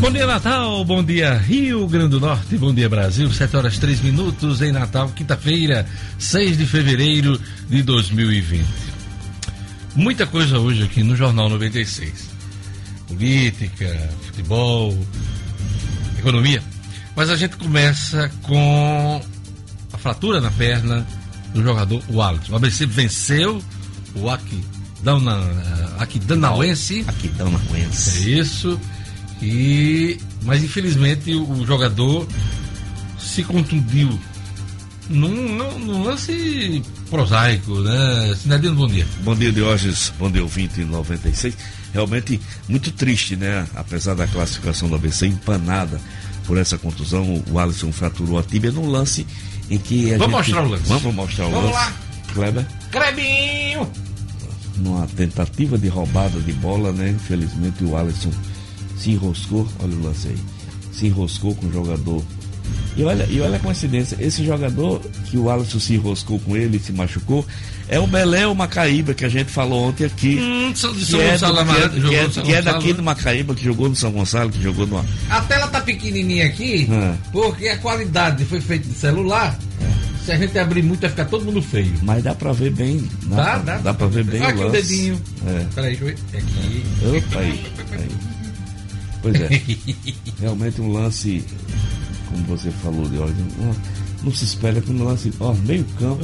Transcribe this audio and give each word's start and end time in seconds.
Bom 0.00 0.10
dia, 0.10 0.26
Natal. 0.26 0.84
Bom 0.84 1.02
dia, 1.02 1.34
Rio 1.34 1.86
Grande 1.86 2.10
do 2.10 2.20
Norte. 2.20 2.58
Bom 2.58 2.74
dia, 2.74 2.88
Brasil. 2.88 3.32
7 3.32 3.56
horas 3.56 3.78
3 3.78 4.00
minutos 4.00 4.60
em 4.60 4.72
Natal, 4.72 5.08
quinta-feira, 5.10 5.86
6 6.18 6.58
de 6.58 6.66
fevereiro 6.66 7.40
de 7.68 7.82
2020. 7.82 8.66
Muita 9.94 10.26
coisa 10.26 10.58
hoje 10.58 10.82
aqui 10.82 11.02
no 11.02 11.16
Jornal 11.16 11.48
96. 11.48 12.28
Política, 13.08 14.10
futebol, 14.26 14.98
economia. 16.18 16.62
Mas 17.16 17.30
a 17.30 17.36
gente 17.36 17.56
começa 17.56 18.30
com 18.42 19.22
a 19.92 19.98
fratura 19.98 20.40
na 20.40 20.50
perna 20.50 21.06
do 21.54 21.62
jogador 21.62 22.02
Wallace. 22.10 22.50
O 22.50 22.56
ABC 22.56 22.84
venceu 22.84 23.62
o 24.16 24.28
Aquidauanense. 24.28 27.04
Aquidauanense. 27.06 28.18
É 28.18 28.22
isso. 28.40 28.78
E, 29.44 30.18
mas 30.42 30.64
infelizmente 30.64 31.34
o 31.34 31.66
jogador 31.66 32.26
se 33.18 33.42
contundiu 33.44 34.18
num, 35.10 35.28
num, 35.28 35.78
num 35.80 36.02
lance 36.02 36.82
prosaico, 37.10 37.78
né? 37.80 38.34
Sinadino, 38.40 38.74
bom 38.74 38.86
dia. 38.86 39.06
Bom 39.22 39.36
dia, 39.36 39.52
Diógenes. 39.52 40.14
Bom 40.18 40.30
dia, 40.30 40.42
ouvinte 40.42 40.82
96. 40.82 41.54
Realmente 41.92 42.40
muito 42.66 42.90
triste, 42.90 43.36
né? 43.36 43.66
Apesar 43.74 44.14
da 44.14 44.26
classificação 44.26 44.88
do 44.88 44.94
ABC 44.94 45.26
empanada 45.26 46.00
por 46.46 46.56
essa 46.56 46.78
contusão, 46.78 47.44
o 47.50 47.58
Alisson 47.58 47.92
fraturou 47.92 48.38
a 48.38 48.42
tíbia 48.42 48.72
num 48.72 48.88
lance 48.88 49.26
em 49.70 49.76
que 49.76 50.14
a 50.14 50.16
Vamos 50.16 50.46
gente... 50.46 50.54
mostrar 50.54 50.66
o 50.66 50.70
lance. 50.70 50.88
Vamos 50.88 51.14
mostrar 51.14 51.46
o 51.48 51.50
Vamos 51.50 51.70
lance. 51.70 51.76
lá. 51.76 51.92
Kleber? 52.32 52.66
Crebinho! 52.90 53.92
Numa 54.78 55.06
tentativa 55.06 55.76
de 55.76 55.88
roubada 55.88 56.40
de 56.40 56.52
bola, 56.54 56.92
né? 56.92 57.10
Infelizmente 57.10 57.84
o 57.84 57.94
Alisson 57.94 58.30
se 58.96 59.10
enroscou, 59.12 59.66
olha 59.82 59.94
o 59.96 60.02
lance 60.02 60.28
aí, 60.28 60.36
se 60.92 61.06
enroscou 61.06 61.54
com 61.54 61.66
o 61.66 61.72
jogador. 61.72 62.22
E 62.96 63.02
olha, 63.02 63.26
e 63.28 63.40
olha 63.40 63.56
a 63.56 63.58
coincidência, 63.60 64.16
esse 64.20 64.44
jogador 64.44 65.00
que 65.26 65.36
o 65.36 65.50
Alisson 65.50 65.80
se 65.80 65.94
enroscou 65.94 66.38
com 66.40 66.56
ele 66.56 66.76
e 66.76 66.80
se 66.80 66.92
machucou, 66.92 67.44
é 67.88 67.98
o 67.98 68.06
Beléu 68.06 68.54
Macaíba, 68.54 69.12
que 69.12 69.24
a 69.24 69.28
gente 69.28 69.50
falou 69.50 69.88
ontem 69.88 70.04
aqui. 70.04 70.38
Hum, 70.40 70.72
São, 70.74 70.94
que 70.94 71.04
São 71.04 71.20
é, 71.20 71.24
do- 71.24 71.30
Gonçalo 71.32 71.56
que 71.66 71.72
é- 71.72 71.88
que 71.88 72.00
jogou 72.00 72.16
é- 72.16 72.30
São 72.30 72.42
que 72.44 72.54
é 72.54 72.62
daqui 72.62 72.92
do 72.92 73.02
Macaíba, 73.02 73.54
que 73.54 73.64
jogou 73.64 73.88
no 73.88 73.96
São 73.96 74.12
Gonçalo, 74.12 74.48
que 74.50 74.62
jogou 74.62 74.86
no. 74.86 75.04
A 75.28 75.40
tela 75.42 75.66
tá 75.66 75.80
pequenininha 75.80 76.46
aqui, 76.46 76.88
É. 76.90 77.14
porque 77.32 77.68
a 77.68 77.76
qualidade 77.78 78.44
foi 78.44 78.60
feita 78.60 78.86
de 78.88 78.94
celular. 78.94 79.58
Se 80.24 80.32
a 80.32 80.38
gente 80.38 80.58
abrir 80.58 80.82
muito, 80.82 81.00
vai 81.02 81.10
ficar 81.10 81.26
todo 81.26 81.44
mundo 81.44 81.60
feio. 81.60 81.92
Mas 82.02 82.22
dá 82.22 82.34
pra 82.34 82.50
ver 82.52 82.70
bem. 82.70 83.06
Dá, 83.24 83.36
Dá, 83.36 83.42
pra, 83.44 83.58
dá. 83.58 83.76
dá 83.78 83.94
pra 83.94 84.06
ver 84.06 84.24
bem 84.24 84.40
Olha 84.40 84.50
aqui 84.54 84.62
o 84.62 84.68
o 84.68 84.70
dedinho. 84.70 85.20
É. 85.46 85.66
Peraí, 85.74 85.96
deixa 85.96 86.04
eu 86.04 86.06
ver. 86.06 86.38
Aqui. 86.38 86.84
Opa, 87.18 87.40
aí, 87.40 87.64
aí. 87.92 88.08
Pois 89.24 89.40
é. 89.40 89.48
Realmente 90.40 90.80
um 90.80 90.92
lance, 90.92 91.42
como 92.30 92.44
você 92.44 92.70
falou 92.70 93.08
de 93.08 93.16
hoje, 93.18 93.34
não, 93.58 93.74
não 94.24 94.32
se 94.34 94.44
espera 94.44 94.80
que 94.82 94.90
um 94.92 95.02
lance, 95.02 95.32
ó, 95.40 95.52
meio 95.66 95.84
campo, 95.98 96.22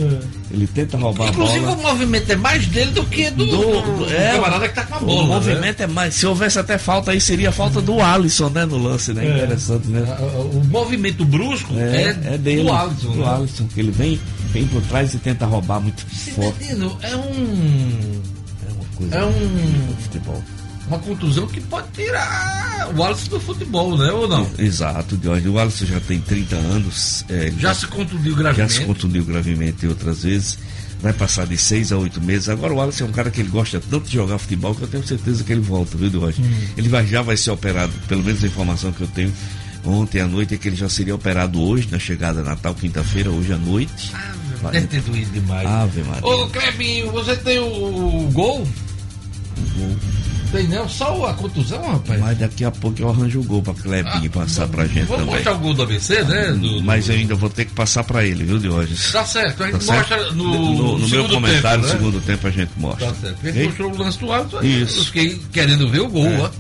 ele 0.51 0.67
tenta 0.67 0.97
roubar 0.99 1.29
Inclusive, 1.31 1.59
a 1.59 1.63
bola. 1.63 1.77
o 1.79 1.83
movimento 1.83 2.31
é 2.31 2.37
mais 2.37 2.67
dele 2.67 2.91
do 2.93 3.05
que 3.07 3.31
do, 3.31 3.47
Do- 3.47 3.97
do, 4.07 4.13
é, 4.15 4.33
camarada 4.35 4.69
que 4.69 4.75
tá 4.75 4.85
com 4.85 4.95
a 4.95 4.99
O 4.99 5.05
bola. 5.07 5.23
né? 5.23 5.35
movimento 5.35 5.81
é 5.83 5.87
mais. 5.87 6.15
Se 6.15 6.27
houvesse 6.27 6.59
até 6.59 6.77
falta 6.79 7.11
aí, 7.13 7.21
seria 7.21 7.49
a 7.49 7.53
falta 7.53 7.81
do 7.81 8.01
Alisson, 8.03 8.51
né? 8.51 8.65
No 8.67 8.77
lance, 8.79 9.13
né? 9.15 9.25
Interessante, 9.27 9.89
né? 9.89 10.01
O 10.53 10.63
movimento 10.67 11.25
brusco 11.25 11.73
é, 11.79 12.03
É, 12.03 12.35
é 12.35 12.39
dele. 12.39 12.65
do 12.65 12.73
Alisson. 12.73 13.13
do 13.13 13.19
né? 13.19 13.29
Alisson, 13.35 13.67
que 13.67 13.81
ele 13.81 13.91
vem, 13.93 14.21
vem 14.53 14.67
por 14.67 14.83
trás 14.83 15.15
e 15.15 15.19
tenta 15.19 15.47
roubar 15.47 15.81
muito 15.81 16.05
forte. 16.07 16.71
É 16.71 16.75
um. 16.77 16.91
É 17.03 18.73
uma 18.73 18.85
coisa 18.97 19.15
É 19.17 19.25
um- 19.25 19.91
o 19.91 19.97
futebol. 20.03 20.43
Uma 20.91 20.99
contusão 20.99 21.47
que 21.47 21.61
pode 21.61 21.87
tirar 21.93 22.91
o 22.97 23.05
Alisson 23.05 23.29
do 23.31 23.41
futebol, 23.41 23.97
né? 23.97 24.11
Ou 24.11 24.27
não? 24.27 24.51
Exato, 24.59 25.17
Jorge. 25.23 25.49
O 25.49 25.57
Alisson 25.57 25.87
já 25.87 26.01
tem 26.01 26.21
30 26.21 26.57
anos. 26.57 27.25
é, 27.29 27.47
ele 27.47 27.61
Já 27.61 27.73
se 27.73 27.87
contundiu 27.87 28.33
já 28.33 28.39
gravemente. 28.43 28.73
se 28.73 28.81
contundiu 28.85 29.25
gravemente 29.25 29.87
outras 29.87 30.25
vezes. 30.25 30.59
Vai 31.01 31.13
passar 31.13 31.47
de 31.47 31.57
seis 31.57 31.93
a 31.93 31.97
oito 31.97 32.21
meses. 32.21 32.49
Agora 32.49 32.75
o 32.75 32.81
Alisson 32.83 33.05
é 33.05 33.07
um 33.07 33.13
cara 33.13 33.31
que 33.31 33.41
ele 33.41 33.51
gosta 33.51 33.81
tanto 33.89 34.09
de 34.09 34.15
jogar 34.15 34.37
futebol 34.39 34.75
que 34.75 34.83
eu 34.83 34.89
tenho 34.89 35.07
certeza 35.07 35.45
que 35.45 35.53
ele 35.53 35.61
volta, 35.61 35.97
viu, 35.97 36.11
Jorge? 36.11 36.43
Hum. 36.43 36.51
Ele 36.77 36.89
vai, 36.89 37.07
já 37.07 37.23
vai 37.23 37.37
ser 37.37 37.53
operado, 37.53 37.93
pelo 38.09 38.25
menos 38.25 38.43
a 38.43 38.49
informação 38.49 38.91
que 38.91 39.01
eu 39.03 39.09
tenho 39.09 39.33
ontem 39.85 40.21
à 40.21 40.27
noite 40.27 40.55
é 40.55 40.59
que 40.59 40.69
ele 40.69 40.77
já 40.77 40.89
seria 40.89 41.15
operado 41.15 41.63
hoje, 41.63 41.89
na 41.91 41.99
chegada 42.01 42.43
Natal, 42.43 42.75
quinta-feira, 42.75 43.31
hoje 43.31 43.53
à 43.53 43.57
noite. 43.57 44.11
Ah, 44.63 44.71
deve 44.73 44.89
ter 44.89 45.01
doído 45.03 45.31
demais. 45.31 45.67
Ave 45.69 46.03
Maria. 46.03 46.27
Ô, 46.27 46.49
Clebinho, 46.51 47.13
você 47.13 47.37
tem 47.37 47.61
o, 47.61 48.27
o 48.27 48.31
gol? 48.33 48.67
Tem 50.51 50.67
não? 50.67 50.89
Só 50.89 51.27
a 51.27 51.35
contusão, 51.35 51.81
rapaz? 51.93 52.19
Mas 52.21 52.39
daqui 52.39 52.65
a 52.65 52.71
pouco 52.73 53.01
eu 53.01 53.09
arranjo 53.09 53.39
o 53.41 53.45
gol 53.45 53.63
pra 53.63 53.73
Clebinho 53.73 54.29
passar 54.31 54.67
pra 54.67 54.85
gente 54.85 55.03
Vamos 55.07 55.19
também. 55.19 55.35
mostrar 55.35 55.53
o 55.53 55.59
gol 55.59 55.75
do 55.75 55.83
ABC, 55.85 56.23
né? 56.25 56.53
Do- 56.53 56.83
Mas 56.83 57.09
eu 57.09 57.15
ainda 57.15 57.35
vou 57.37 57.49
ter 57.49 57.67
que 57.67 57.73
passar 57.73 58.03
pra 58.03 58.25
ele, 58.27 58.43
viu, 58.43 58.59
Diógenes? 58.59 59.13
Tá 59.13 59.25
certo, 59.25 59.63
a 59.63 59.71
gente 59.71 59.85
Tá 59.87 59.95
mostra 59.95 60.19
certo? 60.19 60.35
no, 60.35 60.75
no, 60.75 60.99
no 60.99 61.09
meu 61.09 61.29
comentário, 61.29 61.83
tempo, 61.83 61.95
né? 61.95 62.01
no 62.03 62.11
segundo 62.11 62.21
tempo, 62.27 62.47
a 62.47 62.51
gente 62.51 62.71
mostra. 62.77 63.07
Tá 63.07 63.15
certo. 63.15 63.37
Porque 63.41 63.63
mostrou 63.63 63.93
o 63.93 63.99
lance 63.99 64.19
do 64.19 64.33
Alisson, 64.33 64.63
Isso. 64.63 64.99
eu 64.99 65.05
fiquei 65.05 65.41
querendo 65.53 65.89
ver 65.89 66.01
o 66.01 66.09
gol, 66.09 66.27
É. 66.27 66.41
ó. 66.41 66.51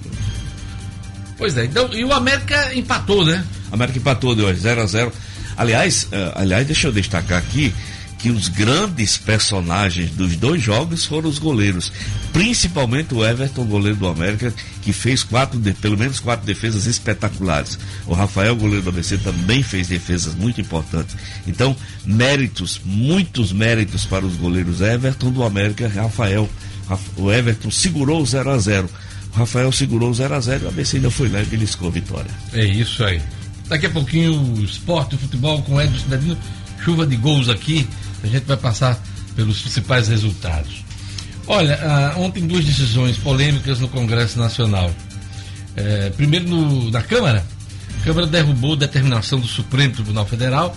Pois 1.36 1.56
é, 1.56 1.64
então, 1.64 1.88
e 1.92 2.04
o 2.04 2.12
América 2.12 2.74
empatou, 2.74 3.24
né? 3.24 3.42
América 3.72 3.98
empatou 3.98 4.34
de 4.34 4.42
hoje, 4.42 4.60
0 4.60 4.82
a 4.82 4.86
0 4.86 5.12
Aliás, 5.56 6.06
eh, 6.12 6.32
aliás, 6.36 6.66
deixa 6.66 6.86
eu 6.88 6.92
destacar 6.92 7.38
aqui 7.38 7.72
que 8.22 8.30
os 8.30 8.48
grandes 8.48 9.16
personagens 9.16 10.10
dos 10.10 10.36
dois 10.36 10.62
jogos 10.62 11.04
foram 11.06 11.28
os 11.28 11.38
goleiros. 11.38 11.90
Principalmente 12.32 13.14
o 13.14 13.24
Everton, 13.24 13.64
goleiro 13.64 13.96
do 13.98 14.06
América, 14.06 14.52
que 14.82 14.92
fez 14.92 15.22
quatro, 15.22 15.58
pelo 15.80 15.96
menos 15.98 16.20
quatro 16.20 16.46
defesas 16.46 16.86
espetaculares. 16.86 17.78
O 18.06 18.14
Rafael, 18.14 18.54
goleiro 18.56 18.82
do 18.82 18.90
ABC, 18.90 19.18
também 19.18 19.62
fez 19.62 19.88
defesas 19.88 20.34
muito 20.34 20.60
importantes. 20.60 21.16
Então, 21.46 21.74
méritos, 22.04 22.80
muitos 22.84 23.52
méritos 23.52 24.04
para 24.04 24.24
os 24.24 24.36
goleiros 24.36 24.80
Everton 24.80 25.30
do 25.30 25.42
América 25.42 25.88
Rafael. 25.88 26.48
Raf- 26.88 27.00
O 27.16 27.30
Everton 27.32 27.70
segurou 27.70 28.20
o 28.22 28.26
0 28.26 28.50
a 28.50 28.58
0 28.58 28.90
O 29.32 29.36
Rafael 29.38 29.70
segurou 29.72 30.10
o 30.10 30.14
0 30.14 30.34
a 30.34 30.40
0 30.40 30.62
e 30.62 30.64
o 30.66 30.68
ABC 30.68 30.96
ainda 30.96 31.10
foi 31.10 31.28
lá 31.28 31.40
e 31.40 31.44
beliscou 31.46 31.88
a 31.88 31.90
vitória. 31.90 32.30
É 32.52 32.64
isso 32.64 33.02
aí. 33.04 33.20
Daqui 33.68 33.86
a 33.86 33.90
pouquinho 33.90 34.32
o 34.34 34.64
esporte, 34.64 35.16
futebol 35.16 35.62
com 35.62 35.80
Edson 35.80 35.98
Cidadino, 35.98 36.36
chuva 36.84 37.06
de 37.06 37.14
gols 37.16 37.48
aqui, 37.48 37.86
a 38.22 38.26
gente 38.26 38.44
vai 38.44 38.56
passar 38.56 39.00
pelos 39.34 39.60
principais 39.60 40.08
resultados. 40.08 40.84
Olha, 41.46 41.78
ah, 41.82 42.14
ontem 42.18 42.46
duas 42.46 42.64
decisões 42.64 43.16
polêmicas 43.16 43.80
no 43.80 43.88
Congresso 43.88 44.38
Nacional. 44.38 44.90
É, 45.76 46.10
primeiro 46.10 46.48
no- 46.48 46.90
na 46.90 47.02
Câmara, 47.02 47.44
a 48.00 48.04
Câmara 48.04 48.26
derrubou 48.26 48.76
determinação 48.76 49.40
do 49.40 49.46
Supremo 49.46 49.94
Tribunal 49.94 50.26
Federal 50.26 50.76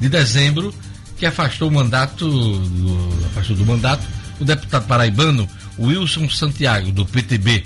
de 0.00 0.08
dezembro 0.08 0.74
que 1.16 1.24
afastou 1.26 1.68
o 1.68 1.72
mandato 1.72 2.26
do, 2.28 3.26
afastou 3.26 3.56
do 3.56 3.64
mandato 3.64 4.02
o 4.40 4.44
deputado 4.44 4.86
paraibano 4.86 5.48
Wilson 5.78 6.28
Santiago 6.28 6.90
do 6.90 7.06
PTB, 7.06 7.64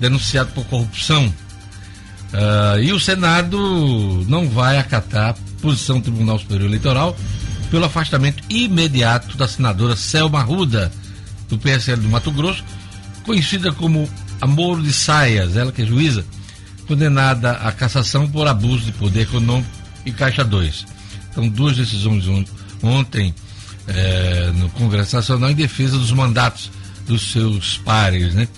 denunciado 0.00 0.50
por 0.52 0.64
corrupção 0.64 1.32
ah, 2.32 2.76
e 2.80 2.92
o 2.92 2.98
Senado 3.00 4.24
não 4.28 4.48
vai 4.48 4.78
acatar 4.78 5.30
a 5.30 5.34
posição 5.60 5.98
do 5.98 6.04
Tribunal 6.04 6.38
Superior 6.38 6.66
Eleitoral 6.68 7.16
pelo 7.70 7.84
afastamento 7.84 8.42
imediato 8.48 9.36
da 9.36 9.46
senadora 9.48 9.96
Selma 9.96 10.42
Ruda, 10.42 10.92
do 11.48 11.58
PSL 11.58 12.00
do 12.02 12.08
Mato 12.08 12.30
Grosso, 12.30 12.64
conhecida 13.24 13.72
como 13.72 14.08
Amor 14.40 14.80
de 14.82 14.92
Saias, 14.92 15.56
ela 15.56 15.72
que 15.72 15.82
é 15.82 15.86
juíza, 15.86 16.24
condenada 16.86 17.52
à 17.52 17.72
cassação 17.72 18.28
por 18.28 18.46
abuso 18.46 18.84
de 18.84 18.92
poder 18.92 19.22
econômico 19.22 19.68
e 20.04 20.12
Caixa 20.12 20.44
2. 20.44 20.86
Então, 21.30 21.48
duas 21.48 21.76
decisões 21.76 22.26
on- 22.28 22.44
ontem 22.82 23.34
eh, 23.88 24.50
no 24.54 24.68
Congresso 24.70 25.14
Nacional 25.16 25.50
em 25.50 25.54
defesa 25.54 25.96
dos 25.98 26.10
mandatos 26.12 26.70
dos 27.06 27.30
seus 27.32 27.78
pares, 27.78 28.34
né? 28.34 28.48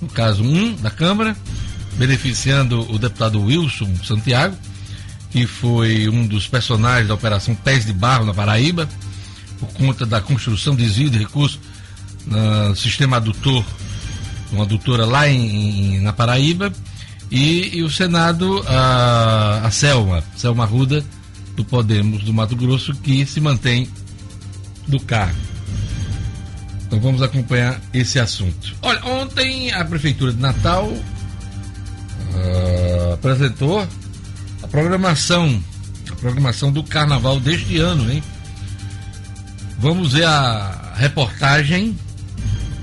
No 0.00 0.08
caso, 0.08 0.42
um 0.42 0.74
da 0.76 0.90
Câmara, 0.90 1.34
beneficiando 1.96 2.80
o 2.92 2.98
deputado 2.98 3.40
Wilson 3.42 3.90
Santiago, 4.04 4.56
que 5.34 5.48
foi 5.48 6.08
um 6.08 6.24
dos 6.28 6.46
personagens 6.46 7.08
da 7.08 7.14
Operação 7.14 7.56
Pés 7.56 7.84
de 7.84 7.92
Barro 7.92 8.24
na 8.24 8.32
Paraíba, 8.32 8.88
por 9.58 9.68
conta 9.72 10.06
da 10.06 10.20
construção, 10.20 10.76
desvio 10.76 11.10
de 11.10 11.18
recursos 11.18 11.58
no 12.24 12.76
sistema 12.76 13.16
adutor, 13.16 13.64
uma 14.52 14.62
adutora 14.62 15.04
lá 15.04 15.28
em, 15.28 15.96
em- 15.96 16.00
na 16.02 16.12
Paraíba, 16.12 16.72
e, 17.32 17.76
e 17.78 17.82
o 17.82 17.90
Senado, 17.90 18.64
a, 18.68 19.62
a 19.66 19.70
Selma, 19.72 20.22
Selma 20.36 20.64
Ruda, 20.64 21.04
do 21.56 21.64
Podemos 21.64 22.22
do 22.22 22.32
Mato 22.32 22.54
Grosso, 22.54 22.94
que 22.94 23.26
se 23.26 23.40
mantém 23.40 23.88
do 24.86 25.00
cargo. 25.00 25.36
Então 26.86 27.00
vamos 27.00 27.22
acompanhar 27.22 27.80
esse 27.92 28.20
assunto. 28.20 28.72
Olha, 28.82 29.04
ontem 29.04 29.72
a 29.72 29.84
Prefeitura 29.84 30.32
de 30.32 30.40
Natal 30.40 30.92
ah, 32.36 33.14
apresentou 33.14 33.84
programação, 34.74 35.62
a 36.10 36.16
programação 36.16 36.72
do 36.72 36.82
carnaval 36.82 37.38
deste 37.38 37.78
ano, 37.78 38.10
hein? 38.10 38.20
Vamos 39.78 40.14
ver 40.14 40.24
a 40.24 40.94
reportagem, 40.96 41.96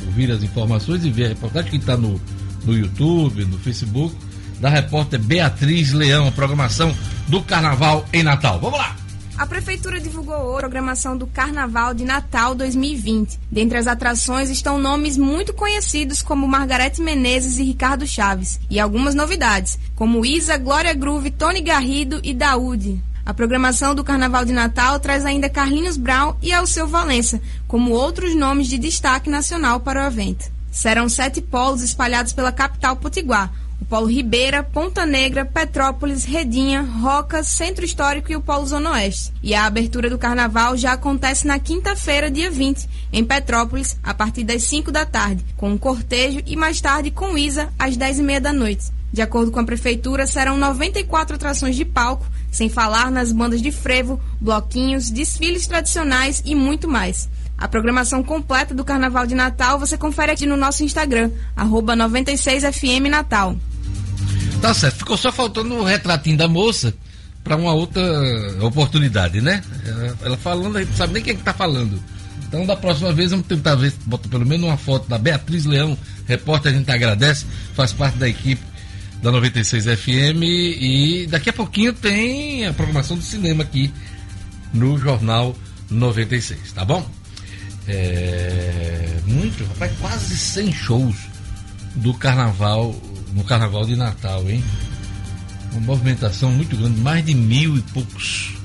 ouvir 0.06 0.32
as 0.32 0.42
informações 0.42 1.04
e 1.04 1.10
ver 1.10 1.26
a 1.26 1.30
reportagem 1.30 1.70
que 1.70 1.76
está 1.76 1.98
no, 1.98 2.20
no 2.64 2.78
YouTube, 2.78 3.44
no 3.44 3.58
Facebook, 3.58 4.16
da 4.62 4.70
repórter 4.70 5.20
Beatriz 5.20 5.92
Leão, 5.92 6.30
a 6.30 6.32
programação 6.32 6.96
do 7.28 7.44
Carnaval 7.44 8.06
em 8.14 8.24
Natal. 8.24 8.58
Vamos 8.62 8.80
lá! 8.80 9.01
A 9.42 9.46
Prefeitura 9.48 10.00
divulgou 10.00 10.36
hoje 10.36 10.58
a 10.58 10.60
programação 10.60 11.18
do 11.18 11.26
Carnaval 11.26 11.96
de 11.96 12.06
Natal 12.06 12.54
2020. 12.54 13.40
Dentre 13.50 13.80
as 13.80 13.88
atrações 13.88 14.52
estão 14.52 14.78
nomes 14.78 15.18
muito 15.18 15.52
conhecidos 15.52 16.22
como 16.22 16.48
Margarete 16.48 17.02
Menezes 17.02 17.58
e 17.58 17.64
Ricardo 17.64 18.06
Chaves, 18.06 18.60
e 18.70 18.80
algumas 18.80 19.16
novidades, 19.16 19.80
como 19.96 20.24
Isa, 20.24 20.60
Glória 20.60 20.94
Groove, 20.94 21.32
Tony 21.32 21.60
Garrido 21.60 22.20
e 22.24 22.36
Daúde. 22.36 23.04
A 23.26 23.34
programação 23.34 23.96
do 23.96 24.04
Carnaval 24.04 24.46
de 24.46 24.54
Natal 24.54 25.00
traz 25.00 25.26
ainda 25.26 25.50
Carlinhos 25.50 25.98
Brown 25.98 26.36
e 26.40 26.54
Alceu 26.54 26.88
Valença, 26.88 27.42
como 27.68 27.94
outros 27.94 28.36
nomes 28.36 28.68
de 28.68 28.78
destaque 28.78 29.28
nacional 29.28 29.80
para 29.80 30.04
o 30.04 30.06
evento. 30.06 30.52
Serão 30.72 31.10
sete 31.10 31.42
polos 31.42 31.82
espalhados 31.82 32.32
pela 32.32 32.52
capital 32.52 32.96
potiguar, 32.96 33.52
o 33.82 33.86
Polo 33.86 34.06
Ribeira, 34.06 34.62
Ponta 34.62 35.06
Negra, 35.06 35.44
Petrópolis, 35.44 36.24
Redinha, 36.24 36.82
Roca, 36.82 37.44
Centro 37.44 37.84
Histórico 37.84 38.32
e 38.32 38.36
o 38.36 38.42
Polo 38.42 38.66
Zona 38.66 38.92
Oeste. 38.92 39.34
E 39.42 39.56
a 39.56 39.66
abertura 39.66 40.10
do 40.10 40.20
carnaval 40.20 40.78
já 40.78 40.94
acontece 40.94 41.48
na 41.48 41.58
quinta-feira, 41.58 42.30
dia 42.30 42.52
20, 42.52 42.88
em 43.12 43.26
Petrópolis, 43.26 43.98
a 44.04 44.14
partir 44.14 44.44
das 44.44 44.64
5 44.64 44.92
da 44.92 45.06
tarde, 45.06 45.44
com 45.58 45.72
um 45.72 45.78
cortejo 45.78 46.42
e 46.46 46.56
mais 46.56 46.80
tarde 46.80 47.10
com 47.10 47.38
Isa, 47.38 47.70
às 47.78 47.98
10 47.98 48.20
e 48.20 48.24
meia 48.24 48.40
da 48.40 48.54
noite. 48.54 48.92
De 49.12 49.22
acordo 49.22 49.52
com 49.52 49.60
a 49.60 49.66
prefeitura, 49.66 50.26
serão 50.26 50.58
94 50.58 51.36
atrações 51.36 51.76
de 51.76 51.84
palco, 51.84 52.26
sem 52.50 52.70
falar 52.70 53.12
nas 53.12 53.32
bandas 53.32 53.62
de 53.62 53.72
frevo, 53.72 54.22
bloquinhos, 54.40 55.10
desfiles 55.10 55.68
tradicionais 55.68 56.42
e 56.46 56.56
muito 56.56 56.88
mais. 56.88 57.28
A 57.58 57.68
programação 57.68 58.24
completa 58.24 58.74
do 58.74 58.86
Carnaval 58.86 59.28
de 59.28 59.36
Natal 59.36 59.78
você 59.78 59.98
confere 59.98 60.32
aqui 60.32 60.46
no 60.46 60.56
nosso 60.56 60.84
Instagram, 60.84 61.30
96FM 61.58 63.10
Natal. 63.10 63.56
Tá 64.62 64.74
certo. 64.74 65.00
Ficou 65.00 65.18
só 65.18 65.32
faltando 65.32 65.74
o 65.76 65.84
retratinho 65.84 66.38
da 66.38 66.48
moça 66.48 66.94
para 67.44 67.56
uma 67.56 67.74
outra 67.74 68.02
oportunidade, 68.62 69.42
né? 69.42 69.64
Ela, 69.86 70.18
ela 70.24 70.38
falando, 70.38 70.78
a 70.78 70.80
gente 70.82 70.90
não 70.90 70.98
sabe 70.98 71.14
nem 71.14 71.24
quem 71.24 71.34
é 71.34 71.36
que 71.36 71.44
tá 71.44 71.54
falando. 71.54 72.02
Então, 72.48 72.66
da 72.66 72.76
próxima 72.76 73.12
vez, 73.12 73.32
vamos 73.32 73.48
tentar 73.48 73.76
ver, 73.76 73.94
bota 74.06 74.28
pelo 74.28 74.46
menos 74.46 74.68
uma 74.68 74.78
foto 74.78 75.08
da 75.08 75.18
Beatriz 75.18 75.66
Leão, 75.66 75.98
repórter, 76.28 76.74
a 76.74 76.76
gente 76.78 76.92
agradece, 76.92 77.46
faz 77.74 77.94
parte 77.94 78.18
da 78.18 78.28
equipe 78.28 78.62
da 79.22 79.32
96 79.32 79.86
FM 79.86 80.44
e 80.44 81.28
daqui 81.30 81.50
a 81.50 81.54
pouquinho 81.54 81.94
tem 81.94 82.66
a 82.68 82.74
programação 82.74 83.16
do 83.16 83.24
cinema 83.24 83.64
aqui 83.64 83.92
no 84.74 84.98
Jornal 84.98 85.56
96, 85.90 86.72
tá 86.74 86.84
bom? 86.84 87.08
É, 87.88 89.20
muito, 89.26 89.64
rapaz, 89.66 89.92
quase 90.00 90.38
100 90.38 90.74
shows 90.74 91.16
do 91.96 92.14
carnaval 92.14 92.96
no 93.34 93.44
carnaval 93.44 93.86
de 93.86 93.96
Natal, 93.96 94.50
hein? 94.50 94.64
Uma 95.72 95.82
movimentação 95.82 96.52
muito 96.52 96.76
grande, 96.76 97.00
mais 97.00 97.26
de 97.26 97.34
mil 97.34 97.78
e 97.78 97.82
poucos 97.82 98.56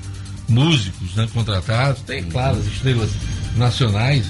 músicos 0.47 1.15
né, 1.15 1.27
contratados. 1.33 2.01
Tem, 2.01 2.23
claro, 2.23 2.57
as 2.57 2.65
estrelas 2.65 3.09
nacionais, 3.55 4.25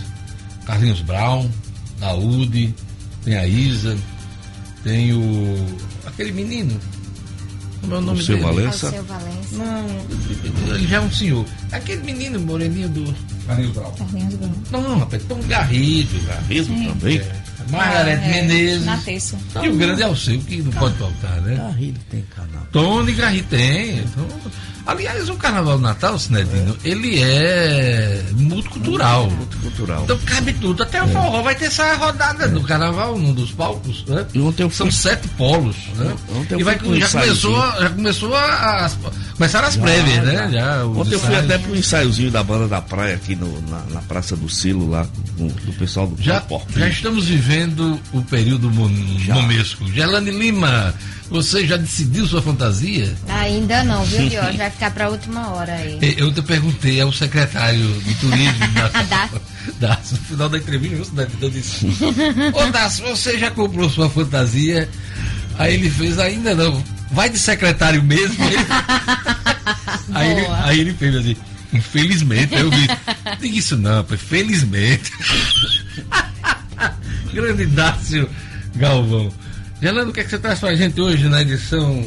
Carlinhos 0.66 1.02
Brown, 1.02 1.50
Daúde, 2.00 2.74
tem 3.24 3.36
a 3.36 3.48
Isa, 3.48 3.98
tem 4.84 5.14
o. 5.14 5.66
aquele 6.06 6.32
menino. 6.32 6.80
Como 7.82 7.94
é 7.94 7.98
o 8.00 8.02
nome 8.02 8.22
o 8.22 8.26
dele? 8.26 8.42
Valença? 8.42 8.92
Não, 9.52 10.76
ele 10.76 10.88
já 10.88 10.98
é 10.98 11.00
um 11.00 11.12
senhor. 11.12 11.46
Aquele 11.72 12.04
menino 12.04 12.40
moreninho 12.40 12.90
do. 12.90 13.16
Carlinhos 13.46 13.74
Brown. 13.74 13.92
Carlinhos 13.92 14.34
Brown. 14.36 14.54
Não, 14.72 15.00
rapaz, 15.00 15.24
Tom 15.24 15.40
Garrido. 15.48 16.20
Garrido 16.26 16.68
também? 16.68 17.18
É. 17.18 17.42
Margarete 17.72 18.24
ah, 18.24 18.28
é, 18.28 18.42
Menezes. 18.42 18.86
Na 18.86 18.98
terça. 18.98 19.38
E 19.62 19.70
o 19.70 19.76
grande 19.76 20.04
é 20.04 20.08
o 20.08 20.16
seu, 20.16 20.40
que 20.40 20.62
não 20.62 20.72
pode 20.72 20.96
faltar, 20.96 21.42
né? 21.42 21.56
Garrido 21.56 22.00
tem 22.10 22.24
canal. 22.36 22.68
Tony 22.72 23.14
Garrido 23.14 23.48
tem. 23.50 24.00
Então, 24.00 24.28
aliás, 24.86 25.30
o 25.30 25.36
Carnaval 25.36 25.78
do 25.78 25.84
Natal, 25.84 26.18
Sinedino, 26.18 26.78
é. 26.84 26.90
ele 26.90 27.22
é 27.22 28.24
multicultural. 28.34 29.30
Multicultural. 29.30 30.04
Então 30.04 30.18
cabe 30.26 30.54
tudo. 30.54 30.84
Até 30.84 31.04
o 31.04 31.08
forró 31.10 31.42
vai 31.42 31.56
ter 31.56 31.66
essa 31.66 31.94
rodada 31.96 32.46
é. 32.46 32.48
do 32.48 32.62
Carnaval, 32.62 33.18
num 33.18 33.34
dos 33.34 33.52
palcos. 33.52 34.06
Né? 34.06 34.26
E 34.34 34.40
ontem 34.40 34.70
São 34.70 34.90
sete 34.90 35.28
polos. 35.30 35.76
Né? 35.96 36.16
Ontem 36.36 36.60
e 36.60 36.64
vai, 36.64 36.76
já, 36.76 37.10
começou, 37.10 37.56
já 37.80 37.90
começou 37.90 38.36
a, 38.36 38.92
começaram 39.36 39.68
as 39.68 39.74
já, 39.76 39.82
prévias, 39.82 40.24
né? 40.24 40.50
Já, 40.52 40.86
ontem 40.86 41.14
eu 41.14 41.20
fui 41.20 41.36
até 41.36 41.58
pro 41.58 41.76
ensaiozinho 41.76 42.32
da 42.32 42.44
banda 42.44 42.68
da 42.68 42.82
praia 42.82 43.16
aqui 43.16 43.36
no, 43.36 43.62
na, 43.70 43.84
na 43.90 44.02
Praça 44.02 44.36
do 44.36 44.50
Silo, 44.50 44.90
lá, 44.90 45.08
com, 45.38 45.48
do 45.48 45.74
pessoal 45.74 46.08
do 46.08 46.22
já, 46.22 46.44
já 46.76 46.88
estamos 46.88 47.26
vivendo 47.26 47.57
o 48.14 48.22
período 48.24 48.70
momesco. 48.70 49.92
Gelane 49.92 50.32
Lima, 50.32 50.94
você 51.30 51.66
já 51.66 51.78
decidiu 51.78 52.26
sua 52.26 52.42
fantasia? 52.42 53.14
Ainda 53.28 53.84
não, 53.84 54.04
viu, 54.06 54.30
Diogo? 54.30 54.58
Vai 54.58 54.70
ficar 54.70 54.92
para 54.92 55.10
última 55.10 55.50
hora 55.50 55.74
aí. 55.74 56.00
Eu 56.18 56.34
te 56.34 56.42
perguntei 56.42 57.02
ao 57.02 57.12
secretário 57.12 58.02
de 58.02 58.16
turismo 58.16 58.68
da, 59.10 59.30
da, 59.80 60.00
no 60.12 60.18
final 60.18 60.50
da 60.50 60.58
entrevista, 60.58 61.28
eu 61.42 61.50
disse: 61.50 61.88
Ô 62.54 62.72
Dácio, 62.72 63.06
você 63.06 63.38
já 63.38 63.52
comprou 63.52 63.90
sua 63.90 64.10
fantasia? 64.10 64.90
Aí 65.58 65.74
ele 65.74 65.90
fez, 65.90 66.20
ainda 66.20 66.54
não. 66.56 66.84
Vai 67.12 67.30
de 67.30 67.40
secretário 67.40 68.04
mesmo? 68.04 68.38
aí, 70.14 70.32
ele, 70.32 70.48
aí 70.64 70.80
ele 70.80 70.94
fez 70.94 71.16
assim. 71.16 71.36
Infelizmente, 71.74 72.56
eu 72.56 72.70
vi. 72.72 72.88
Diga 73.40 73.58
isso 73.58 73.78
não, 73.78 74.04
felizmente. 74.06 75.12
Grande 77.34 77.66
Dácio 77.66 78.30
Galvão. 78.76 79.32
Gelando, 79.82 80.10
o 80.10 80.14
que, 80.14 80.22
é 80.22 80.24
que 80.24 80.30
você 80.30 80.40
traz 80.40 80.60
para 80.60 80.70
a 80.70 80.76
gente 80.76 81.00
hoje 81.00 81.28
na 81.28 81.42
edição 81.42 82.04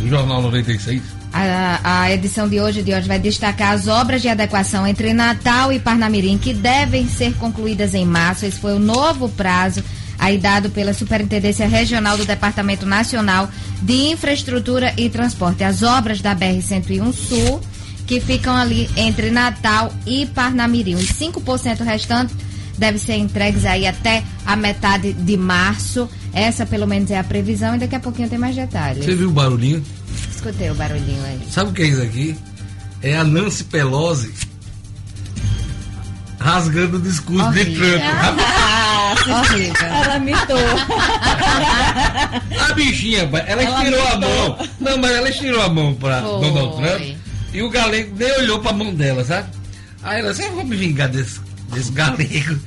do 0.00 0.08
Jornal 0.08 0.40
96? 0.42 1.02
A, 1.32 2.02
a, 2.02 2.12
edição 2.12 2.48
de 2.48 2.60
hoje, 2.60 2.82
de 2.82 2.94
hoje 2.94 3.06
vai 3.06 3.18
destacar 3.18 3.72
as 3.72 3.86
obras 3.86 4.22
de 4.22 4.28
adequação 4.28 4.86
entre 4.86 5.12
Natal 5.12 5.72
e 5.72 5.78
Parnamirim 5.78 6.38
que 6.38 6.54
devem 6.54 7.08
ser 7.08 7.34
concluídas 7.34 7.94
em 7.94 8.06
março. 8.06 8.46
Esse 8.46 8.58
foi 8.58 8.74
o 8.74 8.78
novo 8.78 9.28
prazo 9.28 9.82
aí 10.18 10.38
dado 10.38 10.70
pela 10.70 10.94
Superintendência 10.94 11.68
Regional 11.68 12.16
do 12.16 12.24
Departamento 12.24 12.86
Nacional 12.86 13.48
de 13.82 14.10
Infraestrutura 14.10 14.92
e 14.96 15.08
Transporte. 15.08 15.62
As 15.62 15.82
obras 15.82 16.20
da 16.20 16.34
BR-101 16.34 17.12
Sul, 17.12 17.60
que 18.06 18.20
ficam 18.20 18.56
ali 18.56 18.88
entre 18.96 19.30
Natal 19.30 19.92
e 20.06 20.26
Parnamirim. 20.26 20.94
Os 20.94 21.12
5% 21.12 21.84
restantes 21.84 22.34
devem 22.78 22.98
ser 23.00 23.16
entregues 23.16 23.64
aí 23.64 23.86
até 23.86 24.22
a 24.46 24.56
metade 24.56 25.12
de 25.12 25.36
março. 25.36 26.08
Essa, 26.32 26.64
pelo 26.64 26.86
menos, 26.86 27.10
é 27.10 27.18
a 27.18 27.24
previsão 27.24 27.74
e 27.74 27.78
daqui 27.78 27.96
a 27.96 28.00
pouquinho 28.00 28.28
tem 28.28 28.38
mais 28.38 28.54
detalhes. 28.54 29.04
Você 29.04 29.14
viu 29.14 29.28
o 29.28 29.32
barulhinho? 29.32 29.82
Escutei 30.34 30.70
o 30.70 30.74
barulhinho 30.74 31.22
aí. 31.24 31.40
Sabe 31.50 31.70
o 31.70 31.72
que 31.74 31.82
é 31.82 31.86
isso 31.86 32.02
aqui? 32.02 32.36
É 33.02 33.16
a 33.16 33.24
Nancy 33.24 33.64
Pelosi 33.64 34.32
rasgando 36.38 36.98
o 36.98 37.00
discurso 37.00 37.46
Horrível. 37.46 37.74
de 37.74 37.98
Trump. 37.98 38.38
Ah. 39.20 40.04
Ela 40.04 40.18
mitou. 40.18 40.58
A 42.60 42.72
bichinha, 42.74 43.20
ela, 43.20 43.38
ela 43.38 43.62
estirou 43.62 44.02
mitou. 44.02 44.12
a 44.12 44.20
mão. 44.20 44.68
Não, 44.80 44.98
mas 44.98 45.10
ela 45.12 45.28
estirou 45.30 45.62
a 45.62 45.68
mão 45.68 45.94
para 45.94 46.20
Donald 46.20 46.76
Trump. 46.76 47.16
E 47.54 47.62
o 47.62 47.70
galego 47.70 48.14
nem 48.16 48.30
olhou 48.38 48.60
para 48.60 48.70
a 48.70 48.74
mão 48.74 48.94
dela, 48.94 49.24
sabe? 49.24 49.48
Aí 50.02 50.20
ela 50.20 50.30
disse, 50.30 50.42
eu 50.42 50.52
vou 50.52 50.64
me 50.64 50.76
vingar 50.76 51.08
desse, 51.08 51.40
desse 51.72 51.90
galego. 51.92 52.58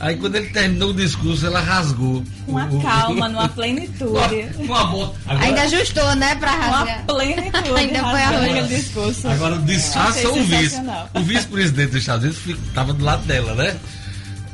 Aí 0.00 0.16
quando 0.16 0.36
ele 0.36 0.48
terminou 0.48 0.90
o 0.90 0.94
discurso, 0.94 1.46
ela 1.46 1.60
rasgou. 1.60 2.24
Com 2.46 2.52
uma 2.52 2.64
o, 2.64 2.80
calma, 2.82 3.28
numa 3.28 3.48
plenitude. 3.50 4.48
Uma, 4.58 4.82
uma 4.84 5.12
Agora, 5.26 5.44
Ainda 5.46 5.62
ajustou, 5.62 6.16
né, 6.16 6.34
pra 6.36 6.52
rasgar. 6.52 7.04
Uma 7.06 7.14
plenitude. 7.18 7.70
Ainda 7.76 8.00
foi 8.00 8.22
a 8.22 8.62
discurso. 8.62 9.28
Agora 9.28 9.58
disfarça 9.58 10.26
o 10.30 10.42
vice. 10.42 10.80
O 11.14 11.20
vice-presidente 11.20 11.90
dos 11.90 12.00
Estados 12.00 12.24
Unidos 12.24 12.66
estava 12.68 12.94
do 12.94 13.04
lado 13.04 13.26
dela, 13.26 13.54
né? 13.54 13.76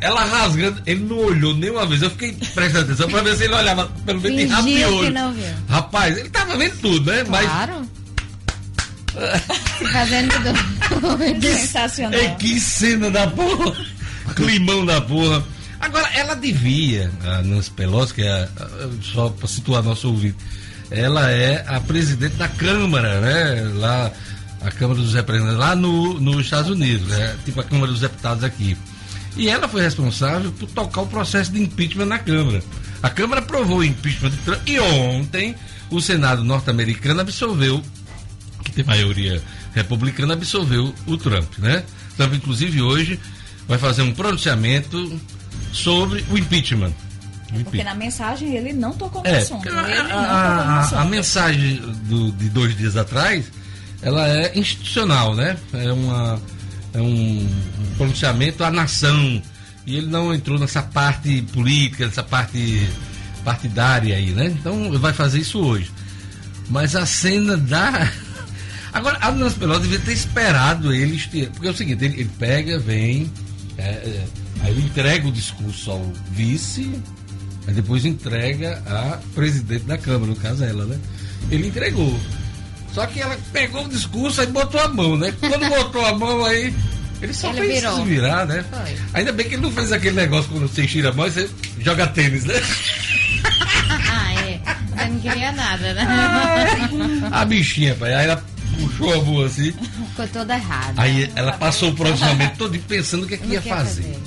Ela 0.01 0.25
rasgando, 0.25 0.83
ele 0.85 1.05
não 1.05 1.17
olhou 1.17 1.55
nenhuma 1.55 1.87
vez. 1.87 2.03
Eu 2.03 2.11
fiquei 2.11 2.33
prestando 2.53 2.85
atenção 2.85 3.09
pra 3.09 3.23
ver 3.23 3.37
se 3.37 3.45
ele 3.45 3.55
olhava 3.55 3.87
pelo 4.05 4.21
menos 4.21 4.39
de 4.39 4.47
rapiolho. 4.47 5.13
não 5.13 5.33
viu. 5.33 5.45
Rapaz, 5.69 6.19
ele 6.19 6.29
tava 6.29 6.57
vendo 6.57 6.77
tudo, 6.81 7.11
né? 7.11 7.25
Claro. 7.25 7.89
Mas... 9.15 9.93
Fazendo 9.93 10.35
tudo. 10.43 11.41
Sensacional. 11.41 12.21
É, 12.21 12.35
que 12.35 12.61
cena 12.61 13.11
da 13.11 13.29
porra 13.29 13.96
climão 14.35 14.85
da 14.85 15.01
porra. 15.01 15.45
Agora, 15.81 16.09
ela 16.15 16.35
devia, 16.35 17.11
a 17.25 17.43
Nancy 17.43 17.71
Pelosi, 17.71 18.15
que 18.15 18.23
é, 18.23 18.49
só 19.03 19.29
para 19.29 19.47
situar 19.47 19.83
nosso 19.83 20.09
ouvido, 20.09 20.37
ela 20.91 21.31
é 21.31 21.65
a 21.67 21.81
presidente 21.81 22.37
da 22.37 22.49
Câmara, 22.49 23.21
né? 23.21 23.73
Lá, 23.75 24.11
a 24.63 24.71
Câmara 24.71 25.01
dos 25.01 25.15
Representantes, 25.15 25.59
lá 25.59 25.77
no, 25.77 26.19
nos 26.21 26.45
Estados 26.45 26.71
Unidos, 26.71 27.09
né? 27.09 27.37
tipo 27.45 27.61
a 27.61 27.65
Câmara 27.65 27.93
dos 27.93 28.01
Deputados 28.01 28.43
aqui. 28.43 28.77
E 29.37 29.49
ela 29.49 29.69
foi 29.69 29.83
responsável 29.83 30.51
por 30.53 30.69
tocar 30.71 31.03
o 31.03 31.07
processo 31.07 31.53
de 31.53 31.63
impeachment 31.63 32.07
na 32.07 32.19
Câmara. 32.19 32.63
A 33.03 33.11
Câmara 33.11 33.43
aprovou 33.43 33.79
o 33.79 33.85
impeachment 33.85 34.31
de 34.31 34.37
Trump 34.39 34.61
e 34.67 34.81
ontem 34.81 35.55
o 35.91 36.01
Senado 36.01 36.43
norte-americano 36.43 37.21
absolveu, 37.21 37.83
que 38.65 38.73
tem 38.73 38.85
maioria 38.85 39.43
republicana, 39.75 40.33
absolveu 40.33 40.95
o 41.07 41.17
Trump, 41.19 41.59
né? 41.59 41.85
Trump, 42.17 42.35
inclusive, 42.35 42.81
hoje 42.81 43.21
vai 43.67 43.79
fazer 43.79 44.03
um 44.03 44.13
pronunciamento 44.13 45.21
sobre 45.73 46.25
o 46.31 46.39
impeachment. 46.39 46.93
Porque 47.65 47.85
na 47.85 47.95
mensagem 47.95 48.55
ele 48.55 48.73
não 48.73 48.93
tocou 48.93 49.23
no 49.23 49.29
é, 49.29 49.39
assunto. 49.39 49.69
A, 49.69 49.91
ele 49.91 50.13
a, 50.13 50.17
a, 50.17 51.03
a, 51.03 51.05
mensagem 51.05 51.77
do, 52.05 52.33
de 52.33 52.49
dois 52.49 52.77
dias 52.77 52.97
atrás, 52.97 53.47
ela 54.03 54.29
é 54.29 54.59
institucional, 54.59 55.35
né? 55.35 55.57
É, 55.73 55.93
uma, 55.93 56.41
é 56.93 57.01
um, 57.01 57.49
pronunciamento 57.97 58.65
à 58.65 58.71
nação. 58.71 59.41
E 59.87 59.97
ele 59.97 60.09
não 60.09 60.35
entrou 60.35 60.59
nessa 60.59 60.83
parte 60.83 61.43
política, 61.53 62.07
nessa 62.07 62.23
parte 62.23 62.89
partidária 63.45 64.17
aí, 64.17 64.31
né? 64.31 64.47
Então 64.47 64.91
vai 64.99 65.13
fazer 65.13 65.39
isso 65.39 65.61
hoje. 65.61 65.91
Mas 66.69 66.97
a 66.97 67.07
cena 67.07 67.57
da. 67.57 68.11
Agora, 68.93 69.19
a 69.21 69.31
Nancy 69.31 69.57
Pelosi 69.57 69.83
devia 69.83 70.01
ter 70.01 70.13
esperado 70.13 70.93
eles 70.93 71.27
ter. 71.27 71.49
Porque 71.51 71.69
é 71.69 71.71
o 71.71 71.77
seguinte, 71.77 72.05
ele, 72.05 72.21
ele 72.21 72.31
pega, 72.39 72.79
vem, 72.79 73.31
é, 73.79 73.83
é, 73.83 74.25
aí 74.61 74.71
ele 74.73 74.83
entrega 74.83 75.29
o 75.29 75.33
discurso 75.33 75.91
ao 75.91 76.13
vice, 76.31 77.01
aí 77.67 77.75
depois 77.75 78.05
entrega 78.05 78.83
a 78.87 79.19
presidente 79.35 79.85
da 79.85 79.99
Câmara, 79.99 80.27
no 80.27 80.37
caso 80.37 80.65
ela, 80.65 80.85
né? 80.87 80.99
Ele 81.51 81.69
entregou. 81.69 82.19
Só 82.93 83.07
que 83.07 83.21
ela 83.21 83.37
pegou 83.53 83.85
o 83.85 83.89
discurso 83.89 84.43
e 84.43 84.47
botou 84.47 84.81
a 84.81 84.89
mão, 84.89 85.17
né? 85.17 85.33
Quando 85.39 85.69
botou 85.69 86.05
a 86.05 86.15
mão 86.15 86.45
aí. 86.45 86.73
Ele 87.21 87.33
só 87.33 87.51
ele 87.51 87.61
fez 87.61 87.81
virou. 87.81 87.97
se 87.97 88.05
virar, 88.05 88.47
né? 88.47 88.65
Foi. 88.71 88.97
Ainda 89.15 89.33
bem 89.33 89.49
que 89.49 89.55
ele 89.55 89.63
não 89.63 89.73
fez 89.73 89.93
aquele 89.93 90.17
negócio 90.17 90.51
quando 90.51 90.69
você 90.69 90.87
tira 90.87 91.11
a 91.11 91.13
mão 91.13 91.27
e 91.27 91.31
você 91.31 91.51
joga 91.81 92.07
tênis, 92.07 92.45
né? 92.45 92.55
ah, 94.11 94.35
é. 94.35 94.61
Você 94.97 95.09
não 95.09 95.21
queria 95.21 95.53
nada, 95.53 95.95
né? 95.95 96.07
a 97.33 97.45
bichinha, 97.45 97.95
pai. 97.95 98.15
Aí 98.15 98.25
ela 98.25 98.43
puxou 98.77 99.13
a 99.13 99.25
mão 99.25 99.43
assim. 99.45 99.73
Ficou 99.73 100.29
toda 100.29 100.55
errada. 100.55 101.01
Aí 101.01 101.31
ela 101.35 101.53
passou 101.53 101.91
o 101.91 101.95
pronunciamento 101.95 102.57
todo 102.57 102.79
pensando 102.81 103.25
o 103.25 103.27
que, 103.27 103.35
é 103.35 103.37
que 103.39 103.47
ia 103.49 103.63
fazer. 103.63 104.03
fazer. 104.03 104.19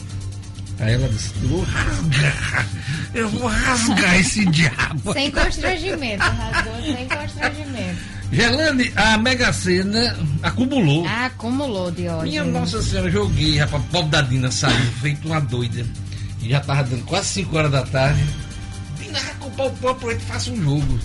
Aí 0.79 0.94
ela 0.94 1.10
disse: 1.10 1.32
Eu 1.41 1.50
vou 1.50 1.62
rasgar, 1.63 2.68
eu 3.13 3.29
vou 3.29 3.48
rasgar 3.48 4.20
esse 4.20 4.46
diabo. 4.51 5.13
Sem 5.13 5.32
constrangimento, 5.32 6.24
rasgou 6.24 6.82
sem 6.82 7.08
constrangimento. 7.08 8.20
Gelane, 8.32 8.91
a 8.96 9.18
Mega 9.18 9.51
Sena 9.51 10.15
acumulou. 10.44 11.06
Ah, 11.08 11.25
acumulou 11.25 11.89
de 11.91 12.08
hoje. 12.08 12.29
Minha 12.29 12.44
Nossa 12.44 12.82
Senhora, 12.82 13.10
joguei, 13.10 13.58
rapaz, 13.58 13.84
pobre 13.91 14.12
da 14.12 14.22
Dina 14.22 14.51
saiu, 14.51 14.91
feito 15.01 15.27
uma 15.27 15.41
doida. 15.41 15.86
E 16.41 16.50
já 16.50 16.60
tava 16.60 16.84
dando 16.84 17.03
quase 17.06 17.27
5 17.29 17.58
horas 17.58 17.72
da 17.72 17.82
tarde. 17.82 18.24
Dina 19.00 19.20
vai 19.20 19.34
comprar 19.39 19.65
o 19.65 19.72
próprio, 19.72 20.20
faça 20.22 20.51
um 20.51 20.62
jogo. 20.62 21.00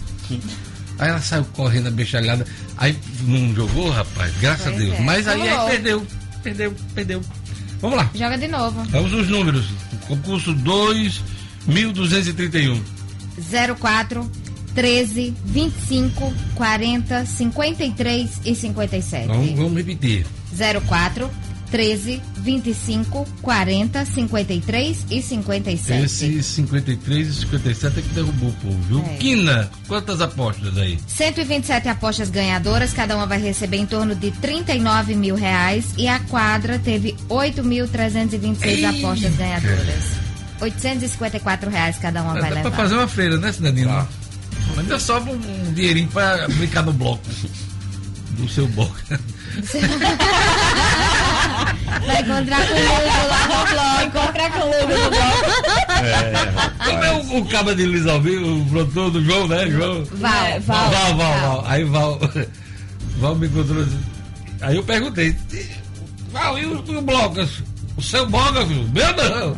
Aí 0.98 1.08
ela 1.08 1.20
saiu 1.20 1.44
correndo, 1.52 1.90
bechalhada. 1.90 2.46
Aí 2.76 2.96
não 3.22 3.54
jogou, 3.54 3.90
rapaz, 3.90 4.32
graças 4.40 4.64
pois 4.64 4.76
a 4.76 4.78
Deus. 4.78 4.94
É. 4.94 5.00
Mas 5.02 5.28
aí, 5.28 5.48
aí 5.48 5.70
perdeu, 5.70 6.06
perdeu, 6.42 6.74
perdeu. 6.94 7.22
Vamos 7.80 7.98
lá. 7.98 8.10
Joga 8.14 8.38
de 8.38 8.48
novo. 8.48 8.82
Vamos 8.90 9.12
os 9.12 9.28
números. 9.28 9.66
Concurso 10.06 10.54
2.231. 10.54 12.80
04 13.78 14.30
13 14.74 15.34
25 15.44 16.32
40 16.54 17.26
53 17.26 18.40
e 18.44 18.54
57. 18.54 19.26
Vamos, 19.28 19.50
vamos 19.52 19.76
repetir. 19.76 20.26
04 20.86 21.30
13, 21.74 22.22
25, 22.36 23.26
40, 23.42 24.04
53 24.04 25.06
e 25.10 25.20
57. 25.20 26.04
Esse 26.04 26.42
53 26.44 27.26
e 27.26 27.32
57 27.32 27.98
é 27.98 28.02
que 28.02 28.08
derrubou 28.10 28.50
o 28.50 28.52
povo, 28.52 28.78
viu? 28.82 29.04
É. 29.04 29.16
Quina, 29.16 29.68
quantas 29.88 30.20
apostas 30.20 30.78
aí? 30.78 31.00
127 31.08 31.88
apostas 31.88 32.30
ganhadoras, 32.30 32.92
cada 32.92 33.16
uma 33.16 33.26
vai 33.26 33.40
receber 33.40 33.78
em 33.78 33.86
torno 33.86 34.14
de 34.14 34.30
39 34.30 35.16
mil 35.16 35.34
reais 35.34 35.86
e 35.98 36.06
a 36.06 36.20
quadra 36.20 36.78
teve 36.78 37.16
8.326 37.28 38.96
apostas 38.96 39.34
ganhadoras. 39.34 40.04
854 40.60 41.70
reais 41.70 41.98
cada 41.98 42.22
uma 42.22 42.38
é, 42.38 42.40
vai 42.40 42.50
dá 42.50 42.56
levar. 42.56 42.70
Pra 42.70 42.82
fazer 42.82 42.94
uma 42.94 43.08
feira, 43.08 43.36
né, 43.36 43.50
Cidadinho? 43.50 43.90
Ah. 43.90 44.06
Ainda 44.76 45.00
sobra 45.00 45.32
um 45.32 45.72
dinheirinho 45.72 46.06
pra 46.06 46.46
brincar 46.50 46.84
no 46.84 46.92
bloco. 46.92 47.24
Do 48.38 48.48
seu 48.48 48.68
bloco. 48.68 48.94
Vai 52.06 52.20
encontrar 52.20 52.66
com 52.66 52.74
o 52.74 52.78
Lugo 52.78 53.08
lá 53.28 53.42
no 53.48 53.66
bloco. 53.70 54.02
Encontrar 54.04 54.50
com 54.52 54.60
o 54.60 54.66
Lugo 54.66 54.92
no 54.92 55.10
bloco. 55.10 55.44
É, 56.04 56.84
Como 56.84 57.04
é 57.04 57.12
o, 57.12 57.38
o 57.38 57.46
cabo 57.46 57.74
de 57.74 57.84
Luiz 57.86 58.06
Alvim, 58.06 58.36
o 58.36 58.64
produtor 58.66 59.10
do 59.10 59.24
João, 59.24 59.48
né, 59.48 59.70
João? 59.70 60.04
Val, 60.04 60.60
Val. 60.60 60.90
Val, 60.90 61.16
Val, 61.16 61.40
Val. 61.40 61.64
Aí 61.66 61.84
Val, 61.84 62.20
Val 63.18 63.34
me 63.36 63.46
encontrou 63.46 63.82
assim. 63.82 64.00
Aí 64.60 64.76
eu 64.76 64.82
perguntei, 64.82 65.36
Val, 66.30 66.58
e 66.58 66.66
o, 66.66 66.78
o 66.78 67.02
bloco? 67.02 67.40
O 67.96 68.02
seu 68.02 68.26
bloco, 68.28 68.66
meu 68.92 69.16
não. 69.16 69.56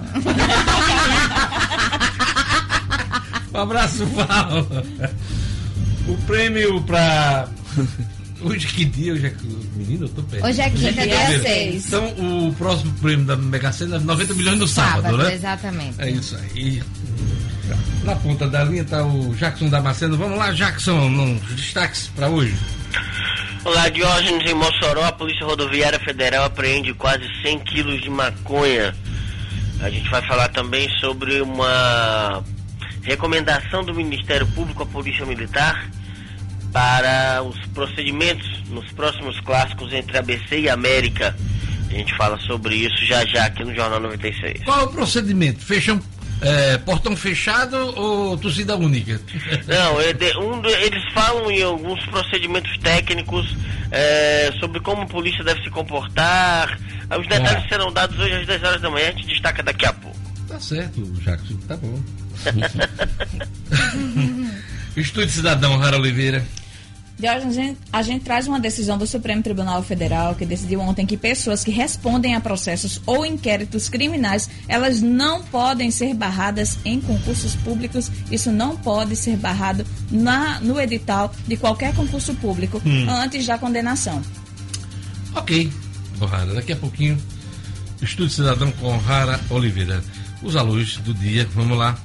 um 3.55 3.61
abraço, 3.62 4.05
Val. 4.07 4.66
O 6.07 6.16
prêmio 6.26 6.83
para 6.83 7.49
Hoje 8.40 8.66
que 8.66 8.85
dia? 8.85 9.14
Hoje 9.14 9.26
é 9.26 9.35
menino, 9.76 10.05
eu 10.05 10.09
tô 10.11 10.23
perto. 10.23 10.47
Hoje 10.47 10.61
é 10.61 10.71
quinta, 10.71 10.93
dia 10.93 11.14
é 11.14 11.38
6. 11.38 11.87
Então 11.87 12.49
o 12.49 12.55
próximo 12.55 12.93
prêmio 13.00 13.25
da 13.25 13.37
Mega 13.37 13.73
Sena 13.73 13.97
é 13.97 13.99
90 13.99 14.35
milhões 14.35 14.59
no 14.59 14.69
sábado, 14.69 15.02
sábado, 15.02 15.16
né? 15.19 15.35
Exatamente. 15.35 15.95
É 16.00 16.11
isso 16.11 16.37
aí. 16.37 16.83
Na 18.05 18.14
ponta 18.16 18.49
da 18.49 18.62
linha 18.64 18.85
tá 18.85 19.05
o 19.05 19.35
Jackson 19.35 19.69
Damasceno. 19.69 20.16
Vamos 20.16 20.38
lá, 20.38 20.52
Jackson, 20.52 21.09
nos 21.09 21.40
destaques 21.55 22.09
para 22.14 22.28
hoje. 22.28 22.55
Olá, 23.64 23.88
Diógenes, 23.88 24.49
em 24.49 24.55
Mossoró, 24.55 25.05
a 25.05 25.12
Polícia 25.12 25.45
Rodoviária 25.45 25.99
Federal 25.99 26.45
apreende 26.45 26.95
quase 26.95 27.25
100 27.43 27.59
quilos 27.61 28.00
de 28.00 28.09
maconha. 28.09 28.95
A 29.81 29.90
gente 29.90 30.09
vai 30.09 30.23
falar 30.23 30.49
também 30.50 30.88
sobre 31.00 31.40
uma 31.40 32.45
recomendação 33.02 33.85
do 33.85 33.93
Ministério 33.93 34.47
Público 34.49 34.83
à 34.83 34.87
Polícia 34.87 35.26
Militar 35.26 35.90
para 36.76 37.42
os 37.42 37.56
procedimentos 37.68 38.62
nos 38.68 38.87
próximos 38.92 39.40
clássicos 39.40 39.90
entre 39.95 40.18
ABC 40.18 40.61
e 40.61 40.68
América. 40.68 41.35
A 41.88 41.92
gente 41.95 42.14
fala 42.18 42.38
sobre 42.40 42.75
isso 42.75 43.02
já 43.06 43.25
já 43.25 43.47
aqui 43.47 43.64
no 43.64 43.75
Jornal 43.75 43.99
96. 43.99 44.62
Qual 44.62 44.80
é 44.80 44.83
o 44.83 44.88
procedimento? 44.88 45.64
Fecham 45.64 45.99
é, 46.42 46.76
portão 46.76 47.16
fechado 47.16 47.78
ou 47.99 48.37
torcida 48.37 48.76
única? 48.76 49.18
Não, 49.66 49.99
é 49.99 50.11
eles 50.85 51.02
falam 51.14 51.50
em 51.50 51.62
alguns 51.62 52.04
procedimentos 52.09 52.76
técnicos 52.76 53.56
é, 53.90 54.52
sobre 54.61 54.78
como 54.80 55.00
a 55.00 55.06
polícia 55.06 55.42
deve 55.42 55.62
se 55.62 55.71
comportar. 55.71 56.78
Os 57.18 57.26
detalhes 57.26 57.64
ah. 57.64 57.68
serão 57.71 57.90
dados 57.90 58.18
hoje 58.18 58.35
às 58.35 58.47
10 58.47 58.62
horas 58.62 58.83
da 58.83 58.90
manhã, 58.90 59.09
a 59.09 59.12
gente 59.12 59.28
destaca 59.28 59.62
daqui 59.62 59.87
a 59.87 59.95
pouco. 59.95 60.18
Tá 60.47 60.61
certo, 60.61 61.00
Jackson, 61.23 61.56
tá 61.66 61.78
bom. 61.78 61.99
Estúdio 64.95 65.30
Cidadão, 65.30 65.78
Rara 65.78 65.97
Oliveira. 65.97 66.45
De 67.18 67.26
hoje 67.26 67.46
a 67.46 67.50
gente, 67.50 67.78
a 67.90 68.02
gente 68.02 68.25
traz 68.25 68.46
uma 68.46 68.61
decisão 68.61 68.99
do 68.99 69.06
Supremo 69.06 69.42
Tribunal 69.42 69.82
Federal 69.82 70.35
que 70.35 70.44
decidiu 70.44 70.80
ontem 70.80 71.06
que 71.06 71.16
pessoas 71.16 71.64
que 71.64 71.70
respondem 71.70 72.35
a 72.35 72.40
processos 72.40 73.00
ou 73.06 73.25
inquéritos 73.25 73.88
criminais, 73.88 74.50
elas 74.68 75.00
não 75.00 75.42
podem 75.42 75.90
ser 75.90 76.12
barradas 76.12 76.78
em 76.85 77.00
concursos 77.00 77.56
públicos. 77.56 78.11
Isso 78.30 78.52
não 78.52 78.76
pode 78.76 79.16
ser 79.16 79.38
barrado 79.38 79.87
na, 80.11 80.61
no 80.61 80.78
edital 80.78 81.32
de 81.46 81.56
qualquer 81.56 81.94
concurso 81.94 82.35
público 82.35 82.82
hum. 82.85 83.06
antes 83.08 83.46
da 83.46 83.56
condenação. 83.56 84.20
Ok, 85.35 85.73
Rara, 86.20 86.52
daqui 86.52 86.73
a 86.73 86.76
pouquinho, 86.76 87.16
Estúdio 88.02 88.35
Cidadão 88.35 88.70
com 88.73 88.94
Rara 88.99 89.40
Oliveira. 89.49 90.02
Os 90.42 90.54
alunos 90.54 90.99
do 90.99 91.14
dia, 91.14 91.49
vamos 91.54 91.78
lá. 91.78 91.99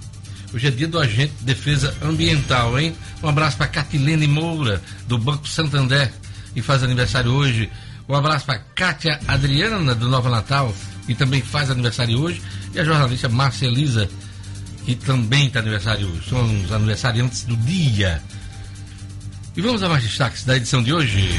Hoje 0.54 0.68
é 0.68 0.72
dia 0.72 0.88
do 0.88 1.00
agente 1.00 1.34
de 1.40 1.46
defesa 1.46 1.96
ambiental, 2.02 2.78
hein? 2.78 2.94
Um 3.24 3.30
abraço 3.30 3.56
para 3.56 3.68
Catilene 3.68 4.28
Moura, 4.28 4.82
do 5.08 5.18
Banco 5.18 5.48
Santander, 5.48 6.12
que 6.54 6.62
faz 6.62 6.84
aniversário 6.84 7.32
hoje. 7.32 7.70
Um 8.08 8.16
abraço 8.16 8.46
para 8.46 8.60
Kátia 8.60 9.18
Adriana, 9.28 9.96
do 9.96 10.10
Nova 10.10 10.30
Natal, 10.30 10.76
que 11.08 11.16
também 11.16 11.42
faz 11.42 11.72
aniversário 11.72 12.20
hoje. 12.20 12.42
E 12.74 12.80
a 12.80 12.84
jornalista 12.84 13.30
Márcia 13.30 13.68
Elisa, 13.68 14.10
que 14.86 14.96
também 14.96 15.48
está 15.48 15.60
aniversário 15.60 16.10
hoje. 16.10 16.30
São 16.30 16.64
os 16.64 16.72
aniversariantes 16.72 17.44
do 17.44 17.56
dia. 17.56 18.22
E 19.56 19.62
vamos 19.62 19.82
a 19.84 19.88
mais 19.88 20.04
destaques 20.04 20.44
da 20.44 20.58
edição 20.58 20.84
de 20.84 20.94
hoje. 20.94 21.30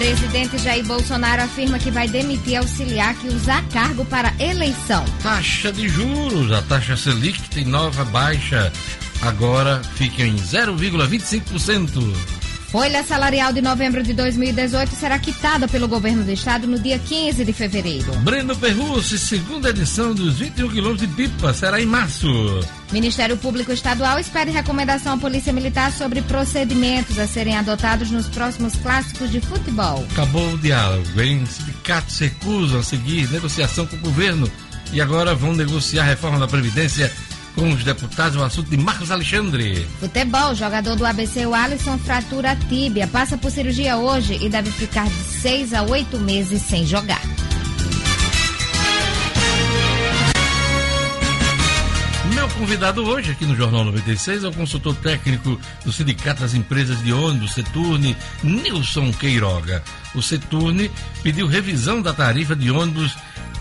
Presidente 0.00 0.56
Jair 0.56 0.82
Bolsonaro 0.86 1.42
afirma 1.42 1.78
que 1.78 1.90
vai 1.90 2.08
demitir 2.08 2.56
auxiliar 2.56 3.14
que 3.16 3.28
usar 3.28 3.62
cargo 3.68 4.02
para 4.06 4.32
eleição. 4.42 5.04
Taxa 5.22 5.70
de 5.70 5.90
juros, 5.90 6.50
a 6.52 6.62
taxa 6.62 6.96
Selic 6.96 7.38
tem 7.50 7.66
nova 7.66 8.02
baixa, 8.06 8.72
agora 9.20 9.82
fica 9.96 10.22
em 10.22 10.36
0,25%. 10.36 12.49
Folha 12.70 13.02
salarial 13.02 13.52
de 13.52 13.60
novembro 13.60 14.00
de 14.00 14.12
2018 14.12 14.94
será 14.94 15.18
quitada 15.18 15.66
pelo 15.66 15.88
governo 15.88 16.22
do 16.22 16.30
estado 16.30 16.68
no 16.68 16.78
dia 16.78 17.00
15 17.00 17.44
de 17.44 17.52
fevereiro. 17.52 18.12
Breno 18.18 18.56
Perrucci, 18.56 19.18
segunda 19.18 19.70
edição 19.70 20.14
dos 20.14 20.38
21 20.38 20.68
quilômetros 20.68 21.00
de 21.00 21.16
pipa, 21.16 21.52
será 21.52 21.82
em 21.82 21.86
março. 21.86 22.28
Ministério 22.92 23.36
Público 23.36 23.72
Estadual 23.72 24.20
espera 24.20 24.52
recomendação 24.52 25.14
à 25.14 25.18
Polícia 25.18 25.52
Militar 25.52 25.90
sobre 25.90 26.22
procedimentos 26.22 27.18
a 27.18 27.26
serem 27.26 27.56
adotados 27.56 28.08
nos 28.12 28.28
próximos 28.28 28.76
clássicos 28.76 29.32
de 29.32 29.40
futebol. 29.40 30.06
Acabou 30.12 30.52
o 30.52 30.58
diálogo, 30.58 31.20
hein? 31.20 31.44
Sindicatos 31.46 32.20
recusam 32.20 32.78
a 32.78 32.84
seguir 32.84 33.28
negociação 33.32 33.84
com 33.84 33.96
o 33.96 34.00
governo 34.00 34.48
e 34.92 35.00
agora 35.00 35.34
vão 35.34 35.54
negociar 35.54 36.04
a 36.04 36.06
reforma 36.06 36.38
da 36.38 36.46
Previdência 36.46 37.10
com 37.54 37.70
os 37.70 37.84
deputados 37.84 38.36
o 38.36 38.42
assunto 38.42 38.70
de 38.70 38.76
Marcos 38.76 39.10
Alexandre. 39.10 39.86
Futebol, 39.98 40.54
jogador 40.54 40.96
do 40.96 41.04
ABC, 41.04 41.46
o 41.46 41.54
Alisson, 41.54 41.98
fratura 41.98 42.52
a 42.52 42.56
tíbia, 42.56 43.06
passa 43.06 43.36
por 43.36 43.50
cirurgia 43.50 43.96
hoje 43.96 44.38
e 44.40 44.48
deve 44.48 44.70
ficar 44.70 45.08
de 45.08 45.22
seis 45.24 45.72
a 45.72 45.82
oito 45.82 46.18
meses 46.18 46.62
sem 46.62 46.86
jogar. 46.86 47.20
Meu 52.34 52.48
convidado 52.50 53.02
hoje 53.02 53.32
aqui 53.32 53.44
no 53.44 53.56
Jornal 53.56 53.84
96 53.84 54.44
é 54.44 54.48
o 54.48 54.52
consultor 54.52 54.94
técnico 54.96 55.60
do 55.84 55.92
Sindicato 55.92 56.42
das 56.42 56.54
Empresas 56.54 57.02
de 57.02 57.12
Ônibus, 57.12 57.52
Seturne, 57.52 58.16
Nilson 58.42 59.12
Queiroga. 59.12 59.82
O 60.14 60.22
Seturne 60.22 60.90
pediu 61.22 61.46
revisão 61.46 62.00
da 62.00 62.12
tarifa 62.12 62.54
de 62.54 62.70
ônibus 62.70 63.16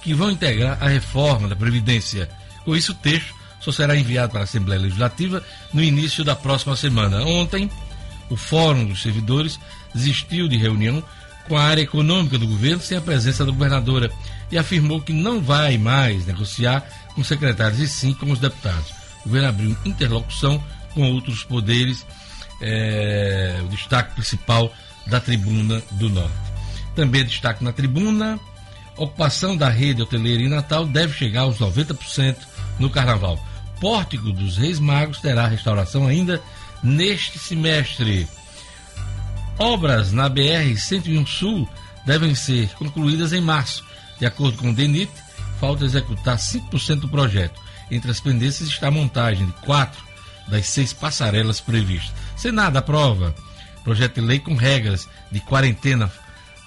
que 0.01 0.13
vão 0.13 0.31
integrar 0.31 0.77
a 0.81 0.88
reforma 0.88 1.48
da 1.48 1.55
Previdência. 1.55 2.29
Com 2.63 2.75
isso, 2.75 2.91
o 2.91 2.95
texto 2.95 3.34
só 3.60 3.72
será 3.72 3.95
enviado 3.98 4.31
para 4.31 4.41
a 4.41 4.43
Assembleia 4.43 4.81
Legislativa 4.81 5.43
no 5.74 5.81
início 5.81 6.24
da 6.24 6.36
próxima 6.36 6.75
semana. 6.75 7.24
Ontem, 7.24 7.69
o 8.29 8.36
Fórum 8.36 8.86
dos 8.86 9.01
Servidores 9.01 9.60
desistiu 9.93 10.48
de 10.48 10.57
reunião 10.57 11.03
com 11.48 11.57
a 11.57 11.63
área 11.63 11.81
econômica 11.81 12.38
do 12.38 12.48
governo 12.48 12.81
sem 12.81 12.98
a 12.98 13.01
presença 13.01 13.45
da 13.45 13.51
governadora 13.51 14.12
e 14.51 14.57
afirmou 14.57 15.01
que 15.01 15.13
não 15.13 15.41
vai 15.41 15.77
mais 15.77 16.25
negociar 16.25 16.84
com 17.15 17.24
secretários 17.24 17.79
e 17.79 17.88
sim 17.88 18.13
com 18.13 18.31
os 18.31 18.39
deputados. 18.39 18.91
O 19.22 19.29
governo 19.29 19.50
abriu 19.50 19.77
interlocução 19.86 20.63
com 20.93 21.12
outros 21.12 21.43
poderes, 21.43 22.05
é, 22.62 23.60
o 23.63 23.67
destaque 23.69 24.13
principal 24.13 24.72
da 25.07 25.19
tribuna 25.19 25.81
do 25.91 26.10
Norte. 26.10 26.44
Também 26.95 27.25
destaque 27.25 27.63
na 27.63 27.71
tribuna: 27.71 28.39
ocupação 28.97 29.55
da 29.55 29.69
rede 29.69 30.01
hoteleira 30.01 30.41
em 30.41 30.49
Natal 30.49 30.85
deve 30.85 31.13
chegar 31.13 31.41
aos 31.41 31.59
90% 31.59 32.35
no 32.79 32.89
carnaval. 32.89 33.39
Pórtico 33.79 34.31
dos 34.31 34.57
Reis 34.57 34.79
Magos 34.79 35.19
terá 35.19 35.47
restauração 35.47 36.07
ainda 36.07 36.41
neste 36.81 37.37
semestre. 37.37 38.27
Obras 39.59 40.11
na 40.11 40.29
BR-101 40.29 41.27
Sul 41.27 41.69
devem 42.05 42.33
ser 42.33 42.69
concluídas 42.75 43.33
em 43.33 43.41
março. 43.41 43.83
De 44.19 44.25
acordo 44.25 44.57
com 44.57 44.69
o 44.69 44.73
DENIT, 44.73 45.11
falta 45.59 45.83
executar 45.83 46.37
5% 46.37 47.01
do 47.01 47.09
projeto. 47.09 47.59
Entre 47.91 48.09
as 48.09 48.19
pendências 48.19 48.69
está 48.69 48.87
a 48.87 48.91
montagem 48.91 49.45
de 49.45 49.53
quatro 49.53 50.03
das 50.47 50.67
seis 50.67 50.93
passarelas 50.93 51.59
previstas. 51.59 52.13
Senado 52.35 52.77
aprova 52.77 53.35
projeto 53.83 54.15
de 54.15 54.21
lei 54.21 54.39
com 54.39 54.55
regras 54.55 55.07
de 55.31 55.39
quarentena 55.39 56.11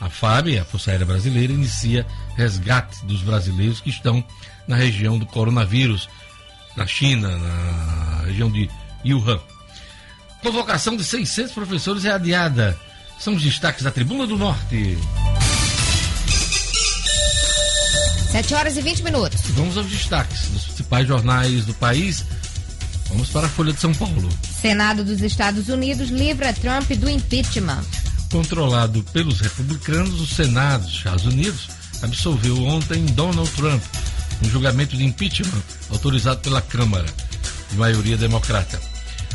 a 0.01 0.09
FAB, 0.09 0.59
a 0.59 0.65
Força 0.65 0.91
Aérea 0.91 1.07
Brasileira, 1.07 1.53
inicia 1.53 2.07
resgate 2.37 3.05
dos 3.05 3.23
brasileiros 3.23 3.81
que 3.81 3.91
estão 3.91 4.23
na 4.67 4.77
região 4.77 5.19
do 5.19 5.27
coronavírus, 5.27 6.09
na 6.77 6.87
China, 6.87 7.37
na 7.37 8.23
região 8.27 8.51
de 8.51 8.71
Wuhan. 9.05 9.41
Convocação 10.43 10.97
de 10.97 11.03
600 11.03 11.53
professores 11.53 12.05
é 12.05 12.13
adiada. 12.13 12.79
São 13.19 13.35
os 13.35 13.43
destaques 13.43 13.83
da 13.83 13.91
Tribuna 13.91 14.27
do 14.27 14.39
Norte. 14.39 14.97
7 18.31 18.55
horas 18.55 18.77
e 18.77 18.83
20 18.83 19.03
minutos. 19.03 19.41
Vamos 19.49 19.77
aos 19.77 19.87
destaques 19.87 20.49
dos 20.51 20.65
principais 20.65 21.09
jornais 21.09 21.65
do 21.65 21.75
país. 21.75 22.25
Vamos 23.09 23.31
para 23.31 23.47
a 23.47 23.51
Folha 23.51 23.73
de 23.73 23.81
São 23.81 23.93
Paulo. 23.95 24.29
Senado 24.61 25.03
dos 25.03 25.23
Estados 25.23 25.69
Unidos 25.69 26.11
livra 26.11 26.53
Trump 26.53 26.89
do 26.91 27.09
impeachment 27.09 28.08
controlado 28.31 29.03
pelos 29.13 29.41
republicanos, 29.41 30.21
o 30.21 30.27
Senado 30.27 30.85
dos 30.85 30.95
Estados 30.95 31.25
Unidos 31.25 31.69
absolveu 32.03 32.63
ontem 32.65 33.05
Donald 33.07 33.51
Trump 33.53 33.83
um 34.43 34.49
julgamento 34.49 34.97
de 34.97 35.05
impeachment 35.05 35.63
autorizado 35.91 36.41
pela 36.41 36.61
Câmara, 36.63 37.07
de 37.71 37.77
maioria 37.77 38.17
democrata. 38.17 38.81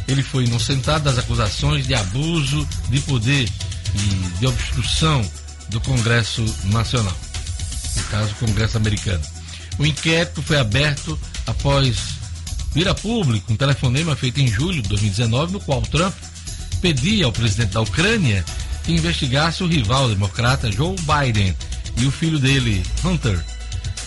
Ele 0.08 0.24
foi 0.24 0.46
inocentado 0.46 1.06
das 1.06 1.18
acusações 1.18 1.88
de 1.88 1.94
abuso 1.94 2.68
de 2.90 3.00
poder 3.02 3.50
e 3.96 4.40
de 4.40 4.48
obstrução 4.48 5.22
do 5.70 5.80
Congresso 5.82 6.44
Nacional, 6.66 7.16
no 7.96 8.04
caso, 8.04 8.32
o 8.32 8.48
Congresso 8.48 8.78
Americano. 8.78 9.24
O 9.80 9.86
inquérito 9.86 10.42
foi 10.42 10.58
aberto 10.58 11.18
após 11.48 11.98
vir 12.74 12.88
a 12.88 12.94
público 12.94 13.52
um 13.52 13.56
telefonema 13.56 14.16
feito 14.16 14.40
em 14.40 14.48
julho 14.48 14.82
de 14.82 14.90
2019, 14.90 15.54
no 15.54 15.60
qual 15.60 15.82
Trump 15.82 16.14
pedia 16.82 17.26
ao 17.26 17.32
presidente 17.32 17.72
da 17.72 17.82
Ucrânia 17.82 18.44
que 18.84 18.92
investigasse 18.92 19.64
o 19.64 19.68
rival 19.68 20.10
democrata 20.10 20.72
Joe 20.72 20.96
Biden 21.02 21.56
e 21.98 22.06
o 22.06 22.12
filho 22.12 22.40
dele, 22.40 22.84
Hunter, 23.04 23.44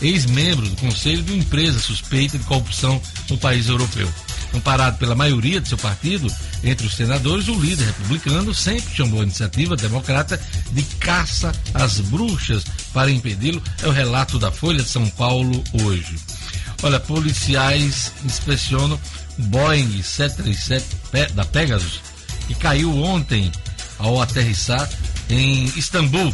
ex-membro 0.02 0.68
do 0.68 0.76
conselho 0.76 1.22
de 1.22 1.32
uma 1.32 1.42
empresa 1.42 1.78
suspeita 1.78 2.38
de 2.38 2.44
corrupção 2.44 3.00
no 3.30 3.38
país 3.38 3.68
europeu. 3.68 4.08
Amparado 4.54 4.98
pela 4.98 5.14
maioria 5.14 5.60
de 5.60 5.68
seu 5.68 5.78
partido, 5.78 6.32
entre 6.62 6.86
os 6.86 6.94
senadores, 6.94 7.48
o 7.48 7.54
líder 7.54 7.86
republicano 7.86 8.54
sempre 8.54 8.94
chamou 8.94 9.20
a 9.20 9.24
iniciativa 9.24 9.76
democrata 9.76 10.40
de 10.72 10.82
caça 10.98 11.52
às 11.74 12.00
bruxas 12.00 12.64
para 12.92 13.10
impedi-lo. 13.10 13.62
É 13.82 13.86
o 13.86 13.92
relato 13.92 14.38
da 14.38 14.50
Folha 14.50 14.82
de 14.82 14.88
São 14.88 15.08
Paulo 15.10 15.62
hoje. 15.84 16.16
Olha, 16.82 17.00
policiais 17.00 18.12
inspecionam 18.24 18.98
Boeing 19.38 20.02
737 20.02 21.34
da 21.34 21.44
Pegasus, 21.44 22.00
que 22.46 22.54
caiu 22.54 22.96
ontem 22.96 23.50
ao 23.98 24.20
aterrissar 24.20 24.88
em 25.28 25.66
Istambul. 25.76 26.32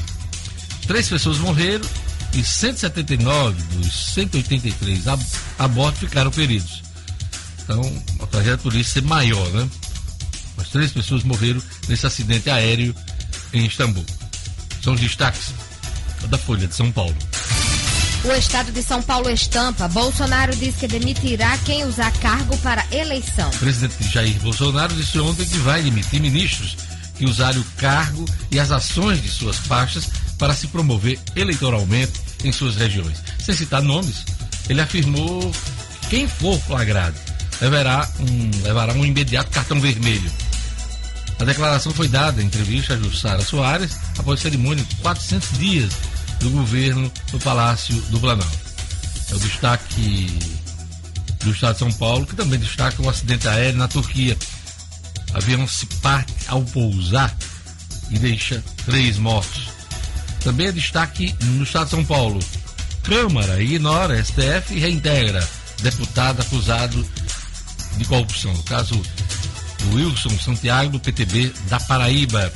Três 0.86 1.08
pessoas 1.08 1.38
morreram 1.38 1.86
e 2.34 2.42
179 2.42 3.62
dos 3.76 4.14
183 4.14 5.08
a, 5.08 5.18
a 5.58 5.68
bordo 5.68 5.98
ficaram 5.98 6.30
feridos. 6.30 6.82
Então, 7.62 8.02
a 8.20 8.26
tragédia 8.26 8.58
poderia 8.58 8.84
ser 8.84 9.02
maior, 9.02 9.48
né? 9.50 9.68
Mas 10.56 10.68
três 10.68 10.92
pessoas 10.92 11.22
morreram 11.22 11.62
nesse 11.88 12.06
acidente 12.06 12.50
aéreo 12.50 12.94
em 13.52 13.66
Istambul. 13.66 14.04
São 14.82 14.94
os 14.94 15.00
destaques 15.00 15.52
da 16.28 16.38
Folha 16.38 16.66
de 16.66 16.74
São 16.74 16.90
Paulo. 16.90 17.16
O 18.24 18.32
estado 18.32 18.70
de 18.70 18.82
São 18.82 19.02
Paulo 19.02 19.28
estampa. 19.30 19.88
Bolsonaro 19.88 20.54
diz 20.54 20.76
que 20.76 20.86
demitirá 20.86 21.58
quem 21.58 21.84
usar 21.84 22.12
cargo 22.18 22.56
para 22.58 22.84
eleição. 22.92 23.48
O 23.50 23.58
presidente 23.58 24.12
Jair 24.12 24.38
Bolsonaro 24.40 24.94
disse 24.94 25.18
ontem 25.18 25.44
que 25.44 25.58
vai 25.58 25.82
demitir 25.82 26.20
ministros 26.20 26.76
que 27.22 27.58
o 27.58 27.64
cargo 27.76 28.24
e 28.50 28.58
as 28.58 28.72
ações 28.72 29.22
de 29.22 29.28
suas 29.28 29.56
faixas 29.56 30.08
para 30.38 30.54
se 30.54 30.66
promover 30.66 31.20
eleitoralmente 31.36 32.12
em 32.42 32.50
suas 32.50 32.74
regiões. 32.74 33.22
Sem 33.38 33.54
citar 33.54 33.80
nomes, 33.80 34.24
ele 34.68 34.80
afirmou 34.80 35.52
que 36.02 36.08
quem 36.08 36.28
for 36.28 36.58
flagrado 36.60 37.14
levará 37.60 38.08
um, 38.18 38.62
levará 38.64 38.92
um 38.94 39.04
imediato 39.04 39.50
cartão 39.50 39.80
vermelho. 39.80 40.30
A 41.38 41.44
declaração 41.44 41.92
foi 41.92 42.08
dada 42.08 42.42
em 42.42 42.46
entrevista 42.46 42.94
a 42.94 42.98
Jussara 42.98 43.42
Soares 43.42 43.96
após 44.18 44.40
cerimônia 44.40 44.84
de 44.84 44.96
400 44.96 45.58
dias 45.58 45.92
do 46.40 46.50
governo 46.50 47.10
no 47.32 47.38
Palácio 47.38 47.94
do 48.10 48.18
Planalto. 48.18 48.58
É 49.30 49.34
o 49.34 49.38
destaque 49.38 50.38
do 51.44 51.52
Estado 51.52 51.74
de 51.74 51.78
São 51.78 51.92
Paulo, 51.92 52.26
que 52.26 52.34
também 52.34 52.58
destaca 52.58 53.00
o 53.00 53.08
acidente 53.08 53.46
aéreo 53.46 53.78
na 53.78 53.88
Turquia, 53.88 54.36
avião 55.34 55.66
se 55.66 55.86
parte 55.86 56.32
ao 56.48 56.62
pousar 56.62 57.34
e 58.10 58.18
deixa 58.18 58.62
três 58.84 59.18
mortos. 59.18 59.68
Também 60.42 60.66
é 60.66 60.72
destaque 60.72 61.34
no 61.42 61.62
estado 61.62 61.84
de 61.84 61.90
São 61.90 62.04
Paulo. 62.04 62.40
Câmara 63.02 63.62
ignora 63.62 64.22
STF 64.22 64.74
e 64.74 64.78
reintegra 64.78 65.46
deputado 65.82 66.40
acusado 66.40 67.06
de 67.96 68.04
corrupção. 68.04 68.52
No 68.52 68.62
caso, 68.62 69.02
Wilson 69.92 70.38
Santiago, 70.38 70.92
do 70.92 71.00
PTB 71.00 71.52
da 71.68 71.80
Paraíba. 71.80 72.52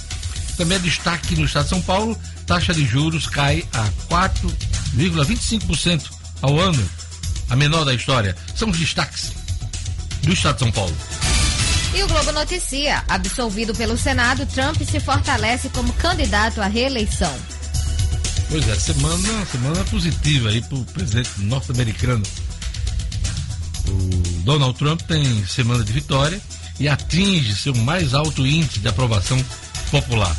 Também 0.57 0.79
é 0.79 0.81
destaque 0.81 1.35
no 1.37 1.45
estado 1.45 1.65
de 1.65 1.71
São 1.71 1.83
Paulo, 1.83 2.17
taxa 2.47 2.73
de 2.73 2.87
juros 2.87 3.27
cai 3.27 3.65
a 3.73 3.89
4,25% 4.09 6.05
ao 6.41 6.57
ano, 6.59 6.89
a 7.51 7.57
menor 7.57 7.85
da 7.85 7.93
história. 7.93 8.35
São 8.55 8.71
os 8.71 8.79
destaques 8.79 9.33
do 10.23 10.33
estado 10.33 10.55
de 10.55 10.61
São 10.61 10.73
Paulo. 10.73 10.97
E 11.97 12.03
o 12.03 12.09
Globo 12.09 12.31
noticia: 12.31 13.03
absolvido 13.09 13.75
pelo 13.75 13.97
Senado, 13.97 14.45
Trump 14.45 14.77
se 14.83 15.01
fortalece 15.01 15.71
como 15.71 15.91
candidato 15.95 16.61
à 16.61 16.67
reeleição. 16.67 17.35
Pois 18.51 18.69
é, 18.69 18.77
semana, 18.77 19.47
semana 19.47 19.83
positiva 19.85 20.51
aí 20.51 20.61
para 20.61 20.77
o 20.77 20.85
presidente 20.85 21.31
norte-americano. 21.39 22.23
O 23.89 24.43
Donald 24.43 24.79
Trump 24.79 25.01
tem 25.03 25.47
semana 25.47 25.83
de 25.83 25.91
vitória 25.91 26.39
e 26.79 26.87
atinge 26.87 27.57
seu 27.57 27.75
mais 27.75 28.13
alto 28.13 28.47
índice 28.47 28.79
de 28.79 28.89
aprovação 28.89 29.43
popular. 29.91 30.37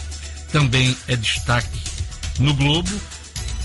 Também 0.52 0.96
é 1.08 1.16
destaque 1.16 1.82
no 2.38 2.54
Globo. 2.54 2.92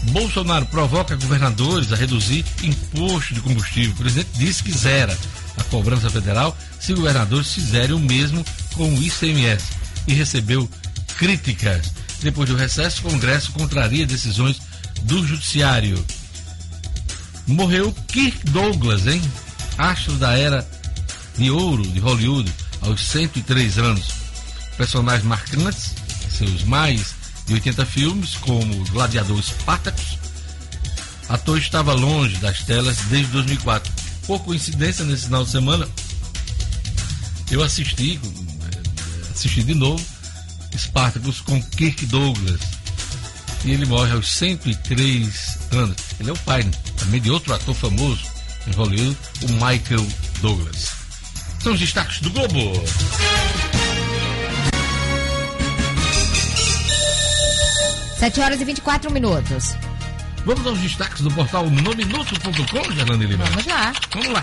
Bolsonaro 0.04 0.64
provoca 0.66 1.14
governadores 1.14 1.92
a 1.92 1.96
reduzir 1.96 2.42
imposto 2.62 3.34
de 3.34 3.40
combustível. 3.42 3.92
O 3.92 3.98
presidente 3.98 4.30
disse 4.34 4.62
que 4.62 4.72
zera 4.72 5.16
a 5.56 5.64
cobrança 5.64 6.08
federal 6.10 6.56
se 6.80 6.94
governadores 6.94 7.52
fizerem 7.52 7.94
o 7.94 7.98
mesmo 7.98 8.44
com 8.74 8.92
o 8.92 9.02
ICMS 9.02 9.64
e 10.06 10.14
recebeu 10.14 10.68
críticas. 11.16 11.92
Depois 12.22 12.48
do 12.48 12.56
recesso, 12.56 13.00
o 13.00 13.10
Congresso 13.10 13.52
contraria 13.52 14.06
decisões 14.06 14.60
do 15.02 15.26
Judiciário. 15.26 16.04
Morreu 17.46 17.92
Kirk 18.08 18.50
Douglas, 18.50 19.06
hein? 19.06 19.20
Astro 19.76 20.14
da 20.14 20.36
era 20.36 20.66
de 21.36 21.50
ouro 21.50 21.82
de 21.82 21.98
Hollywood, 21.98 22.52
aos 22.82 23.00
103 23.00 23.78
anos. 23.78 24.08
Personagens 24.76 25.24
marcantes, 25.24 25.94
seus 26.30 26.62
mais 26.64 27.14
de 27.46 27.54
80 27.54 27.86
filmes, 27.86 28.34
como 28.36 28.84
Gladiador 28.86 29.42
Spartacus. 29.42 30.18
Ator 31.28 31.58
estava 31.58 31.92
longe 31.92 32.36
das 32.36 32.62
telas 32.62 32.96
desde 33.08 33.32
2004. 33.32 34.01
Por 34.26 34.40
coincidência, 34.44 35.04
nesse 35.04 35.24
final 35.24 35.44
de 35.44 35.50
semana, 35.50 35.88
eu 37.50 37.62
assisti, 37.62 38.20
assisti 39.30 39.62
de 39.62 39.74
novo, 39.74 40.02
Spartacus 40.76 41.40
com 41.40 41.62
Kirk 41.62 42.06
Douglas. 42.06 42.60
E 43.64 43.70
ele 43.70 43.86
morre 43.86 44.12
aos 44.12 44.30
103 44.32 45.58
anos. 45.72 45.96
Ele 46.18 46.30
é 46.30 46.32
o 46.32 46.38
pai, 46.38 46.62
né? 46.62 46.70
também 46.96 47.20
de 47.20 47.30
outro 47.30 47.54
ator 47.54 47.74
famoso 47.74 48.22
em 48.66 48.72
Hollywood, 48.72 49.16
o 49.42 49.48
Michael 49.52 50.06
Douglas. 50.40 50.90
São 51.62 51.72
os 51.72 51.80
destaques 51.80 52.20
do 52.20 52.30
Globo. 52.30 52.72
Sete 58.18 58.40
horas 58.40 58.60
e 58.60 58.64
24 58.64 59.12
minutos. 59.12 59.74
Vamos 60.44 60.66
aos 60.66 60.78
destaques 60.78 61.20
do 61.20 61.30
portal 61.30 61.70
nominuto.com, 61.70 62.92
Gerlane 62.92 63.26
Lima? 63.26 63.44
Vamos 63.44 63.66
lá. 63.66 63.92
Vamos 64.12 64.28
lá. 64.32 64.42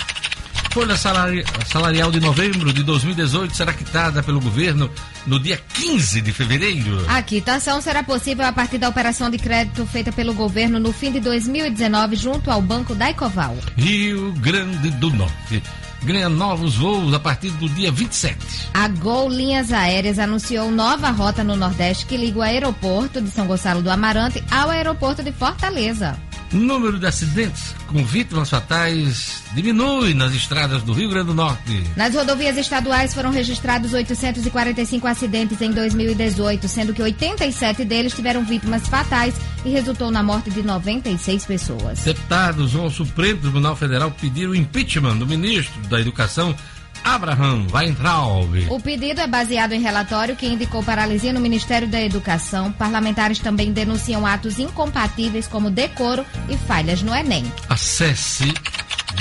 Folha 0.71 0.95
salari 0.95 1.43
salarial 1.65 2.11
de 2.11 2.19
novembro 2.19 2.71
de 2.71 2.83
2018 2.83 3.55
será 3.55 3.73
quitada 3.73 4.21
pelo 4.21 4.39
governo 4.39 4.89
no 5.25 5.39
dia 5.39 5.59
15 5.73 6.21
de 6.21 6.31
fevereiro. 6.31 7.05
A 7.07 7.21
quitação 7.23 7.81
será 7.81 8.03
possível 8.03 8.45
a 8.45 8.51
partir 8.51 8.77
da 8.77 8.87
operação 8.87 9.31
de 9.31 9.39
crédito 9.39 9.85
feita 9.87 10.11
pelo 10.11 10.33
governo 10.33 10.79
no 10.79 10.93
fim 10.93 11.11
de 11.11 11.19
2019 11.19 12.15
junto 12.15 12.51
ao 12.51 12.61
Banco 12.61 12.93
Daicoval. 12.93 13.57
Rio 13.75 14.31
Grande 14.33 14.91
do 14.91 15.09
Norte 15.09 15.63
ganha 16.03 16.29
novos 16.29 16.75
voos 16.75 17.13
a 17.13 17.19
partir 17.19 17.49
do 17.51 17.67
dia 17.69 17.91
27. 17.91 18.37
A 18.73 18.87
Gol 18.87 19.29
Linhas 19.29 19.71
Aéreas 19.71 20.19
anunciou 20.19 20.71
nova 20.71 21.09
rota 21.09 21.43
no 21.43 21.55
Nordeste 21.55 22.05
que 22.05 22.17
liga 22.17 22.39
o 22.39 22.41
aeroporto 22.41 23.21
de 23.21 23.29
São 23.31 23.47
Gonçalo 23.47 23.81
do 23.81 23.89
Amarante 23.89 24.43
ao 24.51 24.69
aeroporto 24.69 25.23
de 25.23 25.31
Fortaleza. 25.31 26.28
O 26.51 26.57
número 26.57 26.97
de 26.97 27.05
acidentes 27.05 27.75
com 27.85 28.03
vítimas 28.03 28.49
fatais 28.49 29.43
diminui 29.53 30.15
nas 30.15 30.33
estradas 30.33 30.81
do 30.81 30.93
Rio 30.93 31.09
Grande 31.09 31.27
do 31.27 31.35
Norte. 31.35 31.83
Nas 31.95 32.15
rodovias 32.15 32.57
estaduais 32.57 33.13
foram 33.13 33.29
registrados 33.29 33.93
845 33.93 35.07
acidentes 35.07 35.61
em 35.61 35.71
2018, 35.71 36.67
sendo 36.67 36.93
que 36.93 37.03
87 37.03 37.85
deles 37.85 38.13
tiveram 38.13 38.43
vítimas 38.43 38.87
fatais 38.87 39.35
e 39.63 39.69
resultou 39.69 40.09
na 40.09 40.23
morte 40.23 40.49
de 40.49 40.63
96 40.63 41.45
pessoas. 41.45 41.99
Deputados 41.99 42.73
vão 42.73 42.85
ao 42.85 42.91
Supremo 42.91 43.41
Tribunal 43.41 43.75
Federal 43.75 44.09
pedir 44.09 44.47
o 44.47 44.55
impeachment 44.55 45.17
do 45.17 45.27
ministro 45.27 45.79
da 45.87 45.99
Educação 45.99 46.55
Abraham 47.03 47.67
Weintraub. 47.73 48.67
O 48.69 48.79
pedido 48.79 49.21
é 49.21 49.27
baseado 49.27 49.73
em 49.73 49.81
relatório 49.81 50.35
que 50.35 50.47
indicou 50.47 50.83
paralisia 50.83 51.33
no 51.33 51.39
Ministério 51.39 51.87
da 51.87 52.01
Educação. 52.01 52.71
Parlamentares 52.71 53.39
também 53.39 53.71
denunciam 53.71 54.25
atos 54.25 54.57
incompatíveis 54.59 55.47
como 55.47 55.69
decoro 55.69 56.25
e 56.47 56.57
falhas 56.57 57.01
no 57.01 57.13
Enem. 57.13 57.51
Acesse 57.69 58.53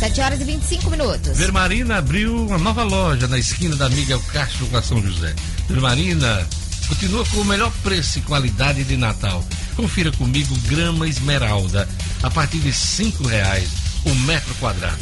7 0.00 0.20
horas 0.22 0.40
e 0.40 0.44
25 0.44 0.90
minutos. 0.90 1.36
Vermarina 1.36 1.98
abriu 1.98 2.46
uma 2.46 2.56
nova 2.56 2.82
loja 2.82 3.28
na 3.28 3.38
esquina 3.38 3.76
da 3.76 3.86
Miguel 3.90 4.18
Castro 4.32 4.64
com 4.66 4.78
a 4.78 4.82
São 4.82 5.02
José. 5.02 5.34
Vermarina 5.68 6.48
continua 6.90 7.24
com 7.26 7.38
o 7.38 7.44
melhor 7.44 7.72
preço 7.84 8.18
e 8.18 8.22
qualidade 8.22 8.82
de 8.82 8.96
Natal. 8.96 9.44
Confira 9.76 10.10
comigo 10.10 10.54
grama 10.66 11.08
esmeralda 11.08 11.88
a 12.20 12.28
partir 12.28 12.58
de 12.58 12.72
cinco 12.72 13.26
reais 13.26 13.70
o 14.04 14.14
metro 14.26 14.52
quadrado. 14.56 14.98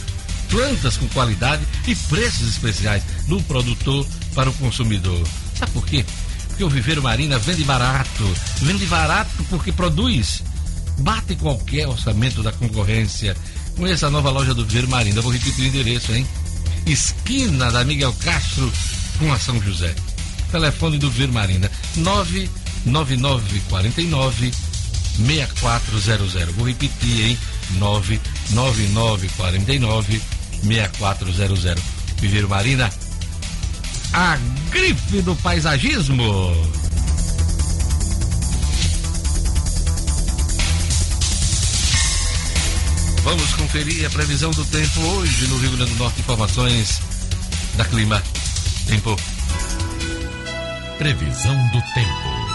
Plantas 0.51 0.99
com 0.99 1.09
qualidade 1.09 1.67
e 1.87 1.95
preços 1.95 2.49
especiais 2.49 3.03
do 3.27 3.43
produtor 3.43 4.07
para 4.35 4.51
o 4.51 4.55
consumidor. 4.55 5.27
Sabe 5.59 5.73
por 5.73 5.85
quê? 5.87 6.05
Porque 6.49 6.63
o 6.63 6.69
Viveiro 6.69 7.03
Marina 7.03 7.39
vende 7.39 7.65
barato. 7.65 8.37
Vende 8.61 8.85
barato 8.87 9.45
porque 9.49 9.73
produz. 9.73 10.43
Bate 10.99 11.37
qualquer 11.37 11.89
orçamento 11.89 12.43
da 12.43 12.53
concorrência. 12.53 13.37
Conheça 13.77 14.09
a 14.09 14.11
nova 14.11 14.31
loja 14.31 14.53
do 14.53 14.65
Viveiro 14.65 14.89
Marina. 14.89 15.23
Vou 15.23 15.33
repetir 15.33 15.65
o 15.65 15.69
endereço, 15.69 16.13
hein? 16.13 16.27
Esquina 16.87 17.71
da 17.71 17.83
Miguel 17.83 18.13
Castro 18.21 18.71
com 19.19 19.33
a 19.33 19.39
São 19.39 19.61
José. 19.63 19.95
Telefone 20.51 20.99
do 20.99 21.11
Viveiro 21.11 21.33
Marina 21.33 21.71
99949 21.97 24.53
6400. 25.19 26.53
Vou 26.53 26.67
repetir, 26.67 27.27
hein? 27.27 27.39
99949 27.73 30.23
6400. 30.63 31.83
Viveiro 32.21 32.49
Marina, 32.49 32.91
a 34.13 34.37
grife 34.71 35.23
do 35.23 35.35
paisagismo. 35.37 36.53
Vamos 43.23 43.55
conferir 43.55 44.05
a 44.07 44.11
previsão 44.11 44.51
do 44.53 44.65
tempo 44.65 45.01
hoje 45.01 45.47
no 45.49 45.59
Rio 45.59 45.73
Grande 45.73 45.93
do 45.93 45.99
Norte. 45.99 46.21
Informações 46.21 47.01
da 47.77 47.85
Clima. 47.85 48.23
Tempo. 48.87 49.15
Previsão 50.99 51.55
do 51.69 51.81
tempo. 51.95 52.49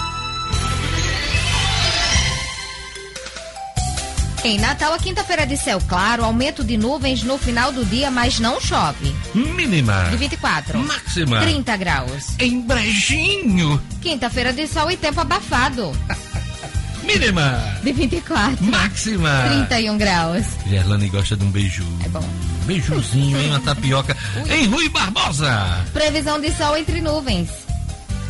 Em 4.44 4.60
Natal, 4.60 4.94
a 4.94 5.00
quinta-feira 5.00 5.48
de 5.48 5.56
céu 5.56 5.80
claro, 5.88 6.26
aumento 6.26 6.62
de 6.62 6.76
nuvens 6.76 7.24
no 7.24 7.38
final 7.38 7.72
do 7.72 7.86
dia, 7.86 8.12
mas 8.12 8.40
não 8.42 8.60
chove. 8.60 9.16
Mínima. 9.34 10.10
De 10.10 10.18
24. 10.18 10.78
Máxima. 10.78 11.40
30 11.40 11.78
graus. 11.78 12.36
Em 12.38 12.60
Brejinho. 12.60 13.82
Quinta-feira 14.02 14.52
de 14.52 14.68
sol 14.68 14.92
e 14.92 14.98
tempo 14.98 15.22
abafado. 15.22 15.98
Mínima. 17.02 17.80
De 17.82 17.94
24. 17.94 18.62
Máxima. 18.66 19.44
31 19.68 19.98
graus. 19.98 20.46
Gerlane 20.68 21.08
gosta 21.08 21.38
de 21.38 21.46
um 21.46 21.50
beijo. 21.50 21.86
É 22.06 22.10
bom. 22.10 22.28
Beijuzinho, 22.66 23.40
hein? 23.40 23.52
Uma 23.52 23.62
tapioca. 23.62 24.18
Em 24.52 24.66
Rui 24.68 24.90
Barbosa. 24.90 25.86
Previsão 25.94 26.42
de 26.42 26.52
sol 26.52 26.76
entre 26.76 27.00
nuvens. 27.00 27.50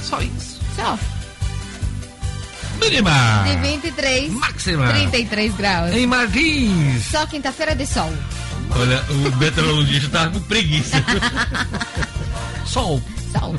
Só 0.03 0.21
isso. 0.21 0.59
Só. 0.75 0.97
Mínima. 2.79 3.43
De 3.47 3.55
23. 3.57 4.31
Máxima. 4.33 4.87
33 4.87 5.55
graus. 5.55 5.93
Em 5.93 6.05
Martins. 6.05 7.05
Só 7.05 7.25
quinta-feira 7.25 7.75
de 7.75 7.85
sol. 7.85 8.11
Olha, 8.75 9.03
o 9.09 9.35
meteorologista 9.37 10.09
tá 10.09 10.29
com 10.29 10.39
preguiça. 10.41 10.97
Sol. 12.65 12.99
Sol. 13.31 13.55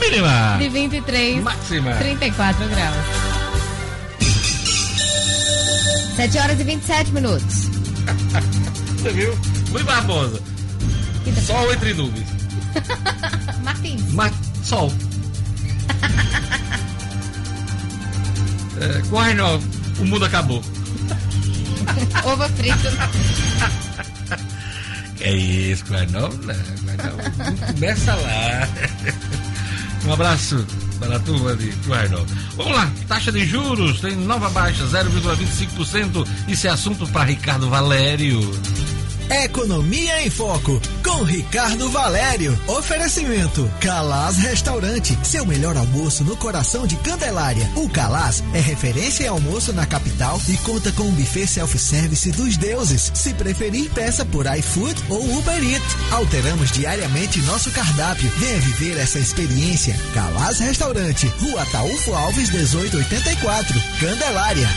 Mínima. 0.00 0.56
De 0.58 0.68
23. 0.70 1.42
Máxima. 1.42 1.92
34 1.96 2.66
graus. 2.68 2.96
7 6.16 6.38
horas 6.38 6.60
e 6.60 6.64
27 6.64 7.12
minutos. 7.12 7.54
Você 8.96 9.10
viu? 9.12 9.38
Rui 9.70 9.82
Barbosa. 9.82 10.40
Sol 11.46 11.72
entre 11.72 11.92
nuvens. 11.94 12.26
Martins. 13.64 14.12
Ma 14.12 14.30
sol. 14.62 14.90
É, 18.80 19.02
corre 19.08 19.34
não, 19.34 19.58
o 19.98 20.04
mundo 20.04 20.24
acabou. 20.24 20.62
Ovo 22.24 22.48
frito. 22.50 22.88
É 25.20 25.32
isso, 25.32 25.86
corre 25.86 26.06
não, 26.06 26.28
né? 26.28 26.56
Começa 27.72 28.14
lá. 28.14 28.68
Um 30.04 30.12
abraço 30.12 30.66
para 31.00 31.16
a 31.16 31.20
turma 31.20 31.56
de 31.56 31.72
Correio 31.86 32.26
Vamos 32.56 32.74
lá, 32.74 32.90
taxa 33.08 33.32
de 33.32 33.46
juros 33.46 34.00
tem 34.00 34.16
nova 34.16 34.50
baixa, 34.50 34.84
0,25%. 34.84 36.26
Isso 36.48 36.66
é 36.66 36.70
assunto 36.70 37.06
para 37.08 37.24
Ricardo 37.24 37.70
Valério. 37.70 38.40
Economia 39.30 40.22
em 40.22 40.30
Foco, 40.30 40.80
com 41.02 41.22
Ricardo 41.22 41.88
Valério. 41.88 42.58
Oferecimento: 42.68 43.70
Calaz 43.80 44.36
Restaurante, 44.36 45.18
seu 45.22 45.46
melhor 45.46 45.76
almoço 45.76 46.24
no 46.24 46.36
coração 46.36 46.86
de 46.86 46.96
Candelária. 46.96 47.68
O 47.76 47.88
Calaz 47.88 48.42
é 48.52 48.60
referência 48.60 49.24
em 49.24 49.28
almoço 49.28 49.72
na 49.72 49.86
capital 49.86 50.40
e 50.48 50.56
conta 50.58 50.92
com 50.92 51.04
um 51.04 51.12
buffet 51.12 51.46
self-service 51.46 52.30
dos 52.32 52.56
deuses. 52.56 53.10
Se 53.14 53.32
preferir, 53.34 53.90
peça 53.90 54.24
por 54.24 54.46
iFood 54.46 55.02
ou 55.08 55.38
Uber 55.38 55.62
Eats. 55.62 55.96
Alteramos 56.10 56.70
diariamente 56.70 57.40
nosso 57.42 57.70
cardápio. 57.70 58.30
Venha 58.38 58.60
viver 58.60 58.98
essa 58.98 59.18
experiência. 59.18 59.96
Calaz 60.12 60.58
Restaurante, 60.58 61.26
Rua 61.40 61.64
Taúfo 61.66 62.12
Alves, 62.14 62.50
1884, 62.50 63.82
Candelária. 64.00 64.68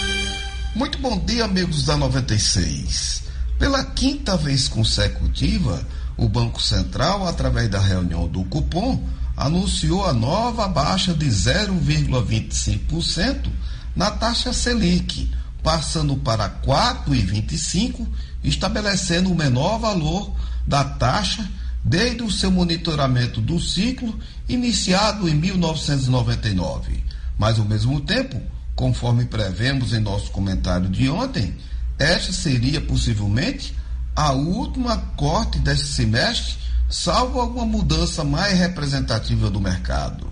Muito 0.73 0.97
bom 0.99 1.17
dia, 1.25 1.45
amigos 1.45 1.83
da 1.83 1.97
96. 1.97 3.26
Pela 3.58 3.84
quinta 3.84 4.38
vez 4.38 4.67
consecutiva, 4.67 5.84
o 6.15 6.30
Banco 6.30 6.62
Central, 6.62 7.28
através 7.28 7.67
da 7.70 7.80
reunião 7.80 8.28
do 8.28 8.43
cupom, 8.46 9.04
anunciou 9.36 10.06
a 10.06 10.13
nova 10.13 10.67
baixa 10.67 11.12
de 11.13 11.26
0,25% 11.28 13.50
na 13.96 14.12
taxa 14.12 14.54
Selic, 14.54 15.32
passando 15.63 16.15
para 16.17 16.48
4,25%, 16.50 18.06
estabelecendo 18.43 19.32
o 19.32 19.36
menor 19.36 19.80
valor 19.80 20.36
da 20.65 20.84
taxa 20.84 21.50
desde 21.84 22.24
o 22.24 22.32
seu 22.32 22.52
monitoramento 22.52 23.41
do 23.41 23.60
ciclo 23.60 24.17
iniciado 24.48 25.28
em 25.28 25.34
1999. 25.34 27.04
Mas, 27.38 27.60
ao 27.60 27.65
mesmo 27.65 28.00
tempo, 28.02 28.41
conforme 28.76 29.26
prevemos 29.26 29.93
em 29.93 30.00
nosso 30.00 30.32
comentário 30.32 30.89
de 30.89 31.10
ontem, 31.10 31.56
esta 31.97 32.31
seria 32.31 32.79
possivelmente 32.79 33.75
a 34.15 34.31
última 34.31 34.97
corte 35.15 35.60
deste 35.60 35.88
semestre, 35.88 36.57
salvo 36.89 37.39
alguma 37.39 37.65
mudança 37.65 38.23
mais 38.23 38.57
representativa 38.57 39.49
do 39.49 39.60
mercado. 39.60 40.27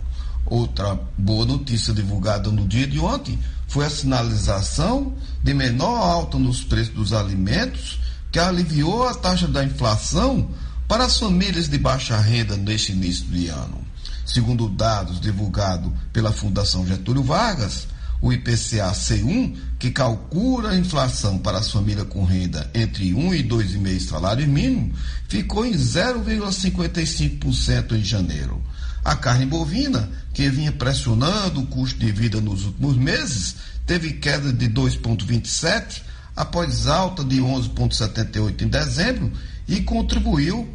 Outra 0.45 0.99
boa 1.17 1.45
notícia 1.45 1.93
divulgada 1.93 2.51
no 2.51 2.67
dia 2.67 2.85
de 2.85 2.99
ontem 2.99 3.39
foi 3.67 3.85
a 3.85 3.89
sinalização 3.89 5.13
de 5.43 5.53
menor 5.53 5.97
alta 5.97 6.37
nos 6.37 6.63
preços 6.63 6.93
dos 6.93 7.13
alimentos, 7.13 7.99
que 8.31 8.39
aliviou 8.39 9.07
a 9.07 9.13
taxa 9.15 9.47
da 9.47 9.63
inflação 9.63 10.49
para 10.87 11.05
as 11.05 11.17
famílias 11.17 11.67
de 11.67 11.77
baixa 11.77 12.17
renda 12.17 12.55
neste 12.55 12.91
início 12.91 13.25
de 13.25 13.47
ano. 13.47 13.83
Segundo 14.25 14.69
dados 14.69 15.19
divulgados 15.19 15.91
pela 16.11 16.31
Fundação 16.31 16.85
Getúlio 16.85 17.23
Vargas, 17.23 17.87
o 18.21 18.31
IPCA 18.31 18.91
C1, 18.91 19.55
que 19.77 19.91
calcula 19.91 20.71
a 20.71 20.77
inflação 20.77 21.37
para 21.37 21.59
as 21.59 21.69
famílias 21.69 22.07
com 22.07 22.23
renda 22.23 22.71
entre 22.73 23.13
1 23.13 23.35
e 23.35 23.43
2,5 23.43 23.99
salário 23.99 24.47
mínimo, 24.47 24.93
ficou 25.27 25.65
em 25.65 25.73
0,55% 25.73 27.91
em 27.93 28.03
janeiro. 28.03 28.63
A 29.03 29.15
carne 29.15 29.45
bovina, 29.45 30.09
que 30.33 30.49
vinha 30.49 30.71
pressionando 30.71 31.61
o 31.61 31.67
custo 31.67 31.99
de 31.99 32.11
vida 32.11 32.41
nos 32.41 32.65
últimos 32.65 32.97
meses, 32.97 33.57
teve 33.85 34.13
queda 34.13 34.51
de 34.51 34.67
2,27 34.69 36.01
após 36.35 36.87
alta 36.87 37.23
de 37.23 37.39
11,78 37.39 38.63
em 38.63 38.67
dezembro 38.67 39.31
e 39.67 39.81
contribuiu 39.81 40.67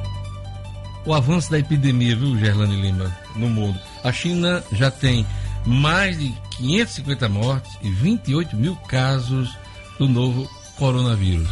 o 1.05 1.13
avanço 1.13 1.51
da 1.51 1.59
epidemia, 1.59 2.15
viu, 2.15 2.37
Gerlane 2.37 2.81
Lima, 2.81 3.11
no 3.35 3.49
mundo. 3.49 3.79
A 4.03 4.11
China 4.11 4.63
já 4.71 4.89
tem 4.89 5.25
mais 5.65 6.17
de 6.17 6.33
550 6.57 7.29
mortes 7.29 7.71
e 7.81 7.89
28 7.89 8.55
mil 8.55 8.75
casos 8.87 9.55
do 9.97 10.07
novo 10.07 10.49
coronavírus. 10.77 11.49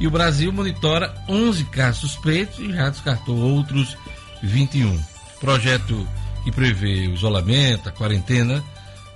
E 0.00 0.06
o 0.06 0.10
Brasil 0.10 0.52
monitora 0.52 1.14
11 1.28 1.64
casos 1.66 2.00
suspeitos 2.12 2.58
e 2.58 2.72
já 2.72 2.90
descartou 2.90 3.36
outros 3.36 3.96
21. 4.42 5.00
Projeto 5.44 6.08
que 6.42 6.50
prevê 6.50 7.06
o 7.06 7.12
isolamento, 7.12 7.86
a 7.86 7.92
quarentena, 7.92 8.64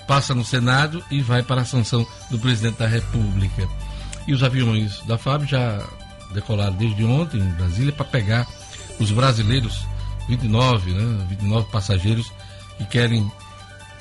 passa 0.07 0.35
no 0.35 0.45
Senado 0.45 1.03
e 1.11 1.23
vai 1.23 1.43
para 1.43 1.63
a 1.63 1.65
sanção 1.65 2.07
do 2.31 2.39
presidente 2.39 2.79
da 2.79 2.87
República. 2.87 3.67
E 4.27 4.35
os 4.35 4.43
aviões 4.43 5.01
da 5.07 5.17
FAB 5.17 5.47
já 5.47 5.83
decolaram 6.35 6.75
desde 6.75 7.03
ontem 7.03 7.39
em 7.39 7.51
Brasília 7.53 7.95
para 7.95 8.05
pegar 8.05 8.47
os 9.01 9.11
brasileiros, 9.11 9.87
29, 10.29 10.93
né, 10.93 11.27
29 11.31 11.71
passageiros 11.71 12.31
que 12.77 12.85
querem 12.85 13.33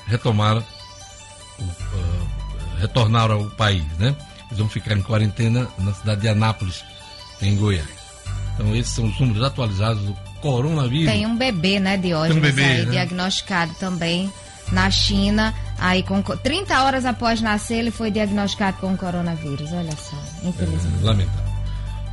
retomar, 0.06 0.58
uh, 0.58 2.28
retornar 2.78 3.30
ao 3.30 3.46
país, 3.52 3.86
né? 3.98 4.14
Eles 4.48 4.58
vão 4.58 4.68
ficar 4.68 4.94
em 4.98 5.02
quarentena 5.02 5.66
na 5.78 5.94
cidade 5.94 6.20
de 6.20 6.28
Anápolis, 6.28 6.84
em 7.40 7.56
Goiás. 7.56 7.88
Então 8.52 8.76
esses 8.76 8.92
são 8.92 9.06
os 9.06 9.18
números 9.18 9.42
atualizados 9.42 10.02
do 10.02 10.27
coronavírus. 10.40 11.12
Tem 11.12 11.26
um 11.26 11.36
bebê, 11.36 11.80
né, 11.80 11.96
Diógenes, 11.96 12.36
um 12.36 12.40
bebê, 12.40 12.64
aí, 12.64 12.84
né? 12.86 12.90
diagnosticado 12.92 13.74
também 13.74 14.30
na 14.72 14.90
China. 14.90 15.54
Aí, 15.78 16.02
com 16.02 16.20
30 16.22 16.82
horas 16.82 17.04
após 17.04 17.40
nascer, 17.40 17.78
ele 17.78 17.90
foi 17.90 18.10
diagnosticado 18.10 18.78
com 18.78 18.96
coronavírus. 18.96 19.72
Olha 19.72 19.92
só, 19.92 20.16
infelizmente. 20.42 21.02
É, 21.02 21.04
lamentável. 21.04 21.48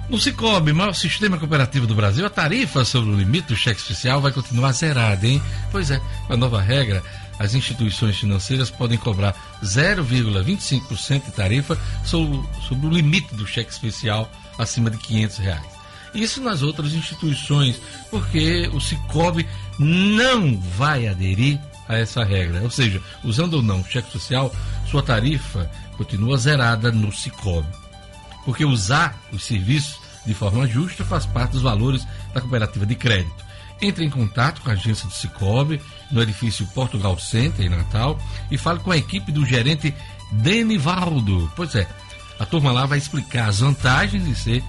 No 0.08 0.20
Cicobi, 0.20 0.72
maior 0.72 0.94
sistema 0.94 1.38
cooperativo 1.38 1.88
do 1.88 1.96
Brasil, 1.96 2.24
a 2.26 2.30
tarifa 2.30 2.86
sobre 2.86 3.10
o 3.10 3.16
limite 3.16 3.48
do 3.48 3.56
cheque 3.56 3.82
especial 3.82 4.22
vai 4.22 4.32
continuar 4.32 4.72
zerada, 4.72 5.26
hein? 5.26 5.42
Pois 5.72 5.90
é, 5.90 6.00
com 6.28 6.34
a 6.34 6.38
nova 6.38 6.62
regra, 6.62 7.02
as 7.40 7.56
instituições 7.56 8.18
financeiras 8.18 8.70
podem 8.70 9.00
cobrar 9.00 9.36
0,25% 9.64 11.26
de 11.26 11.32
tarifa 11.32 11.76
sobre, 12.04 12.40
sobre 12.68 12.86
o 12.86 12.90
limite 12.92 13.34
do 13.34 13.48
cheque 13.48 13.72
especial 13.72 14.30
acima 14.60 14.92
de 14.92 14.98
500 14.98 15.38
reais. 15.40 15.75
Isso 16.16 16.42
nas 16.42 16.62
outras 16.62 16.94
instituições, 16.94 17.80
porque 18.10 18.70
o 18.74 18.80
Cicobi 18.80 19.46
não 19.78 20.58
vai 20.58 21.08
aderir 21.08 21.60
a 21.88 21.98
essa 21.98 22.24
regra. 22.24 22.62
Ou 22.64 22.70
seja, 22.70 23.02
usando 23.24 23.56
ou 23.56 23.62
não 23.62 23.82
o 23.82 23.86
cheque 23.86 24.12
social, 24.12 24.54
sua 24.90 25.04
tarifa 25.04 25.70
continua 25.98 26.38
zerada 26.38 26.92
no 26.92 27.12
Cicobi. 27.12 27.68
Porque 28.46 28.64
usar 28.64 29.20
os 29.32 29.44
serviços 29.44 30.00
de 30.26 30.34
forma 30.34 30.68
justa 30.68 31.04
faz 31.04 31.26
parte 31.26 31.52
dos 31.52 31.62
valores 31.62 32.08
da 32.34 32.42
cooperativa 32.42 32.86
de 32.86 32.96
crédito. 32.96 33.46
Entre 33.82 34.06
em 34.06 34.10
contato 34.10 34.62
com 34.62 34.70
a 34.70 34.74
agência 34.74 35.08
do 35.08 35.14
Cicobi, 35.14 35.82
no 36.10 36.22
edifício 36.22 36.66
Portugal 36.68 37.20
Center, 37.20 37.66
em 37.66 37.70
Natal, 37.70 38.18
e 38.50 38.58
fale 38.58 38.80
com 38.80 38.92
a 38.92 38.98
equipe 38.98 39.32
do 39.32 39.46
gerente 39.46 39.94
Denivaldo. 40.32 41.52
Pois 41.56 41.76
é, 41.76 41.88
a 42.40 42.46
turma 42.46 42.72
lá 42.72 42.86
vai 42.86 42.98
explicar 42.98 43.50
as 43.50 43.60
vantagens 43.60 44.26
de 44.26 44.36
ser 44.36 44.64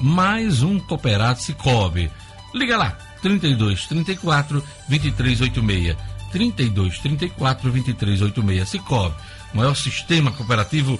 mais 0.00 0.62
um 0.62 0.78
cooperado 0.78 1.40
Cicobi. 1.40 2.10
Liga 2.54 2.76
lá, 2.76 2.96
32 3.22 3.86
34 3.86 4.62
2386. 4.88 5.96
32 6.32 6.98
34 6.98 7.70
2386. 7.70 8.68
Cicobi, 8.68 9.14
maior 9.52 9.74
sistema 9.74 10.32
cooperativo 10.32 10.98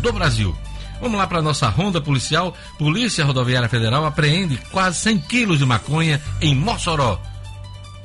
do 0.00 0.12
Brasil. 0.12 0.56
Vamos 1.00 1.18
lá 1.18 1.26
para 1.26 1.38
a 1.38 1.42
nossa 1.42 1.68
ronda 1.68 2.00
policial. 2.00 2.54
Polícia 2.78 3.24
Rodoviária 3.24 3.68
Federal 3.68 4.04
apreende 4.04 4.58
quase 4.70 4.98
100 5.00 5.18
quilos 5.20 5.58
de 5.58 5.64
maconha 5.64 6.20
em 6.40 6.54
Mossoró. 6.54 7.20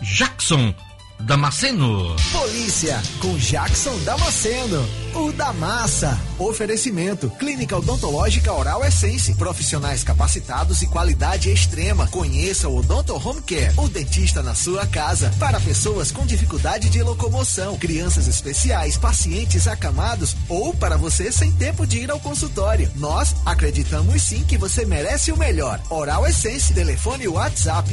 Jackson 0.02 0.74
Damasceno. 1.20 2.16
Polícia 2.32 3.04
com 3.20 3.38
Jackson 3.38 3.98
Damasceno. 4.00 4.84
O 5.16 5.32
da 5.32 5.54
massa. 5.54 6.20
Oferecimento. 6.38 7.30
Clínica 7.40 7.78
Odontológica 7.78 8.52
Oral 8.52 8.84
Essence. 8.84 9.34
Profissionais 9.36 10.04
capacitados 10.04 10.82
e 10.82 10.88
qualidade 10.88 11.50
extrema. 11.50 12.06
Conheça 12.08 12.68
o 12.68 12.80
Odonto 12.80 13.16
Home 13.16 13.42
Care. 13.42 13.72
O 13.78 13.88
dentista 13.88 14.44
na 14.44 14.54
sua 14.54 14.86
casa. 14.86 15.34
Para 15.40 15.62
pessoas 15.62 16.12
com 16.12 16.26
dificuldade 16.26 16.90
de 16.90 17.02
locomoção, 17.02 17.78
crianças 17.78 18.28
especiais, 18.28 18.98
pacientes 18.98 19.68
acamados 19.68 20.36
ou 20.50 20.74
para 20.74 20.98
você 20.98 21.32
sem 21.32 21.50
tempo 21.54 21.88
de 21.88 22.00
ir 22.00 22.12
ao 22.12 22.20
consultório. 22.20 22.92
Nós 22.96 23.34
acreditamos 23.46 24.22
sim 24.22 24.44
que 24.44 24.58
você 24.58 24.84
merece 24.86 25.32
o 25.32 25.38
melhor. 25.38 25.80
Oral 25.90 26.28
Essence. 26.28 26.74
Telefone 26.74 27.30
WhatsApp 27.30 27.90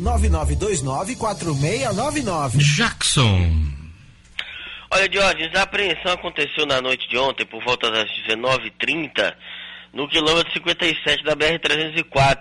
999294699. 0.00 2.37
Jackson. 2.46 3.50
Olha, 4.90 5.08
Diógenes, 5.08 5.54
a 5.54 5.62
apreensão 5.62 6.12
aconteceu 6.12 6.64
na 6.64 6.80
noite 6.80 7.08
de 7.08 7.18
ontem, 7.18 7.44
por 7.44 7.62
volta 7.62 7.90
das 7.90 8.08
19h30, 8.26 9.34
no 9.92 10.08
quilômetro 10.08 10.52
57 10.52 11.24
da 11.24 11.34
BR-304. 11.34 12.38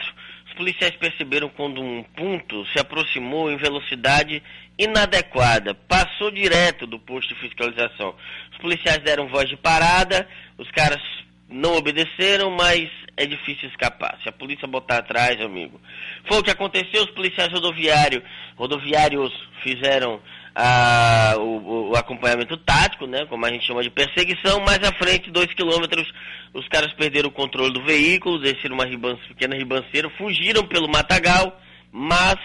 Os 0.47 0.53
policiais 0.53 0.95
perceberam 0.95 1.49
quando 1.49 1.81
um 1.81 2.03
ponto 2.15 2.65
se 2.67 2.79
aproximou 2.79 3.51
em 3.51 3.57
velocidade 3.57 4.41
inadequada, 4.77 5.73
passou 5.73 6.29
direto 6.31 6.85
do 6.85 6.99
posto 6.99 7.33
de 7.33 7.41
fiscalização. 7.41 8.15
Os 8.51 8.57
policiais 8.59 8.99
deram 8.99 9.27
voz 9.27 9.49
de 9.49 9.57
parada, 9.57 10.27
os 10.57 10.69
caras 10.71 11.01
não 11.49 11.75
obedeceram, 11.75 12.51
mas 12.51 12.89
é 13.15 13.25
difícil 13.25 13.69
escapar. 13.69 14.17
Se 14.21 14.29
a 14.29 14.31
polícia 14.31 14.67
botar 14.67 14.99
atrás, 14.99 15.41
amigo. 15.41 15.79
Foi 16.27 16.39
o 16.39 16.43
que 16.43 16.51
aconteceu, 16.51 17.03
os 17.03 17.11
policiais 17.11 17.51
rodoviários, 17.51 18.21
rodoviários 18.55 19.31
fizeram 19.63 20.21
a, 20.53 21.35
o, 21.37 21.91
o, 21.91 21.95
acompanhamento 21.95 22.57
tático, 22.57 23.05
né, 23.05 23.25
como 23.27 23.45
a 23.45 23.49
gente 23.49 23.65
chama 23.65 23.83
de 23.83 23.89
perseguição, 23.89 24.59
mais 24.61 24.79
à 24.79 24.91
frente, 24.93 25.31
dois 25.31 25.53
quilômetros, 25.53 26.11
os 26.53 26.67
caras 26.67 26.91
perderam 26.93 27.29
o 27.29 27.31
controle 27.31 27.71
do 27.71 27.83
veículo, 27.83 28.39
desceram 28.39 28.75
uma 28.75 28.87
pequena 29.27 29.55
ribanceira, 29.55 30.09
fugiram 30.17 30.65
pelo 30.65 30.87
matagal, 30.87 31.59
mas 31.91 32.37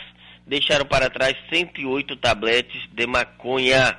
deixaram 0.47 0.85
para 0.85 1.09
trás 1.09 1.35
108 1.51 2.17
tabletes 2.17 2.83
de 2.93 3.07
maconha, 3.07 3.97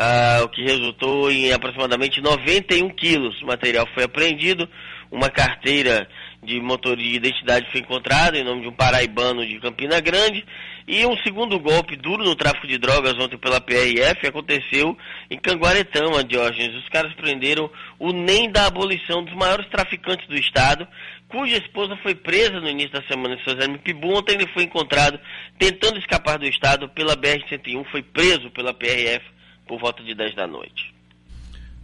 ah, 0.00 0.42
o 0.44 0.48
que 0.48 0.62
resultou 0.62 1.28
em 1.28 1.52
aproximadamente 1.52 2.20
91 2.20 2.88
quilos. 2.90 3.42
O 3.42 3.46
material 3.46 3.84
foi 3.94 4.04
apreendido, 4.04 4.68
uma 5.10 5.28
carteira 5.28 6.08
de 6.40 6.60
motorista 6.60 7.10
de 7.10 7.16
identidade 7.16 7.68
foi 7.72 7.80
encontrada 7.80 8.38
em 8.38 8.44
nome 8.44 8.62
de 8.62 8.68
um 8.68 8.72
paraibano 8.72 9.44
de 9.44 9.58
Campina 9.58 9.98
Grande 9.98 10.44
e 10.86 11.04
um 11.04 11.16
segundo 11.18 11.58
golpe 11.58 11.96
duro 11.96 12.22
no 12.22 12.36
tráfico 12.36 12.68
de 12.68 12.78
drogas 12.78 13.14
ontem 13.18 13.36
pela 13.36 13.60
PRF 13.60 14.24
aconteceu 14.24 14.96
em 15.28 15.36
Canguaretama, 15.36 16.22
Diógenes. 16.22 16.76
Os 16.76 16.88
caras 16.90 17.12
prenderam 17.14 17.68
o 17.98 18.12
NEM 18.12 18.52
da 18.52 18.66
abolição 18.66 19.24
dos 19.24 19.34
maiores 19.34 19.66
traficantes 19.68 20.28
do 20.28 20.36
estado, 20.36 20.86
cuja 21.26 21.56
esposa 21.56 21.96
foi 22.04 22.14
presa 22.14 22.60
no 22.60 22.68
início 22.68 22.92
da 22.92 23.02
semana 23.02 23.34
em 23.34 23.42
São 23.42 23.78
Pibu. 23.78 24.16
Ontem 24.16 24.34
ele 24.34 24.46
foi 24.54 24.62
encontrado 24.62 25.18
tentando 25.58 25.98
escapar 25.98 26.38
do 26.38 26.46
estado 26.46 26.88
pela 26.90 27.16
BR-101, 27.16 27.84
foi 27.90 28.02
preso 28.02 28.48
pela 28.50 28.72
PRF 28.72 29.37
por 29.68 29.78
volta 29.78 30.02
de 30.02 30.14
10 30.14 30.34
da 30.34 30.46
noite. 30.46 30.92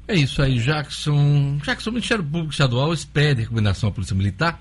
É 0.09 0.15
isso 0.15 0.43
aí, 0.43 0.59
Jackson. 0.59 1.59
Jackson, 1.63 1.91
o 1.91 1.93
Ministério 1.93 2.25
Público 2.25 2.51
Estadual 2.51 2.93
expede 2.93 3.43
recomendação 3.43 3.89
à 3.89 3.93
Polícia 3.93 4.17
Militar 4.17 4.61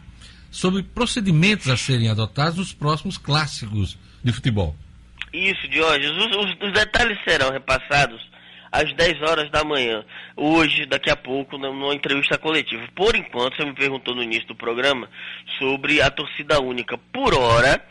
sobre 0.51 0.83
procedimentos 0.83 1.67
a 1.67 1.75
serem 1.75 2.09
adotados 2.09 2.57
nos 2.57 2.73
próximos 2.73 3.17
clássicos 3.17 3.97
de 4.23 4.31
futebol. 4.31 4.75
Isso, 5.33 5.67
Diógenes. 5.67 6.11
Os, 6.11 6.35
os, 6.35 6.55
os, 6.61 6.73
detalhes 6.73 7.17
serão 7.27 7.51
repassados 7.51 8.21
às 8.71 8.93
10 8.93 9.21
horas 9.23 9.51
da 9.51 9.63
manhã, 9.63 10.05
hoje, 10.35 10.85
daqui 10.85 11.09
a 11.09 11.15
pouco, 11.15 11.57
numa 11.57 11.93
entrevista 11.93 12.37
coletiva. 12.37 12.87
Por 12.95 13.15
enquanto, 13.15 13.55
você 13.55 13.65
me 13.65 13.73
perguntou 13.73 14.15
no 14.15 14.23
início 14.23 14.47
do 14.47 14.55
programa 14.55 15.09
sobre 15.57 16.01
a 16.01 16.09
torcida 16.09 16.61
única. 16.61 16.97
Por 16.97 17.33
hora, 17.33 17.83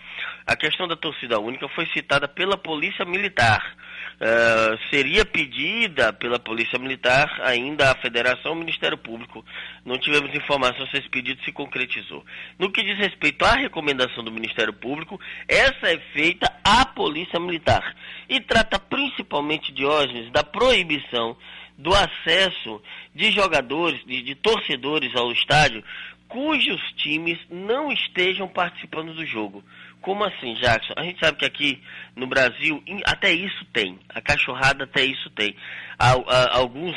a 0.47 0.57
questão 0.57 0.89
da 0.89 0.97
torcida 0.97 1.39
única 1.39 1.69
foi 1.69 1.87
citada 1.87 2.27
pela 2.27 2.57
Polícia 2.57 3.05
Militar. 3.05 3.77
Uh, 4.21 4.79
seria 4.89 5.25
pedida 5.25 6.13
pela 6.13 6.39
Polícia 6.39 6.79
Militar 6.79 7.41
ainda 7.43 7.91
à 7.91 7.95
Federação 7.97 8.53
ao 8.53 8.57
Ministério 8.57 8.97
Público. 8.97 9.45
Não 9.85 9.99
tivemos 9.99 10.33
informação 10.35 10.87
se 10.87 10.99
esse 10.99 11.09
pedido 11.09 11.43
se 11.45 11.51
concretizou. 11.51 12.25
No 12.59 12.71
que 12.71 12.85
diz 12.85 12.97
respeito 12.99 13.45
à 13.45 13.55
recomendação 13.55 14.23
do 14.23 14.31
Ministério 14.31 14.73
Público, 14.73 15.21
essa 15.49 15.89
é 15.89 15.99
feita 16.13 16.53
à 16.63 16.87
Polícia 16.87 17.41
Militar 17.41 17.97
e 18.29 18.41
trata 18.41 18.79
principalmente, 18.79 19.73
Diógenes, 19.73 20.31
da 20.31 20.45
proibição 20.45 21.37
do 21.77 21.93
acesso 21.93 22.81
de 23.15 23.33
jogadores, 23.33 24.05
de, 24.05 24.23
de 24.23 24.35
torcedores 24.37 25.17
ao 25.17 25.33
estádio 25.33 25.83
cujos 26.33 26.81
times 26.97 27.39
não 27.51 27.93
estejam 27.93 28.49
participando 28.49 29.13
do 29.13 29.27
jogo. 29.27 29.63
Como 30.03 30.25
assim, 30.25 30.55
Jackson? 30.55 30.93
A 30.97 31.05
gente 31.05 31.21
sabe 31.21 31.39
que 31.39 31.45
aqui 31.45 31.81
no 32.17 32.27
Brasil 32.27 32.83
até 33.07 33.33
isso 33.33 33.65
tem. 33.73 33.99
A 34.09 34.21
cachorrada 34.21 34.85
até 34.85 35.05
isso 35.05 35.31
tem. 35.31 35.55
alguns 36.51 36.97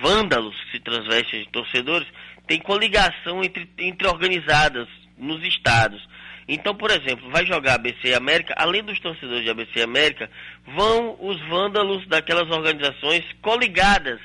vândalos 0.00 0.56
que 0.64 0.70
se 0.72 0.80
transvestem 0.80 1.40
de 1.42 1.48
torcedores 1.50 2.06
têm 2.46 2.60
coligação 2.60 3.42
entre, 3.42 3.68
entre 3.78 4.06
organizadas 4.06 4.88
nos 5.18 5.44
estados. 5.44 6.00
Então, 6.46 6.74
por 6.74 6.90
exemplo, 6.90 7.28
vai 7.30 7.44
jogar 7.44 7.74
ABC 7.74 8.14
América, 8.14 8.54
além 8.56 8.82
dos 8.82 8.98
torcedores 9.00 9.42
de 9.42 9.50
ABC 9.50 9.82
América, 9.82 10.30
vão 10.64 11.18
os 11.20 11.38
vândalos 11.48 12.06
daquelas 12.06 12.48
organizações 12.48 13.24
coligadas 13.42 14.20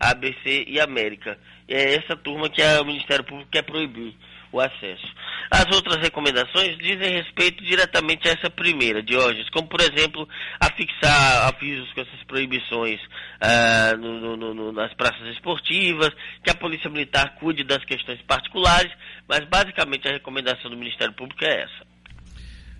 a 0.00 0.10
ABC 0.10 0.64
e 0.66 0.80
América. 0.80 1.38
É 1.68 1.94
essa 1.94 2.16
turma 2.16 2.48
que 2.48 2.62
o 2.62 2.84
Ministério 2.84 3.22
Público 3.22 3.50
quer 3.50 3.62
proibir 3.62 4.16
o 4.52 4.60
acesso. 4.60 5.06
As 5.50 5.66
outras 5.74 5.96
recomendações 5.96 6.76
dizem 6.78 7.16
respeito 7.16 7.64
diretamente 7.64 8.28
a 8.28 8.32
essa 8.32 8.50
primeira, 8.50 9.02
Diógenes, 9.02 9.48
como 9.50 9.68
por 9.68 9.80
exemplo, 9.80 10.28
afixar 10.60 11.48
avisos 11.48 11.92
com 11.92 12.00
essas 12.00 12.22
proibições 12.24 13.00
ah, 13.40 13.94
no, 13.98 14.36
no, 14.36 14.54
no, 14.54 14.72
nas 14.72 14.92
praças 14.94 15.26
esportivas, 15.34 16.10
que 16.44 16.50
a 16.50 16.54
Polícia 16.54 16.90
Militar 16.90 17.36
cuide 17.38 17.64
das 17.64 17.84
questões 17.84 18.20
particulares, 18.22 18.92
mas 19.28 19.44
basicamente 19.48 20.08
a 20.08 20.12
recomendação 20.12 20.70
do 20.70 20.76
Ministério 20.76 21.14
Público 21.14 21.44
é 21.44 21.62
essa. 21.62 21.90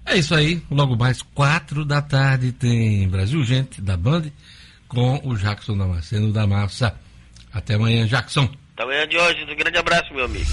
É 0.06 0.16
isso 0.16 0.35
aí, 0.35 0.62
logo 0.70 0.96
mais 0.96 1.22
quatro 1.22 1.85
da 1.85 2.00
tarde 2.00 2.52
tem 2.52 3.09
Brasil 3.09 3.42
Gente 3.44 3.80
da 3.80 3.96
Band 3.96 4.30
com 4.88 5.20
o 5.24 5.37
Jackson 5.37 5.76
Damasceno 5.76 6.33
da 6.33 6.46
Massa. 6.46 6.98
Até 7.52 7.74
amanhã, 7.74 8.06
Jackson. 8.06 8.48
Até 8.74 8.83
amanhã, 8.83 9.06
Diógenes. 9.06 9.48
Um 9.48 9.56
grande 9.56 9.78
abraço, 9.78 10.12
meu 10.12 10.24
amigo. 10.24 10.46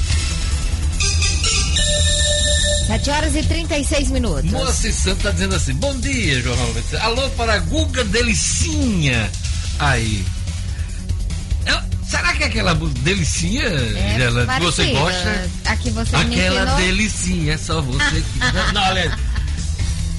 7 2.87 3.09
horas 3.09 3.35
e 3.35 3.43
36 3.43 4.11
minutos. 4.11 4.49
Moça 4.49 4.89
Santo 4.93 5.23
tá 5.23 5.31
dizendo 5.31 5.55
assim: 5.55 5.73
Bom 5.73 5.93
dia, 5.99 6.41
Jornal 6.41 6.69
Alô 7.01 7.29
para 7.31 7.59
Guga 7.59 8.05
Delicinha. 8.05 9.29
Aí. 9.77 10.25
será 12.09 12.33
que 12.33 12.43
é 12.43 12.45
aquela 12.47 12.73
delicinha, 12.73 13.65
é, 13.65 14.15
Gela, 14.17 14.47
que 14.47 14.61
você 14.61 14.85
gosta? 14.93 15.49
Aqui 15.65 15.89
você 15.89 16.15
Aquela 16.15 16.75
delicinha, 16.77 17.53
é 17.55 17.57
só 17.57 17.81
você 17.81 18.21
que. 18.21 18.39
Não, 18.73 18.81
olha. 18.81 19.17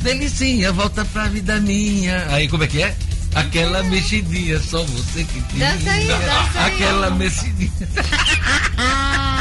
Delicinha, 0.03 0.71
volta 0.71 1.07
pra 1.07 1.27
vida 1.29 1.59
minha. 1.61 2.27
Aí 2.29 2.49
como 2.49 2.65
é 2.65 2.67
que 2.67 2.83
é? 2.83 2.95
Aquela 3.35 3.83
mexidinha, 3.85 4.61
só 4.61 4.85
você 4.85 5.25
que 5.25 5.41
tinha. 5.43 5.73
Dança 5.73 5.91
aí, 5.91 6.07
dança 6.07 6.61
aí. 6.61 6.75
Aquela 6.75 7.11
mexidinha. 7.13 7.73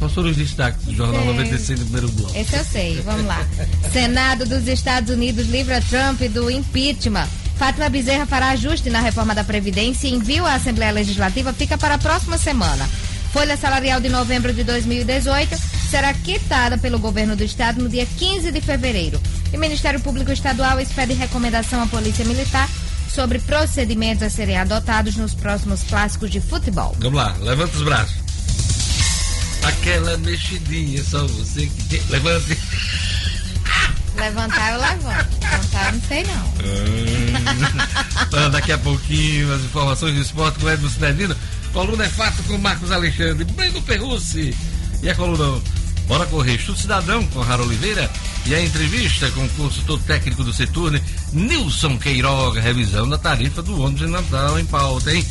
Quais 0.00 0.14
foram 0.14 0.30
os 0.30 0.36
destaques 0.36 0.82
do 0.86 0.94
Jornal 0.94 1.22
sei. 1.22 1.32
96 1.34 1.78
do 1.78 1.84
primeiro 1.84 2.08
bloco? 2.12 2.36
Esse 2.36 2.56
eu 2.56 2.64
sei, 2.64 3.00
vamos 3.02 3.26
lá. 3.26 3.46
Senado 3.92 4.46
dos 4.46 4.66
Estados 4.66 5.10
Unidos 5.10 5.46
livra 5.48 5.82
Trump 5.82 6.22
do 6.32 6.50
impeachment. 6.50 7.28
Fátima 7.58 7.90
Bezerra 7.90 8.24
fará 8.24 8.48
ajuste 8.48 8.88
na 8.88 9.00
reforma 9.00 9.34
da 9.34 9.44
Previdência 9.44 10.08
e 10.08 10.14
envio 10.14 10.46
à 10.46 10.54
Assembleia 10.54 10.90
Legislativa 10.90 11.52
fica 11.52 11.76
para 11.76 11.96
a 11.96 11.98
próxima 11.98 12.38
semana. 12.38 12.88
Folha 13.30 13.58
salarial 13.58 14.00
de 14.00 14.08
novembro 14.08 14.54
de 14.54 14.64
2018 14.64 15.54
será 15.90 16.14
quitada 16.14 16.78
pelo 16.78 16.98
governo 16.98 17.36
do 17.36 17.44
estado 17.44 17.82
no 17.82 17.88
dia 17.90 18.06
15 18.06 18.50
de 18.50 18.60
fevereiro. 18.62 19.20
E 19.52 19.56
o 19.58 19.60
Ministério 19.60 20.00
Público 20.00 20.32
Estadual 20.32 20.80
expede 20.80 21.12
recomendação 21.12 21.82
à 21.82 21.86
Polícia 21.86 22.24
Militar 22.24 22.66
sobre 23.12 23.38
procedimentos 23.38 24.22
a 24.22 24.30
serem 24.30 24.56
adotados 24.56 25.16
nos 25.16 25.34
próximos 25.34 25.82
clássicos 25.82 26.30
de 26.30 26.40
futebol. 26.40 26.96
Vamos 26.98 27.18
lá, 27.18 27.36
levanta 27.40 27.76
os 27.76 27.82
braços. 27.82 28.29
Aquela 29.62 30.16
mexidinha, 30.18 31.02
só 31.04 31.26
você 31.26 31.66
que 31.66 31.84
tem. 31.84 32.02
Levante. 32.08 32.58
Levantar 34.16 34.72
eu 34.72 34.80
levanto. 34.80 35.38
Levantar 35.40 35.86
eu 35.86 35.92
não 35.92 36.02
sei 36.08 36.24
não. 36.24 36.44
Hum. 38.40 38.50
Daqui 38.50 38.72
a 38.72 38.78
pouquinho 38.78 39.54
as 39.54 39.62
informações 39.62 40.14
do 40.14 40.20
esporte 40.20 40.58
com 40.58 40.68
Edmo 40.68 40.88
Cidadino. 40.88 41.36
Coluna 41.72 42.04
é 42.04 42.08
fato 42.08 42.42
com 42.44 42.58
Marcos 42.58 42.90
Alexandre, 42.90 43.44
Breno 43.44 43.80
Perrucci. 43.82 44.54
E 45.02 45.08
a 45.08 45.14
coluna 45.14 45.62
Bora 46.06 46.26
Correr, 46.26 46.58
Chute 46.58 46.80
Cidadão 46.80 47.24
com 47.28 47.40
Rara 47.40 47.62
Oliveira. 47.62 48.10
E 48.44 48.50
E 48.50 48.54
a 48.54 48.60
entrevista 48.60 49.30
com 49.30 49.44
o 49.44 49.48
consultor 49.50 50.00
técnico 50.00 50.42
do 50.42 50.52
Seturne, 50.52 51.00
Nilson 51.32 51.98
Queiroga, 51.98 52.60
revisão 52.60 53.08
da 53.08 53.16
tarifa 53.16 53.62
do 53.62 53.80
ônibus 53.80 54.06
de 54.06 54.06
Natal 54.08 54.58
em 54.58 54.64
pauta, 54.64 55.14
hein? 55.14 55.24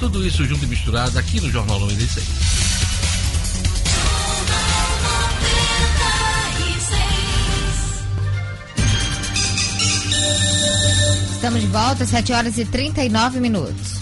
Tudo 0.00 0.26
isso 0.26 0.44
junto 0.46 0.64
e 0.64 0.68
misturado 0.68 1.18
aqui 1.18 1.40
no 1.40 1.50
Jornal 1.50 1.80
96. 1.80 2.87
Estamos 11.38 11.60
de 11.60 11.68
volta, 11.68 12.04
7 12.04 12.32
horas 12.32 12.58
e 12.58 12.64
39 12.64 13.38
minutos. 13.38 13.97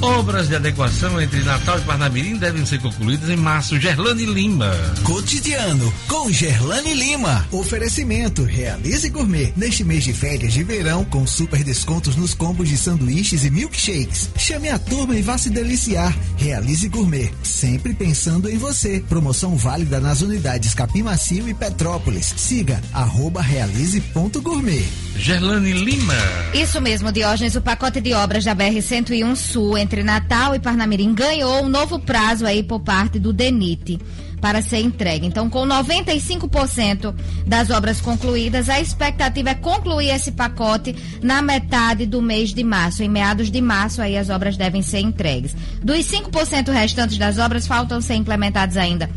Obras 0.00 0.46
de 0.48 0.54
adequação 0.54 1.20
entre 1.20 1.40
Natal 1.40 1.78
e 1.78 1.82
Parnamirim 1.82 2.36
devem 2.36 2.64
ser 2.64 2.80
concluídas 2.80 3.28
em 3.28 3.36
março. 3.36 3.80
Gerlane 3.80 4.26
Lima. 4.26 4.70
Cotidiano 5.02 5.92
com 6.06 6.30
Gerlane 6.30 6.94
Lima. 6.94 7.44
Oferecimento 7.50 8.44
Realize 8.44 9.08
Gourmet. 9.10 9.52
Neste 9.56 9.82
mês 9.82 10.04
de 10.04 10.12
férias 10.12 10.52
de 10.52 10.62
verão, 10.62 11.04
com 11.04 11.26
super 11.26 11.64
descontos 11.64 12.14
nos 12.14 12.32
combos 12.32 12.68
de 12.68 12.76
sanduíches 12.76 13.44
e 13.44 13.50
milkshakes. 13.50 14.30
Chame 14.36 14.68
a 14.68 14.78
turma 14.78 15.16
e 15.16 15.22
vá 15.22 15.36
se 15.36 15.50
deliciar. 15.50 16.16
Realize 16.36 16.88
Gourmet. 16.88 17.32
Sempre 17.42 17.92
pensando 17.92 18.48
em 18.48 18.56
você. 18.56 19.02
Promoção 19.08 19.56
válida 19.56 19.98
nas 19.98 20.20
unidades 20.20 20.74
Capim 20.74 21.02
Macio 21.02 21.48
e 21.48 21.54
Petrópolis. 21.54 22.34
Siga 22.36 22.80
arroba 22.92 23.40
realize.gourmet. 23.40 24.84
Gerlane 25.16 25.72
Lima. 25.72 26.14
Isso 26.54 26.80
mesmo, 26.80 27.10
Diógenes. 27.10 27.56
O 27.56 27.60
pacote 27.60 28.00
de 28.00 28.14
obras 28.14 28.44
da 28.44 28.54
BR-101 28.54 29.34
Sul 29.34 29.76
entre 29.76 29.87
Natal 29.96 30.54
e 30.54 30.58
Parnamirim 30.58 31.14
ganhou 31.14 31.62
um 31.62 31.68
novo 31.68 31.98
prazo 31.98 32.46
aí 32.46 32.62
por 32.62 32.80
parte 32.80 33.18
do 33.18 33.32
DENIT 33.32 33.98
para 34.40 34.62
ser 34.62 34.78
entregue. 34.78 35.26
Então, 35.26 35.50
com 35.50 35.66
95% 35.66 37.14
das 37.46 37.70
obras 37.70 38.00
concluídas, 38.00 38.68
a 38.68 38.80
expectativa 38.80 39.50
é 39.50 39.54
concluir 39.54 40.10
esse 40.10 40.32
pacote 40.32 40.94
na 41.22 41.42
metade 41.42 42.06
do 42.06 42.22
mês 42.22 42.54
de 42.54 42.62
março. 42.62 43.02
Em 43.02 43.08
meados 43.08 43.50
de 43.50 43.60
março, 43.60 44.00
aí 44.00 44.16
as 44.16 44.30
obras 44.30 44.56
devem 44.56 44.82
ser 44.82 45.00
entregues. 45.00 45.56
Dos 45.82 45.98
5% 45.98 46.70
restantes 46.70 47.18
das 47.18 47.38
obras, 47.38 47.66
faltam 47.66 48.00
ser 48.00 48.14
implementados 48.14 48.76
ainda 48.76 49.10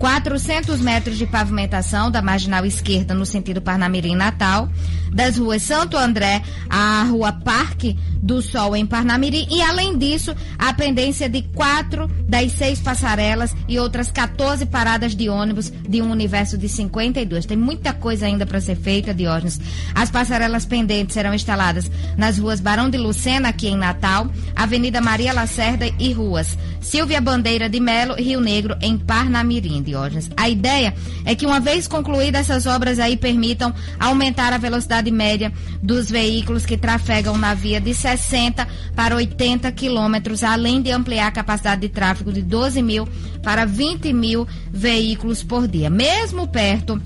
400 0.00 0.80
metros 0.80 1.18
de 1.18 1.26
pavimentação 1.26 2.10
da 2.10 2.22
marginal 2.22 2.64
esquerda 2.64 3.12
no 3.12 3.26
sentido 3.26 3.60
Parnamirim 3.60 4.16
Natal, 4.16 4.66
das 5.12 5.36
ruas 5.36 5.62
Santo 5.62 5.94
André 5.94 6.42
à 6.70 7.02
Rua 7.02 7.32
Parque 7.32 7.98
do 8.22 8.40
Sol 8.40 8.74
em 8.74 8.86
Parnamirim 8.86 9.46
e 9.50 9.60
além 9.60 9.98
disso 9.98 10.34
a 10.58 10.72
pendência 10.72 11.28
de 11.28 11.42
quatro 11.42 12.08
das 12.26 12.52
seis 12.52 12.80
passarelas 12.80 13.54
e 13.68 13.78
outras 13.78 14.10
14 14.10 14.64
paradas 14.66 15.14
de 15.14 15.28
ônibus 15.28 15.70
de 15.70 16.00
um 16.00 16.10
universo 16.10 16.56
de 16.56 16.68
52. 16.68 17.44
Tem 17.44 17.56
muita 17.56 17.92
coisa 17.92 18.24
ainda 18.24 18.46
para 18.46 18.60
ser 18.60 18.76
feita, 18.76 19.12
Diógenes. 19.12 19.60
As 19.94 20.10
passarelas 20.10 20.64
pendentes 20.64 21.12
serão 21.12 21.34
instaladas 21.34 21.90
nas 22.16 22.38
ruas 22.38 22.60
Barão 22.60 22.88
de 22.88 22.96
Lucena 22.96 23.50
aqui 23.50 23.68
em 23.68 23.76
Natal, 23.76 24.30
Avenida 24.56 25.02
Maria 25.02 25.34
Lacerda 25.34 25.86
e 25.98 26.10
ruas 26.12 26.56
Silvia 26.80 27.20
Bandeira 27.20 27.68
de 27.68 27.78
Melo, 27.78 28.14
Rio 28.14 28.40
Negro 28.40 28.76
em 28.80 28.96
Parnamirim. 28.96 29.89
Diógenes. 29.90 30.30
A 30.36 30.48
ideia 30.48 30.94
é 31.24 31.34
que, 31.34 31.44
uma 31.44 31.58
vez 31.58 31.88
concluídas 31.88 32.48
essas 32.48 32.66
obras 32.66 32.98
aí, 32.98 33.16
permitam 33.16 33.74
aumentar 33.98 34.52
a 34.52 34.58
velocidade 34.58 35.10
média 35.10 35.52
dos 35.82 36.08
veículos 36.10 36.64
que 36.64 36.76
trafegam 36.76 37.36
na 37.36 37.54
via 37.54 37.80
de 37.80 37.92
60 37.92 38.66
para 38.94 39.16
80 39.16 39.70
quilômetros, 39.72 40.44
além 40.44 40.80
de 40.80 40.90
ampliar 40.90 41.26
a 41.26 41.32
capacidade 41.32 41.80
de 41.80 41.88
tráfego 41.88 42.32
de 42.32 42.42
12 42.42 42.80
mil 42.82 43.08
para 43.42 43.64
20 43.64 44.12
mil 44.12 44.46
veículos 44.70 45.42
por 45.42 45.66
dia. 45.66 45.90
Mesmo 45.90 46.46
perto 46.46 47.00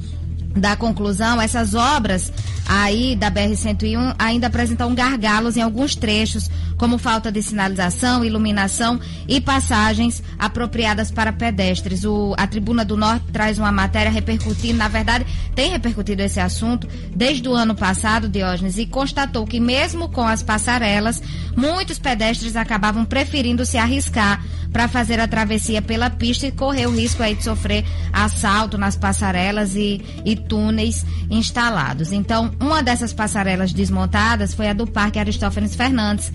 da 0.54 0.76
conclusão, 0.76 1.40
essas 1.40 1.74
obras 1.74 2.32
aí 2.66 3.14
da 3.14 3.30
BR-101 3.30 4.14
ainda 4.18 4.46
apresentam 4.46 4.94
gargalos 4.94 5.56
em 5.56 5.60
alguns 5.60 5.94
trechos, 5.94 6.50
como 6.76 6.96
falta 6.96 7.30
de 7.30 7.42
sinalização, 7.42 8.24
iluminação 8.24 8.98
e 9.28 9.40
passagens 9.40 10.22
apropriadas 10.38 11.10
para 11.10 11.32
pedestres. 11.32 12.04
O, 12.04 12.34
a 12.38 12.46
Tribuna 12.46 12.84
do 12.84 12.96
Norte 12.96 13.26
traz 13.32 13.58
uma 13.58 13.72
matéria 13.72 14.10
repercutindo, 14.10 14.78
na 14.78 14.88
verdade, 14.88 15.26
tem 15.54 15.70
repercutido 15.70 16.22
esse 16.22 16.40
assunto 16.40 16.88
desde 17.14 17.48
o 17.48 17.54
ano 17.54 17.74
passado, 17.74 18.28
Diógenes, 18.28 18.78
e 18.78 18.86
constatou 18.86 19.46
que 19.46 19.60
mesmo 19.60 20.08
com 20.08 20.26
as 20.26 20.42
passarelas, 20.42 21.22
muitos 21.56 21.98
pedestres 21.98 22.56
acabavam 22.56 23.04
preferindo 23.04 23.66
se 23.66 23.76
arriscar 23.76 24.42
para 24.74 24.88
fazer 24.88 25.20
a 25.20 25.28
travessia 25.28 25.80
pela 25.80 26.10
pista 26.10 26.48
e 26.48 26.52
correr 26.52 26.86
o 26.86 26.90
risco 26.90 27.22
aí 27.22 27.36
de 27.36 27.44
sofrer 27.44 27.84
assalto 28.12 28.76
nas 28.76 28.96
passarelas 28.96 29.76
e, 29.76 30.02
e 30.24 30.34
túneis 30.48 31.04
instalados. 31.30 32.12
Então, 32.12 32.50
uma 32.60 32.82
dessas 32.82 33.12
passarelas 33.12 33.72
desmontadas 33.72 34.54
foi 34.54 34.68
a 34.68 34.72
do 34.72 34.86
Parque 34.86 35.18
Aristófanes 35.18 35.74
Fernandes 35.74 36.32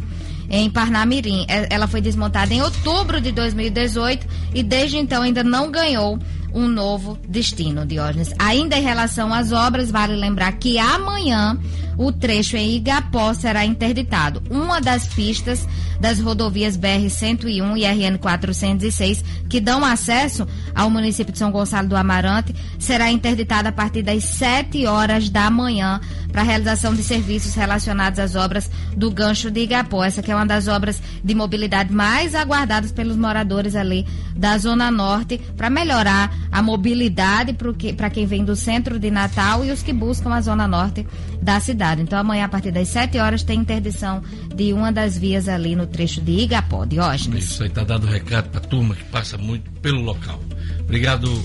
em 0.49 0.69
Parnamirim. 0.69 1.45
É, 1.47 1.67
ela 1.73 1.87
foi 1.87 2.01
desmontada 2.01 2.53
em 2.53 2.61
outubro 2.61 3.21
de 3.21 3.31
2018 3.31 4.27
e 4.53 4.63
desde 4.63 4.97
então 4.97 5.21
ainda 5.21 5.43
não 5.43 5.71
ganhou 5.71 6.19
um 6.53 6.67
novo 6.67 7.17
destino, 7.27 7.85
Diógenes. 7.85 8.33
Ainda 8.39 8.77
em 8.77 8.81
relação 8.81 9.33
às 9.33 9.51
obras, 9.51 9.91
vale 9.91 10.15
lembrar 10.15 10.51
que 10.53 10.77
amanhã 10.77 11.57
o 11.97 12.11
trecho 12.13 12.55
em 12.55 12.75
Igapó 12.75 13.33
será 13.33 13.65
interditado. 13.65 14.41
Uma 14.49 14.79
das 14.79 15.05
pistas 15.05 15.67
das 15.99 16.17
rodovias 16.17 16.77
BR-101 16.77 17.77
e 17.77 17.83
RN-406 17.83 19.21
que 19.49 19.59
dão 19.59 19.83
acesso 19.83 20.47
ao 20.73 20.89
município 20.89 21.33
de 21.33 21.39
São 21.39 21.51
Gonçalo 21.51 21.89
do 21.89 21.97
Amarante 21.97 22.55
será 22.79 23.11
interditada 23.11 23.67
a 23.67 23.71
partir 23.73 24.01
das 24.01 24.23
7 24.23 24.85
horas 24.85 25.29
da 25.29 25.49
manhã 25.49 25.99
para 26.31 26.41
a 26.41 26.45
realização 26.45 26.93
de 26.95 27.03
serviços 27.03 27.53
relacionados 27.53 28.19
às 28.19 28.33
obras 28.35 28.71
do 28.95 29.11
gancho 29.11 29.51
de 29.51 29.61
Igapó. 29.61 30.03
Essa 30.03 30.21
que 30.21 30.31
é 30.31 30.35
uma 30.35 30.45
das 30.45 30.69
obras 30.69 31.01
de 31.21 31.35
mobilidade 31.35 31.91
mais 31.91 32.33
aguardadas 32.33 32.93
pelos 32.93 33.17
moradores 33.17 33.75
ali 33.75 34.07
da 34.35 34.57
Zona 34.57 34.89
Norte 34.89 35.37
para 35.57 35.69
melhorar 35.69 36.33
a 36.51 36.61
mobilidade 36.61 37.55
para 37.95 38.09
quem 38.09 38.25
vem 38.25 38.43
do 38.43 38.55
centro 38.55 38.99
de 38.99 39.11
Natal 39.11 39.63
e 39.63 39.71
os 39.71 39.83
que 39.83 39.93
buscam 39.93 40.33
a 40.33 40.41
Zona 40.41 40.67
Norte 40.67 41.05
da 41.41 41.59
cidade. 41.59 42.01
Então, 42.01 42.17
amanhã, 42.17 42.45
a 42.45 42.49
partir 42.49 42.71
das 42.71 42.87
7 42.87 43.17
horas, 43.19 43.43
tem 43.43 43.59
interdição 43.59 44.21
de 44.55 44.73
uma 44.73 44.91
das 44.91 45.17
vias 45.17 45.47
ali 45.47 45.75
no 45.75 45.87
trecho 45.87 46.21
de 46.21 46.31
Igapó, 46.31 46.85
Diógenes. 46.85 47.45
Isso 47.45 47.63
aí, 47.63 47.69
tá 47.69 47.83
dado 47.83 48.07
recado 48.07 48.49
para 48.49 48.59
a 48.59 48.63
turma 48.63 48.95
que 48.95 49.03
passa 49.05 49.37
muito 49.37 49.69
pelo 49.81 50.01
local. 50.01 50.39
Obrigado, 50.81 51.41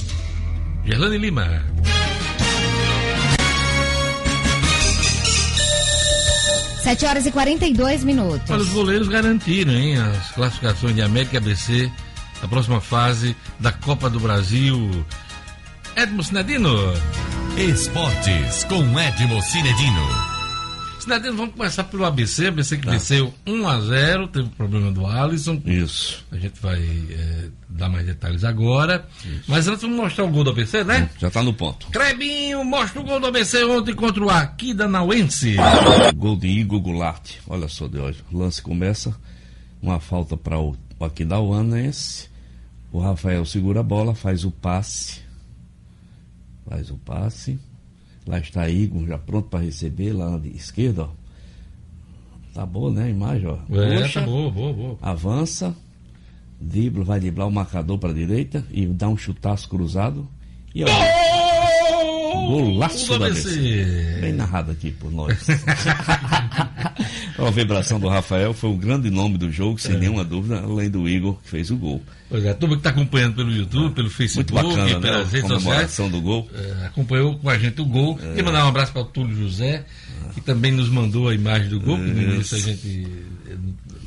Gerlane 0.84 1.18
Lima. 1.18 1.62
Sete 6.82 7.06
horas 7.06 7.24
e 7.24 7.32
42 7.32 8.04
minutos. 8.04 8.50
Olha, 8.50 8.60
os 8.60 8.68
goleiros 8.68 9.08
garantiram, 9.08 9.72
hein, 9.72 9.96
as 9.96 10.32
classificações 10.32 10.94
de 10.94 11.00
América 11.00 11.36
e 11.36 11.38
ABC 11.38 11.90
da 12.40 12.48
próxima 12.48 12.80
fase 12.80 13.36
da 13.58 13.72
Copa 13.72 14.08
do 14.10 14.20
Brasil. 14.20 15.04
Edmo 15.96 16.22
Sinedino. 16.22 16.74
Esportes 17.56 18.64
com 18.64 18.98
Edmo 18.98 19.40
Cinedino. 19.42 20.34
Sinedino, 20.98 21.36
vamos 21.36 21.54
começar 21.54 21.84
pelo 21.84 22.04
ABC. 22.04 22.46
ABC 22.46 22.78
que 22.78 22.84
tá. 22.86 22.92
venceu 22.92 23.32
1 23.46 23.68
a 23.68 23.80
0 23.80 24.28
teve 24.28 24.46
o 24.46 24.50
problema 24.50 24.90
do 24.90 25.06
Alisson. 25.06 25.60
Isso. 25.66 26.24
A 26.32 26.36
gente 26.36 26.58
vai 26.60 26.80
é, 26.82 27.48
dar 27.68 27.88
mais 27.90 28.06
detalhes 28.06 28.42
agora. 28.42 29.06
Isso. 29.24 29.44
Mas 29.46 29.68
antes 29.68 29.82
vamos 29.82 29.98
mostrar 29.98 30.24
o 30.24 30.30
gol 30.30 30.42
do 30.42 30.50
ABC, 30.50 30.82
né? 30.82 31.10
Já 31.18 31.28
está 31.28 31.42
no 31.42 31.52
ponto. 31.52 31.86
Crebinho, 31.88 32.64
mostra 32.64 33.00
o 33.00 33.04
gol 33.04 33.20
do 33.20 33.26
ABC 33.26 33.62
ontem 33.64 33.94
contra 33.94 34.24
o 34.24 34.30
Aquida 34.30 34.88
Nauense. 34.88 35.56
Gol 36.16 36.36
de 36.36 36.48
Igor 36.48 36.80
Goulart. 36.80 37.34
Olha 37.46 37.68
só 37.68 37.86
de 37.86 37.98
hoje. 37.98 38.24
O 38.32 38.38
lance 38.38 38.62
começa. 38.62 39.14
Uma 39.82 40.00
falta 40.00 40.36
para 40.36 40.58
o 40.58 40.74
Aquidauanense. 41.04 42.28
O 42.92 43.00
Rafael 43.00 43.44
segura 43.44 43.80
a 43.80 43.82
bola, 43.82 44.14
faz 44.14 44.44
o 44.44 44.50
passe. 44.50 45.20
Faz 46.68 46.90
o 46.90 46.96
passe. 46.96 47.58
Lá 48.26 48.38
está 48.38 48.68
Igor, 48.68 49.06
já 49.06 49.18
pronto 49.18 49.48
para 49.48 49.64
receber, 49.64 50.12
lá 50.12 50.38
de 50.38 50.48
esquerda, 50.50 51.04
ó. 51.04 51.08
Tá 52.54 52.64
boa, 52.64 52.90
né? 52.90 53.04
A 53.04 53.08
imagem, 53.10 53.48
ó. 53.48 53.58
É, 53.76 54.02
Puxa, 54.02 54.20
tá 54.20 54.26
boa, 54.26 54.50
boa, 54.50 54.72
boa. 54.72 54.98
Avança, 55.02 55.74
dribla, 56.60 57.04
vai 57.04 57.20
driblar 57.20 57.48
o 57.48 57.52
marcador 57.52 57.98
para 57.98 58.10
a 58.10 58.14
direita 58.14 58.64
e 58.70 58.86
dá 58.86 59.08
um 59.08 59.16
chutaço 59.16 59.68
cruzado. 59.68 60.26
E 60.74 60.84
olha. 60.84 60.94
Golaço 62.46 63.18
da 63.18 63.26
ABC. 63.26 64.18
Bem 64.20 64.32
narrado 64.32 64.70
aqui 64.70 64.92
por 64.92 65.10
nós. 65.10 65.46
a 67.38 67.50
vibração 67.50 67.98
do 67.98 68.08
Rafael 68.08 68.54
foi 68.54 68.70
o 68.70 68.76
grande 68.76 69.10
nome 69.10 69.38
do 69.38 69.50
jogo, 69.50 69.78
sem 69.78 69.96
é. 69.96 69.98
nenhuma 69.98 70.24
dúvida, 70.24 70.60
além 70.60 70.90
do 70.90 71.08
Igor, 71.08 71.36
que 71.42 71.48
fez 71.48 71.70
o 71.70 71.76
gol. 71.76 72.02
Pois 72.28 72.44
é, 72.44 72.50
a 72.50 72.54
turma 72.54 72.76
que 72.76 72.80
está 72.80 72.90
acompanhando 72.90 73.34
pelo 73.34 73.52
YouTube, 73.52 73.94
pelo 73.94 74.10
Facebook, 74.10 74.52
Muito 74.52 74.68
bacana, 74.68 75.00
pelas 75.00 75.32
né? 75.32 75.40
redes 75.40 75.48
sociais. 75.48 76.12
do 76.12 76.20
gol. 76.20 76.48
É, 76.54 76.86
acompanhou 76.86 77.38
com 77.38 77.48
a 77.48 77.58
gente 77.58 77.80
o 77.80 77.84
gol. 77.84 78.18
É. 78.22 78.28
Queria 78.28 78.44
mandar 78.44 78.64
um 78.64 78.68
abraço 78.68 78.92
para 78.92 79.02
o 79.02 79.06
Túlio 79.06 79.36
José, 79.36 79.84
que 80.34 80.40
também 80.40 80.72
nos 80.72 80.88
mandou 80.88 81.28
a 81.28 81.34
imagem 81.34 81.68
do 81.68 81.80
gol, 81.80 81.96
que 81.96 82.02
no 82.02 82.22
início 82.22 82.56
a 82.56 82.60
gente 82.60 83.06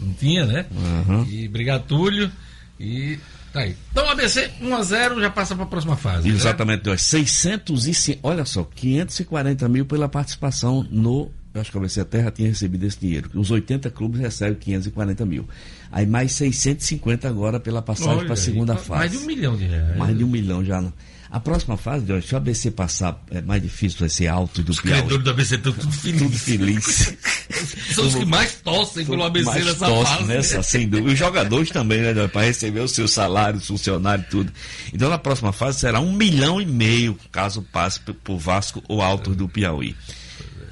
não 0.01 0.13
tinha, 0.13 0.45
né? 0.45 0.65
Uhum. 0.71 1.25
E 1.29 1.47
obrigado, 1.47 1.83
Túlio. 1.85 2.31
E 2.79 3.17
Tá 3.57 3.61
aí. 3.61 3.75
Então, 3.91 4.07
ABC 4.09 4.51
1x0 4.61 5.19
já 5.21 5.29
passa 5.29 5.55
para 5.55 5.63
a 5.63 5.67
próxima 5.67 5.95
fase. 5.95 6.29
Né? 6.29 6.35
Exatamente, 6.35 6.87
né? 6.87 6.97
605, 6.97 8.19
olha 8.21 8.45
só, 8.45 8.63
540 8.63 9.67
mil 9.67 9.85
pela 9.85 10.07
participação 10.07 10.85
no. 10.91 11.31
Acho 11.59 11.71
que 11.71 11.77
a 11.77 11.81
ABC 11.81 12.05
Terra 12.05 12.31
tinha 12.31 12.49
recebido 12.49 12.85
esse 12.85 12.99
dinheiro. 12.99 13.29
Os 13.33 13.51
80 13.51 13.89
clubes 13.91 14.19
recebem 14.19 14.55
540 14.55 15.25
mil. 15.25 15.47
Aí 15.91 16.05
mais 16.05 16.31
650 16.33 17.27
agora 17.27 17.59
pela 17.59 17.81
passagem 17.81 18.23
para 18.25 18.33
a 18.33 18.37
segunda 18.37 18.75
fase. 18.75 18.99
Mais 18.99 19.11
de 19.11 19.17
um 19.17 19.25
milhão 19.25 19.57
de 19.57 19.65
reais. 19.65 19.97
Mais 19.97 20.17
de 20.17 20.23
um 20.23 20.27
milhão 20.27 20.63
já. 20.63 20.81
Não. 20.81 20.93
A 21.29 21.41
próxima 21.41 21.75
fase, 21.75 22.05
se 22.21 22.33
o 22.33 22.37
ABC 22.37 22.71
passar, 22.71 23.21
é 23.29 23.41
mais 23.41 23.61
difícil, 23.61 23.99
vai 23.99 24.07
ser 24.07 24.27
alto 24.27 24.63
do 24.63 24.71
Os 24.71 24.79
credores 24.79 25.23
do 25.23 25.29
ABC 25.29 25.55
estão 25.55 25.73
tudo 25.73 25.91
felizes. 25.91 26.21
Tudo 26.21 26.37
feliz. 26.37 27.17
São 27.93 28.07
os 28.07 28.15
que 28.15 28.25
mais 28.25 28.55
tossem 28.55 29.05
pelo 29.05 29.23
ABC 29.23 29.45
mais 29.45 29.65
nessa 29.65 29.87
fase. 29.87 30.23
Nessa, 30.23 30.63
sem 30.63 30.87
dúvida. 30.87 31.11
Os 31.11 31.19
jogadores 31.19 31.69
também, 31.69 32.01
né, 32.01 32.27
para 32.29 32.45
receber 32.45 32.79
o 32.79 32.87
seu 32.87 33.07
salário, 33.07 33.59
funcionário 33.59 34.23
e 34.25 34.29
tudo. 34.29 34.53
Então, 34.93 35.09
na 35.09 35.17
próxima 35.17 35.51
fase 35.51 35.79
será 35.79 35.99
um 35.99 36.13
milhão 36.13 36.61
e 36.61 36.65
meio, 36.65 37.17
caso 37.29 37.61
passe 37.61 37.99
por 37.99 38.37
Vasco 38.37 38.81
ou 38.87 39.01
Altos 39.01 39.35
do 39.35 39.49
Piauí. 39.49 39.95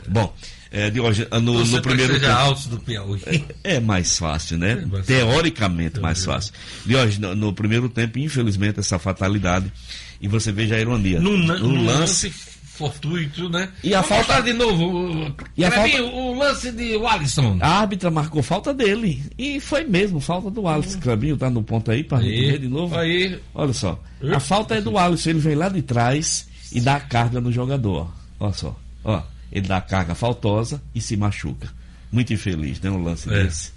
Bom, 0.07 0.33
é, 0.75 0.89
de 0.89 0.99
hoje, 0.99 1.25
no, 1.31 1.63
no 1.63 1.81
primeiro 1.81 2.15
seja 2.15 2.27
tempo, 2.27 2.37
altos 2.37 2.65
do 2.65 2.77
Piauí. 2.77 3.21
É, 3.63 3.75
é 3.75 3.79
mais 3.79 4.17
fácil, 4.17 4.57
né? 4.57 4.73
É 4.73 4.85
mais 4.85 5.05
Teoricamente 5.05 6.01
mais 6.01 6.25
fácil. 6.25 6.51
De 6.85 6.93
hoje, 6.97 7.21
no, 7.21 7.33
no, 7.33 7.53
primeiro 7.53 7.87
tempo, 7.87 8.19
infelizmente, 8.19 8.81
essa 8.81 8.99
fatalidade. 8.99 9.71
E 10.19 10.27
você 10.27 10.51
veja 10.51 10.75
a 10.75 10.79
ironia. 10.81 11.21
No, 11.21 11.37
no 11.37 11.81
lance 11.81 12.29
fortuito, 12.29 13.47
né? 13.47 13.69
E 13.81 13.95
a 13.95 14.01
Vamos 14.01 14.25
falta 14.25 14.43
de 14.43 14.51
novo. 14.51 15.33
E 15.55 15.63
a 15.63 15.71
falta... 15.71 16.03
o 16.03 16.37
lance 16.37 16.69
de 16.73 16.95
Alisson. 17.05 17.57
A 17.61 17.79
árbitra 17.79 18.11
marcou 18.11 18.43
falta 18.43 18.73
dele. 18.73 19.23
E 19.37 19.61
foi 19.61 19.85
mesmo, 19.85 20.19
falta 20.19 20.51
do 20.51 20.67
Alisson. 20.67 20.99
Clabinho 20.99 21.37
tá 21.37 21.49
no 21.49 21.63
ponto 21.63 21.89
aí 21.89 22.03
para 22.03 22.17
rever 22.17 22.59
de 22.59 22.67
novo. 22.67 22.97
Aí. 22.97 23.39
Olha 23.53 23.71
só. 23.71 23.97
A 24.29 24.41
falta 24.41 24.75
é 24.75 24.81
do 24.81 24.97
Alisson. 24.97 25.29
Ele 25.29 25.39
vem 25.39 25.55
lá 25.55 25.69
de 25.69 25.81
trás 25.81 26.49
e 26.69 26.81
dá 26.81 26.95
a 26.97 26.99
carga 26.99 27.39
no 27.39 27.49
jogador. 27.49 28.13
Olha 28.41 28.51
só. 28.51 28.77
Ó 29.05 29.34
ele 29.55 29.69
dá 29.69 29.79
carga 29.79 30.13
faltosa 30.13 30.83
e 30.93 30.99
se 30.99 31.15
machuca. 31.15 31.69
Muito 32.11 32.33
infeliz, 32.33 32.81
né? 32.81 32.91
Um 32.91 33.01
lance 33.01 33.29
é. 33.33 33.43
desse. 33.43 33.71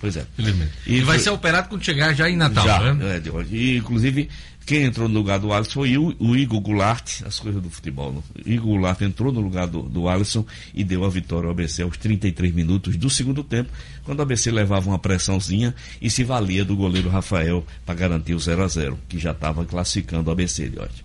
Pois 0.00 0.16
é. 0.16 0.24
Felizmente. 0.34 0.72
E 0.86 1.02
vai 1.02 1.18
ser 1.18 1.28
operado 1.28 1.68
quando 1.68 1.84
chegar 1.84 2.14
já 2.14 2.30
em 2.30 2.36
Natal, 2.36 2.64
já, 2.64 2.94
né? 2.94 3.16
É, 3.16 3.20
de 3.20 3.30
hoje. 3.30 3.54
E, 3.54 3.76
inclusive, 3.76 4.30
quem 4.64 4.84
entrou 4.84 5.06
no 5.06 5.14
lugar 5.14 5.38
do 5.38 5.52
Alisson 5.52 5.72
foi 5.72 5.98
o, 5.98 6.14
o 6.18 6.34
Igor 6.34 6.60
Goulart, 6.60 7.22
as 7.26 7.38
coisas 7.38 7.60
do 7.60 7.68
futebol. 7.68 8.10
Não? 8.10 8.22
Igor 8.46 8.68
Goulart 8.68 9.02
entrou 9.02 9.30
no 9.30 9.40
lugar 9.40 9.66
do, 9.66 9.82
do 9.82 10.08
Alisson 10.08 10.46
e 10.72 10.82
deu 10.82 11.04
a 11.04 11.10
vitória 11.10 11.46
ao 11.46 11.50
ABC 11.50 11.82
aos 11.82 11.98
33 11.98 12.54
minutos 12.54 12.96
do 12.96 13.10
segundo 13.10 13.44
tempo, 13.44 13.70
quando 14.04 14.20
o 14.20 14.22
ABC 14.22 14.50
levava 14.50 14.88
uma 14.88 14.98
pressãozinha 14.98 15.74
e 16.00 16.08
se 16.08 16.24
valia 16.24 16.64
do 16.64 16.74
goleiro 16.74 17.10
Rafael 17.10 17.66
para 17.84 17.94
garantir 17.94 18.32
o 18.32 18.38
0 18.38 18.64
a 18.64 18.68
0 18.68 18.98
que 19.08 19.18
já 19.18 19.32
estava 19.32 19.62
classificando 19.66 20.30
o 20.30 20.32
ABC 20.32 20.70
de 20.70 20.78
hoje. 20.78 21.04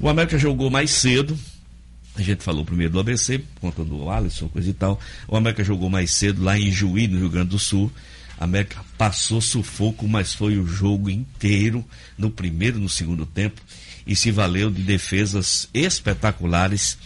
O 0.00 0.08
América 0.08 0.38
jogou 0.38 0.70
mais 0.70 0.90
cedo, 0.90 1.38
a 2.16 2.22
gente 2.22 2.42
falou 2.42 2.64
primeiro 2.64 2.92
do 2.92 3.00
ABC, 3.00 3.38
por 3.38 3.60
conta 3.60 3.84
do 3.84 4.10
Alisson, 4.10 4.48
coisa 4.48 4.68
e 4.68 4.72
tal. 4.72 5.00
O 5.28 5.36
América 5.36 5.62
jogou 5.62 5.88
mais 5.88 6.10
cedo 6.10 6.42
lá 6.42 6.58
em 6.58 6.70
Juí, 6.70 7.06
no 7.06 7.18
Rio 7.18 7.30
Grande 7.30 7.50
do 7.50 7.58
Sul. 7.58 7.90
A 8.38 8.44
América 8.44 8.84
passou 8.96 9.40
sufoco, 9.40 10.08
mas 10.08 10.34
foi 10.34 10.58
o 10.58 10.66
jogo 10.66 11.08
inteiro, 11.10 11.84
no 12.18 12.30
primeiro 12.30 12.78
e 12.78 12.80
no 12.80 12.88
segundo 12.88 13.26
tempo, 13.26 13.60
e 14.06 14.16
se 14.16 14.30
valeu 14.30 14.70
de 14.70 14.82
defesas 14.82 15.68
espetaculares 15.72 16.98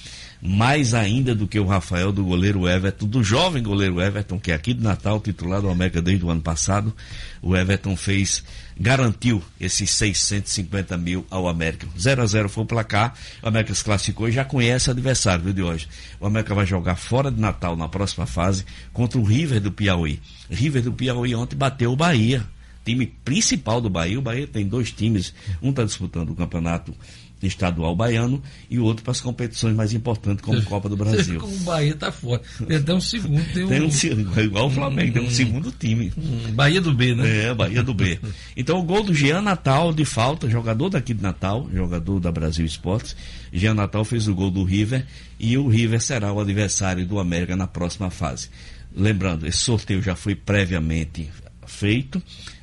mais 0.46 0.92
ainda 0.92 1.34
do 1.34 1.48
que 1.48 1.58
o 1.58 1.64
Rafael 1.64 2.12
do 2.12 2.22
goleiro 2.22 2.68
Everton, 2.68 3.06
do 3.06 3.24
jovem 3.24 3.62
goleiro 3.62 3.98
Everton, 3.98 4.38
que 4.38 4.52
é 4.52 4.54
aqui 4.54 4.74
de 4.74 4.82
Natal, 4.82 5.18
titular 5.18 5.62
do 5.62 5.70
América 5.70 6.02
desde 6.02 6.22
o 6.22 6.30
ano 6.30 6.42
passado. 6.42 6.94
O 7.40 7.56
Everton 7.56 7.96
fez, 7.96 8.44
garantiu 8.78 9.42
esses 9.60 9.90
650 9.90 10.96
mil 10.96 11.26
ao 11.30 11.48
América. 11.48 11.86
0 11.98 12.22
a 12.22 12.26
0 12.26 12.48
foi 12.48 12.64
o 12.64 12.66
placar, 12.66 13.14
o 13.42 13.48
América 13.48 13.74
se 13.74 13.84
classificou 13.84 14.28
e 14.28 14.32
já 14.32 14.44
conhece 14.44 14.88
o 14.88 14.92
adversário 14.92 15.52
de 15.52 15.62
hoje. 15.62 15.88
O 16.20 16.26
América 16.26 16.54
vai 16.54 16.66
jogar 16.66 16.96
fora 16.96 17.30
de 17.30 17.40
Natal 17.40 17.76
na 17.76 17.88
próxima 17.88 18.26
fase 18.26 18.64
contra 18.92 19.18
o 19.18 19.24
River 19.24 19.60
do 19.60 19.72
Piauí. 19.72 20.20
River 20.50 20.82
do 20.82 20.92
Piauí 20.92 21.34
ontem 21.34 21.56
bateu 21.56 21.92
o 21.92 21.96
Bahia 21.96 22.44
time 22.84 23.06
principal 23.24 23.80
do 23.80 23.88
Bahia. 23.88 24.18
O 24.18 24.22
Bahia 24.22 24.46
tem 24.46 24.66
dois 24.66 24.92
times, 24.92 25.34
um 25.62 25.70
está 25.70 25.84
disputando 25.84 26.30
o 26.30 26.34
campeonato 26.34 26.94
estadual 27.46 27.94
baiano 27.94 28.42
e 28.70 28.78
o 28.78 28.84
outro 28.84 29.02
para 29.02 29.12
as 29.12 29.20
competições 29.20 29.74
mais 29.74 29.92
importantes, 29.92 30.44
como 30.44 30.62
Copa 30.64 30.88
do 30.88 30.96
Brasil. 30.96 31.40
O 31.42 31.58
Bahia 31.60 31.92
está 31.92 32.10
fora. 32.10 32.42
Tem 32.84 32.94
um 32.94 33.00
segundo. 33.00 33.44
Tem, 33.52 33.66
tem 33.66 33.82
um, 33.82 33.86
um, 33.86 34.40
igual 34.40 34.66
o 34.66 34.70
Flamengo, 34.70 35.12
tem 35.14 35.22
um 35.22 35.30
segundo 35.30 35.70
time. 35.72 36.12
Bahia 36.52 36.80
do 36.80 36.92
B, 36.92 37.14
né? 37.14 37.46
É, 37.46 37.54
Bahia 37.54 37.82
do 37.82 37.94
B. 37.94 38.18
Então 38.56 38.78
o 38.78 38.82
gol 38.82 39.02
do 39.02 39.12
Jean 39.12 39.42
Natal 39.42 39.92
de 39.92 40.04
falta, 40.04 40.48
jogador 40.48 40.88
daqui 40.88 41.12
de 41.12 41.22
Natal, 41.22 41.68
jogador 41.72 42.20
da 42.20 42.30
Brasil 42.30 42.64
Esportes. 42.64 43.16
Jean 43.52 43.74
Natal 43.74 44.04
fez 44.04 44.28
o 44.28 44.34
gol 44.34 44.50
do 44.50 44.64
River 44.64 45.06
e 45.38 45.56
o 45.56 45.68
River 45.68 46.00
será 46.00 46.32
o 46.32 46.40
adversário 46.40 47.06
do 47.06 47.18
América 47.18 47.56
na 47.56 47.66
próxima 47.66 48.10
fase. 48.10 48.48
Lembrando, 48.94 49.46
esse 49.46 49.58
sorteio 49.58 50.00
já 50.00 50.14
foi 50.14 50.34
previamente 50.34 51.30
feito. 51.66 52.22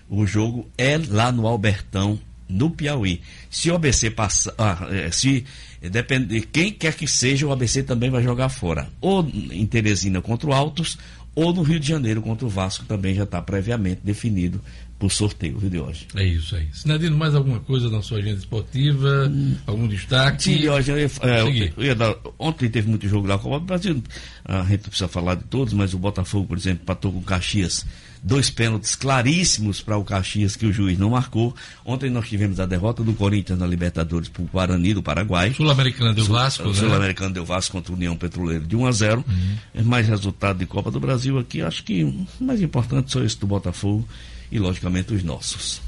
O 0.09 0.25
jogo 0.25 0.69
é 0.77 0.99
lá 1.09 1.31
no 1.31 1.47
Albertão, 1.47 2.19
no 2.51 2.69
Piauí. 2.69 3.21
Se 3.49 3.71
o 3.71 3.75
ABC 3.75 4.11
passar, 4.11 4.53
ah, 4.57 4.87
é, 4.89 5.09
se 5.11 5.45
depende 5.89 6.41
quem 6.41 6.71
quer 6.71 6.95
que 6.95 7.07
seja, 7.07 7.47
o 7.47 7.51
ABC 7.51 7.83
também 7.83 8.09
vai 8.09 8.21
jogar 8.21 8.49
fora. 8.49 8.89
Ou 8.99 9.27
em 9.51 9.65
Teresina 9.65 10.21
contra 10.21 10.49
o 10.49 10.53
Altos, 10.53 10.97
ou 11.33 11.53
no 11.53 11.61
Rio 11.61 11.79
de 11.79 11.87
Janeiro 11.87 12.21
contra 12.21 12.45
o 12.45 12.49
Vasco, 12.49 12.85
também 12.85 13.15
já 13.15 13.23
está 13.23 13.41
previamente 13.41 14.01
definido 14.03 14.61
por 14.99 15.11
sorteio 15.11 15.57
de 15.57 15.79
hoje. 15.79 16.05
É 16.15 16.23
isso 16.23 16.55
aí. 16.55 16.67
Sinadino, 16.71 17.17
mais 17.17 17.33
alguma 17.33 17.59
coisa 17.59 17.89
na 17.89 18.03
sua 18.03 18.19
agenda 18.19 18.37
esportiva? 18.37 19.27
Hum. 19.27 19.55
Algum 19.65 19.87
destaque? 19.87 20.43
Sim, 20.43 20.67
hoje 20.67 20.91
eu 20.91 20.99
ia, 20.99 21.09
é, 21.23 21.89
eu 21.89 21.95
dar, 21.95 22.15
ontem 22.37 22.69
teve 22.69 22.87
muito 22.87 23.07
jogo 23.07 23.27
da 23.27 23.39
Copa 23.39 23.59
do 23.59 23.65
Brasil. 23.65 24.03
A 24.45 24.61
gente 24.65 24.81
precisa 24.81 25.07
falar 25.07 25.35
de 25.35 25.43
todos, 25.45 25.73
mas 25.73 25.95
o 25.95 25.97
Botafogo, 25.97 26.45
por 26.49 26.57
exemplo, 26.57 26.85
patou 26.85 27.11
com 27.11 27.21
Caxias 27.23 27.83
dois 28.23 28.49
pênaltis 28.49 28.95
claríssimos 28.95 29.81
para 29.81 29.97
o 29.97 30.03
Caxias 30.03 30.55
que 30.55 30.65
o 30.65 30.73
juiz 30.73 30.97
não 30.97 31.11
marcou. 31.11 31.55
Ontem 31.83 32.09
nós 32.09 32.27
tivemos 32.27 32.59
a 32.59 32.65
derrota 32.65 33.03
do 33.03 33.13
Corinthians 33.13 33.59
na 33.59 33.65
Libertadores 33.65 34.29
para 34.29 34.43
o 34.43 34.45
Guarani 34.45 34.93
do 34.93 35.01
Paraguai. 35.01 35.53
Sul-Americano 35.53 36.13
deu 36.13 36.25
Vasco, 36.25 36.63
Sul, 36.63 36.73
né? 36.73 36.79
Sul-Americano 36.79 37.33
deu 37.33 37.45
Vasco 37.45 37.71
contra 37.73 37.91
o 37.91 37.95
União 37.95 38.15
Petroleiro 38.15 38.65
de 38.65 38.75
1 38.75 38.85
a 38.85 38.91
0. 38.91 39.25
Uhum. 39.27 39.55
É 39.73 39.81
mais 39.81 40.07
resultado 40.07 40.59
de 40.59 40.65
Copa 40.65 40.91
do 40.91 40.99
Brasil 40.99 41.39
aqui, 41.39 41.61
acho 41.61 41.83
que 41.83 42.03
o 42.03 42.27
mais 42.39 42.61
importante 42.61 43.11
só 43.11 43.23
esse 43.23 43.39
do 43.39 43.47
Botafogo 43.47 44.07
e 44.51 44.59
logicamente 44.59 45.13
os 45.13 45.23
nossos. 45.23 45.81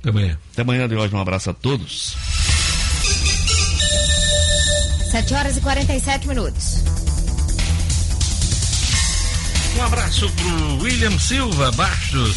Até 0.00 0.10
amanhã. 0.10 0.38
Até 0.52 0.62
amanhã 0.62 0.88
de 0.88 0.94
hoje, 0.94 1.14
um 1.14 1.20
abraço 1.20 1.50
a 1.50 1.54
todos. 1.54 2.14
7 5.10 5.34
horas 5.34 5.56
e 5.56 5.60
47 5.60 6.28
minutos. 6.28 7.03
Um 9.76 9.82
abraço 9.82 10.30
pro 10.30 10.82
William 10.82 11.18
Silva 11.18 11.70
Bastos, 11.72 12.36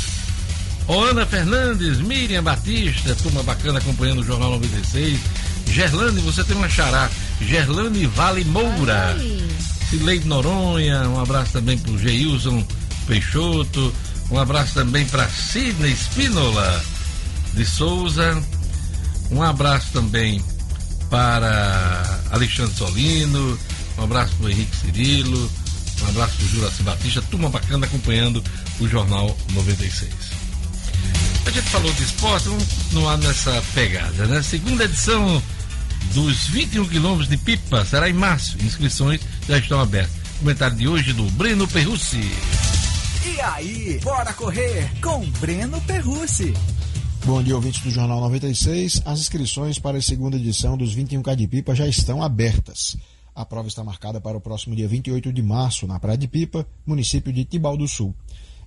Ana 0.89 1.25
Fernandes, 1.25 1.99
Miriam 1.99 2.43
Batista, 2.43 3.15
turma 3.15 3.43
bacana 3.43 3.79
acompanhando 3.79 4.21
o 4.21 4.23
Jornal 4.23 4.51
96. 4.51 5.19
Gerlane, 5.67 6.19
você 6.21 6.43
tem 6.43 6.55
uma 6.55 6.69
xará. 6.69 7.09
Gerlane 7.41 8.07
Vale 8.07 8.43
Moura. 8.45 9.15
Cileide 9.89 10.27
Noronha, 10.27 11.07
um 11.09 11.19
abraço 11.19 11.53
também 11.53 11.77
pro 11.77 11.97
Geilson 11.97 12.65
Peixoto. 13.05 13.93
Um 14.31 14.39
abraço 14.39 14.73
também 14.73 15.05
para 15.05 15.29
Sidney 15.29 15.93
Spinola 15.93 16.83
de 17.53 17.65
Souza. 17.65 18.41
Um 19.31 19.41
abraço 19.43 19.87
também 19.93 20.41
para 21.09 22.21
Alexandre 22.31 22.75
Solino. 22.75 23.59
Um 23.97 24.03
abraço 24.03 24.33
para 24.35 24.51
Henrique 24.51 24.75
Cirilo. 24.75 25.49
Um 26.03 26.09
abraço 26.09 26.37
do 26.37 26.47
Juraci 26.47 26.83
Batista, 26.83 27.21
turma 27.23 27.49
bacana 27.49 27.85
acompanhando 27.85 28.43
o 28.79 28.87
Jornal 28.87 29.35
96. 29.51 30.11
A 31.45 31.49
gente 31.49 31.69
falou 31.69 31.91
de 31.93 32.03
esporte, 32.03 32.49
vamos 32.49 32.65
continuar 32.65 33.17
nessa 33.17 33.63
pegada, 33.73 34.25
né? 34.25 34.41
Segunda 34.41 34.83
edição 34.83 35.41
dos 36.13 36.47
21 36.47 36.87
quilômetros 36.87 37.29
de 37.29 37.37
pipa 37.37 37.85
será 37.85 38.09
em 38.09 38.13
março. 38.13 38.57
Inscrições 38.61 39.21
já 39.47 39.57
estão 39.57 39.79
abertas. 39.79 40.15
Comentário 40.39 40.75
de 40.75 40.87
hoje 40.87 41.13
do 41.13 41.23
Breno 41.31 41.67
Perrucci. 41.67 42.31
E 43.25 43.41
aí, 43.41 43.99
bora 44.03 44.33
correr 44.33 44.89
com 45.01 45.25
Breno 45.39 45.79
Perrucci. 45.81 46.53
Bom 47.25 47.43
dia, 47.43 47.55
ouvintes 47.55 47.81
do 47.81 47.91
Jornal 47.91 48.21
96. 48.21 49.01
As 49.05 49.19
inscrições 49.19 49.79
para 49.79 49.97
a 49.97 50.01
segunda 50.01 50.37
edição 50.37 50.77
dos 50.77 50.95
21K 50.95 51.35
de 51.35 51.47
pipa 51.47 51.75
já 51.75 51.87
estão 51.87 52.23
abertas. 52.23 52.95
A 53.37 53.45
prova 53.45 53.67
está 53.67 53.83
marcada 53.83 54.19
para 54.19 54.35
o 54.35 54.41
próximo 54.41 54.75
dia 54.75 54.87
28 54.87 55.31
de 55.31 55.43
março, 55.43 55.85
na 55.85 55.99
Praia 55.99 56.17
de 56.17 56.27
Pipa, 56.27 56.65
município 56.83 57.31
de 57.31 57.45
Tibau 57.45 57.77
do 57.77 57.87
Sul. 57.87 58.11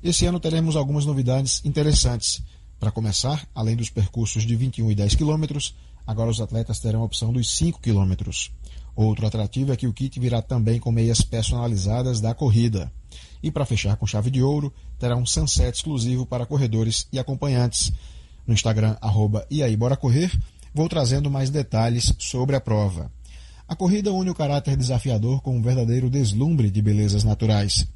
Esse 0.00 0.26
ano 0.26 0.38
teremos 0.38 0.76
algumas 0.76 1.04
novidades 1.04 1.60
interessantes. 1.64 2.40
Para 2.78 2.92
começar, 2.92 3.44
além 3.52 3.74
dos 3.74 3.90
percursos 3.90 4.46
de 4.46 4.54
21 4.54 4.92
e 4.92 4.94
10 4.94 5.16
quilômetros, 5.16 5.74
agora 6.06 6.30
os 6.30 6.40
atletas 6.40 6.78
terão 6.78 7.00
a 7.00 7.04
opção 7.04 7.32
dos 7.32 7.52
5 7.56 7.80
quilômetros. 7.80 8.52
Outro 8.94 9.26
atrativo 9.26 9.72
é 9.72 9.76
que 9.76 9.88
o 9.88 9.92
kit 9.92 10.20
virá 10.20 10.40
também 10.40 10.78
com 10.78 10.92
meias 10.92 11.20
personalizadas 11.20 12.20
da 12.20 12.32
corrida. 12.32 12.92
E 13.42 13.50
para 13.50 13.66
fechar 13.66 13.96
com 13.96 14.06
chave 14.06 14.30
de 14.30 14.40
ouro, 14.40 14.72
terá 15.00 15.16
um 15.16 15.26
sunset 15.26 15.76
exclusivo 15.76 16.24
para 16.24 16.46
corredores 16.46 17.08
e 17.12 17.18
acompanhantes. 17.18 17.90
No 18.46 18.54
Instagram, 18.54 18.96
arroba 19.00 19.44
e 19.50 19.64
aí, 19.64 19.76
bora 19.76 19.96
correr, 19.96 20.30
vou 20.72 20.88
trazendo 20.88 21.28
mais 21.28 21.50
detalhes 21.50 22.14
sobre 22.20 22.54
a 22.54 22.60
prova. 22.60 23.10
A 23.70 23.76
corrida 23.76 24.12
une 24.12 24.28
o 24.28 24.34
caráter 24.34 24.76
desafiador 24.76 25.40
com 25.42 25.56
um 25.56 25.62
verdadeiro 25.62 26.10
deslumbre 26.10 26.68
de 26.72 26.82
belezas 26.82 27.22
naturais. 27.22 27.86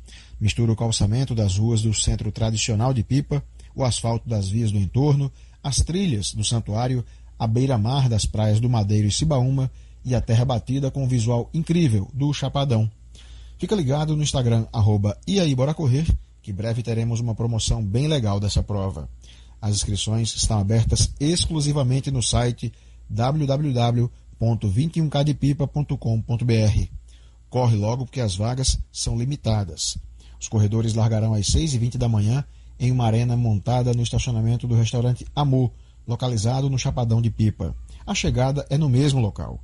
Mistura 0.40 0.70
o 0.70 0.76
calçamento 0.76 1.34
das 1.34 1.56
ruas 1.56 1.82
do 1.82 1.92
centro 1.92 2.30
tradicional 2.30 2.94
de 2.94 3.02
Pipa, 3.02 3.42
o 3.74 3.82
asfalto 3.82 4.28
das 4.28 4.48
vias 4.48 4.70
do 4.70 4.78
entorno, 4.78 5.32
as 5.60 5.78
trilhas 5.78 6.32
do 6.32 6.44
santuário, 6.44 7.04
a 7.36 7.48
beira-mar 7.48 8.08
das 8.08 8.24
praias 8.24 8.60
do 8.60 8.70
Madeiro 8.70 9.08
e 9.08 9.10
Cibaúma 9.10 9.68
e 10.04 10.14
a 10.14 10.20
terra 10.20 10.44
batida 10.44 10.92
com 10.92 11.02
o 11.02 11.08
visual 11.08 11.50
incrível 11.52 12.08
do 12.14 12.32
Chapadão. 12.32 12.88
Fica 13.58 13.74
ligado 13.74 14.16
no 14.16 14.22
Instagram, 14.22 14.68
arroba 14.72 15.18
correr, 15.74 16.06
que 16.40 16.52
breve 16.52 16.84
teremos 16.84 17.18
uma 17.18 17.34
promoção 17.34 17.84
bem 17.84 18.06
legal 18.06 18.38
dessa 18.38 18.62
prova. 18.62 19.08
As 19.60 19.74
inscrições 19.74 20.36
estão 20.36 20.60
abertas 20.60 21.12
exclusivamente 21.18 22.12
no 22.12 22.22
site 22.22 22.72
www.21kdepipa.com.br. 24.44 26.88
Corre 27.48 27.76
logo 27.76 28.04
porque 28.04 28.20
as 28.20 28.36
vagas 28.36 28.78
são 28.92 29.16
limitadas. 29.16 29.96
Os 30.40 30.48
corredores 30.48 30.94
largarão 30.94 31.32
às 31.32 31.46
6h20 31.46 31.96
da 31.96 32.08
manhã 32.08 32.44
em 32.78 32.90
uma 32.90 33.06
arena 33.06 33.34
montada 33.36 33.94
no 33.94 34.02
estacionamento 34.02 34.66
do 34.66 34.74
restaurante 34.74 35.24
Amor, 35.34 35.70
localizado 36.06 36.68
no 36.68 36.78
Chapadão 36.78 37.22
de 37.22 37.30
Pipa. 37.30 37.74
A 38.06 38.14
chegada 38.14 38.66
é 38.68 38.76
no 38.76 38.90
mesmo 38.90 39.20
local. 39.20 39.58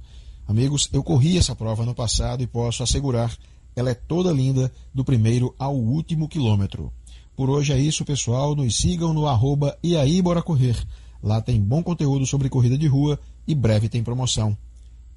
Amigos, 0.48 0.88
eu 0.92 1.02
corri 1.02 1.36
essa 1.36 1.54
prova 1.54 1.84
no 1.84 1.94
passado 1.94 2.42
e 2.42 2.46
posso 2.46 2.82
assegurar, 2.82 3.36
ela 3.76 3.90
é 3.90 3.94
toda 3.94 4.32
linda 4.32 4.72
do 4.94 5.04
primeiro 5.04 5.54
ao 5.58 5.76
último 5.76 6.26
quilômetro. 6.28 6.90
Por 7.36 7.50
hoje 7.50 7.72
é 7.72 7.78
isso, 7.78 8.04
pessoal. 8.04 8.54
Nos 8.54 8.76
sigam 8.76 9.12
no 9.12 9.26
arroba 9.26 9.76
e 9.82 9.96
aí 9.96 10.22
bora 10.22 10.42
correr. 10.42 10.76
Lá 11.22 11.40
tem 11.40 11.60
bom 11.60 11.82
conteúdo 11.82 12.26
sobre 12.26 12.48
corrida 12.48 12.78
de 12.78 12.86
rua 12.86 13.18
e 13.46 13.54
breve 13.54 13.88
tem 13.88 14.02
promoção. 14.02 14.56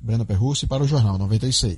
Breno 0.03 0.25
Perrucci 0.25 0.67
para 0.67 0.83
o 0.83 0.87
Jornal 0.87 1.17
96. 1.17 1.77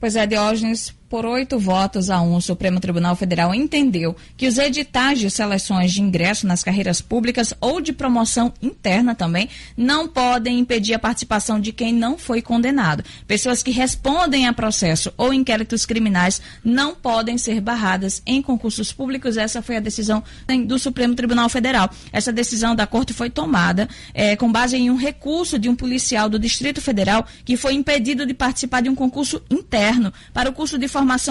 Pois 0.00 0.16
é, 0.16 0.26
Diógenes, 0.26 0.96
por 1.08 1.24
oito 1.24 1.58
votos 1.58 2.10
a 2.10 2.20
um, 2.20 2.34
o 2.34 2.40
Supremo 2.40 2.80
Tribunal 2.80 3.16
Federal 3.16 3.54
entendeu 3.54 4.14
que 4.36 4.46
os 4.46 4.58
editais 4.58 5.18
de 5.18 5.30
seleções 5.30 5.92
de 5.92 6.02
ingresso 6.02 6.46
nas 6.46 6.62
carreiras 6.62 7.00
públicas 7.00 7.54
ou 7.60 7.80
de 7.80 7.92
promoção 7.92 8.52
interna 8.60 9.14
também 9.14 9.48
não 9.76 10.06
podem 10.06 10.58
impedir 10.58 10.94
a 10.94 10.98
participação 10.98 11.58
de 11.58 11.72
quem 11.72 11.92
não 11.92 12.18
foi 12.18 12.42
condenado. 12.42 13.02
Pessoas 13.26 13.62
que 13.62 13.70
respondem 13.70 14.46
a 14.46 14.52
processo 14.52 15.12
ou 15.16 15.32
inquéritos 15.32 15.86
criminais 15.86 16.42
não 16.62 16.94
podem 16.94 17.38
ser 17.38 17.60
barradas 17.60 18.22
em 18.26 18.42
concursos 18.42 18.92
públicos. 18.92 19.36
Essa 19.36 19.62
foi 19.62 19.76
a 19.76 19.80
decisão 19.80 20.22
do 20.66 20.78
Supremo 20.78 21.14
Tribunal 21.14 21.48
Federal. 21.48 21.88
Essa 22.12 22.32
decisão 22.32 22.74
da 22.74 22.86
Corte 22.86 23.12
foi 23.12 23.30
tomada 23.30 23.88
é, 24.12 24.36
com 24.36 24.50
base 24.50 24.76
em 24.76 24.90
um 24.90 24.96
recurso 24.96 25.58
de 25.58 25.68
um 25.68 25.74
policial 25.74 26.28
do 26.28 26.38
Distrito 26.38 26.80
Federal 26.80 27.26
que 27.44 27.56
foi 27.56 27.74
impedido 27.74 28.26
de 28.26 28.34
participar 28.34 28.82
de 28.82 28.88
um 28.88 28.94
concurso 28.94 29.42
interno 29.50 30.12
para 30.32 30.50
o 30.50 30.52
curso 30.52 30.78
de 30.78 30.88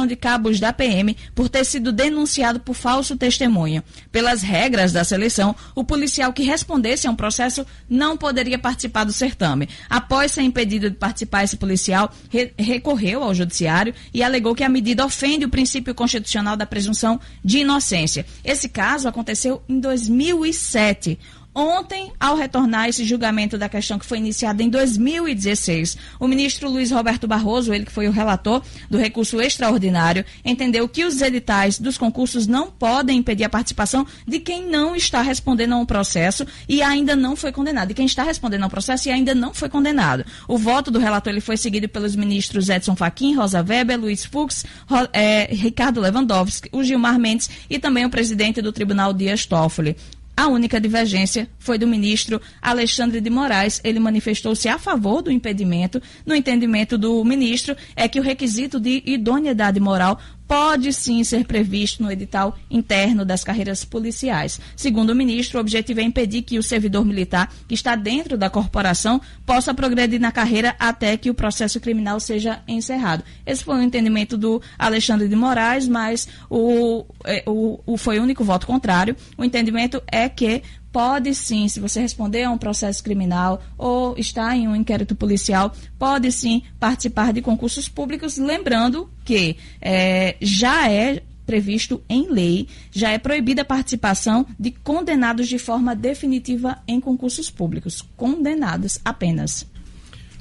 de 0.08 0.16
cabos 0.16 0.60
da 0.60 0.72
PM 0.72 1.16
por 1.34 1.50
ter 1.50 1.66
sido 1.66 1.92
denunciado 1.92 2.60
por 2.60 2.74
falso 2.74 3.16
testemunho. 3.16 3.84
Pelas 4.12 4.42
regras 4.42 4.92
da 4.92 5.04
seleção, 5.04 5.56
o 5.76 5.84
policial 5.84 6.34
que 6.34 6.44
respondesse 6.44 7.08
a 7.08 7.12
um 7.12 7.16
processo 7.16 7.66
não 7.90 8.18
poderia 8.18 8.60
participar 8.60 9.04
do 9.04 9.14
certame. 9.14 9.70
Após 9.90 10.32
ser 10.32 10.42
impedido 10.42 10.90
de 10.90 10.96
participar, 10.96 11.44
esse 11.44 11.58
policial 11.58 12.12
re 12.30 12.54
recorreu 12.58 13.24
ao 13.24 13.34
judiciário 13.34 13.94
e 14.14 14.24
alegou 14.24 14.56
que 14.56 14.64
a 14.64 14.70
medida 14.70 15.06
ofende 15.06 15.46
o 15.46 15.50
princípio 15.50 15.96
constitucional 15.96 16.56
da 16.56 16.66
presunção 16.66 17.20
de 17.44 17.60
inocência. 17.60 18.26
Esse 18.44 18.70
caso 18.70 19.08
aconteceu 19.08 19.62
em 19.68 19.80
2007. 19.80 21.20
Ontem, 21.60 22.12
ao 22.20 22.36
retornar 22.36 22.88
esse 22.88 23.04
julgamento 23.04 23.58
da 23.58 23.68
questão 23.68 23.98
que 23.98 24.06
foi 24.06 24.20
iniciada 24.20 24.62
em 24.62 24.70
2016, 24.70 25.98
o 26.20 26.28
ministro 26.28 26.70
Luiz 26.70 26.92
Roberto 26.92 27.28
Barroso, 27.28 27.74
ele 27.74 27.84
que 27.84 27.92
foi 27.92 28.08
o 28.08 28.12
relator 28.12 28.62
do 28.92 28.96
recurso 29.00 29.42
extraordinário, 29.42 30.24
entendeu 30.46 30.88
que 30.88 31.04
os 31.04 31.20
editais 31.20 31.80
dos 31.80 31.98
concursos 31.98 32.46
não 32.46 32.70
podem 32.70 33.18
impedir 33.18 33.44
a 33.44 33.50
participação 33.50 34.06
de 34.28 34.40
quem 34.40 34.70
não 34.70 34.96
está 34.96 35.24
respondendo 35.24 35.74
a 35.74 35.78
um 35.78 35.86
processo 35.86 36.46
e 36.70 36.84
ainda 36.84 37.16
não 37.16 37.36
foi 37.36 37.52
condenado. 37.52 37.90
E 37.90 37.96
quem 37.96 38.06
está 38.06 38.22
respondendo 38.22 38.62
ao 38.62 38.70
processo 38.70 39.10
e 39.10 39.12
ainda 39.12 39.34
não 39.34 39.52
foi 39.52 39.68
condenado. 39.68 40.24
O 40.48 40.60
voto 40.60 40.92
do 40.92 41.00
relator 41.00 41.34
ele 41.34 41.42
foi 41.42 41.58
seguido 41.58 41.90
pelos 41.90 42.16
ministros 42.16 42.70
Edson 42.70 42.96
Fachin, 42.96 43.34
Rosa 43.34 43.66
Weber, 43.68 44.00
Luiz 44.00 44.24
Fux, 44.24 44.64
é, 45.12 45.48
Ricardo 45.52 46.02
Lewandowski, 46.02 46.70
o 46.72 46.84
Gilmar 46.84 47.18
Mendes 47.18 47.50
e 47.68 47.80
também 47.80 48.06
o 48.06 48.12
presidente 48.12 48.62
do 48.62 48.72
Tribunal 48.72 49.12
Dias 49.12 49.48
Toffoli. 49.48 49.98
A 50.40 50.48
única 50.48 50.80
divergência 50.80 51.50
foi 51.58 51.80
do 51.80 51.88
ministro 51.88 52.40
Alexandre 52.62 53.20
de 53.20 53.28
Moraes. 53.28 53.82
Ele 53.84 54.00
manifestou-se 54.00 54.70
a 54.70 54.78
favor 54.78 55.24
do 55.24 55.32
impedimento. 55.32 56.00
No 56.24 56.36
entendimento 56.36 56.96
do 56.96 57.26
ministro, 57.26 57.76
é 57.96 58.08
que 58.08 58.20
o 58.20 58.24
requisito 58.24 58.80
de 58.80 59.02
idoneidade 59.04 59.80
moral 59.80 60.20
pode 60.48 60.94
sim 60.94 61.24
ser 61.24 61.46
previsto 61.46 62.02
no 62.02 62.12
edital 62.12 62.58
interno 62.72 63.26
das 63.26 63.44
carreiras 63.44 63.84
policiais. 63.84 64.60
Segundo 64.76 65.10
o 65.10 65.16
ministro, 65.16 65.58
o 65.58 65.62
objetivo 65.62 66.00
é 66.00 66.04
impedir 66.04 66.44
que 66.44 66.58
o 66.58 66.64
servidor 66.64 67.06
militar 67.06 67.52
que 67.68 67.76
está 67.76 67.96
dentro 67.96 68.38
da 68.38 68.50
corporação 68.50 69.20
possa 69.46 69.74
progredir 69.74 70.20
na 70.20 70.32
carreira 70.32 70.76
até 70.80 71.18
que 71.18 71.30
o 71.30 71.34
processo 71.34 71.80
criminal 71.80 72.20
seja 72.20 72.62
encerrado. 72.68 73.24
Esse 73.46 73.64
foi 73.64 73.76
o 73.78 73.82
entendimento 73.82 74.38
do 74.38 74.62
Alexandre 74.80 75.28
de 75.28 75.36
Moraes, 75.36 75.88
mas 75.88 76.28
o, 76.50 77.06
é, 77.26 77.44
o, 77.46 77.80
o 77.86 77.98
foi 77.98 78.20
o 78.20 78.24
único 78.24 78.44
voto 78.44 78.66
contrário. 78.66 79.16
O 79.38 79.44
entendimento 79.44 80.02
é 80.08 80.30
que 80.30 80.64
pode 80.92 81.34
sim, 81.36 81.68
se 81.68 81.80
você 81.80 82.00
responder 82.00 82.44
a 82.44 82.52
um 82.52 82.58
processo 82.58 83.04
criminal 83.04 83.62
ou 83.78 84.18
está 84.18 84.56
em 84.56 84.68
um 84.68 84.76
inquérito 84.76 85.16
policial, 85.16 85.74
pode 85.98 86.32
sim 86.32 86.64
participar 86.80 87.34
de 87.34 87.42
concursos 87.42 87.88
públicos, 87.88 88.38
lembrando 88.38 89.10
que 89.24 89.58
é, 89.82 90.36
já 90.42 90.90
é 90.90 91.22
previsto 91.46 92.04
em 92.10 92.30
lei, 92.30 92.68
já 92.92 93.12
é 93.12 93.18
proibida 93.18 93.62
a 93.62 93.66
participação 93.66 94.46
de 94.60 94.72
condenados 94.72 95.48
de 95.48 95.58
forma 95.58 95.96
definitiva 95.96 96.78
em 96.88 97.00
concursos 97.00 97.50
públicos. 97.50 98.04
Condenados 98.18 99.00
apenas. 99.04 99.66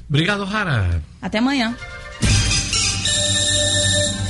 Obrigado, 0.09 0.43
Rara. 0.43 1.01
Até 1.21 1.37
amanhã. 1.37 1.75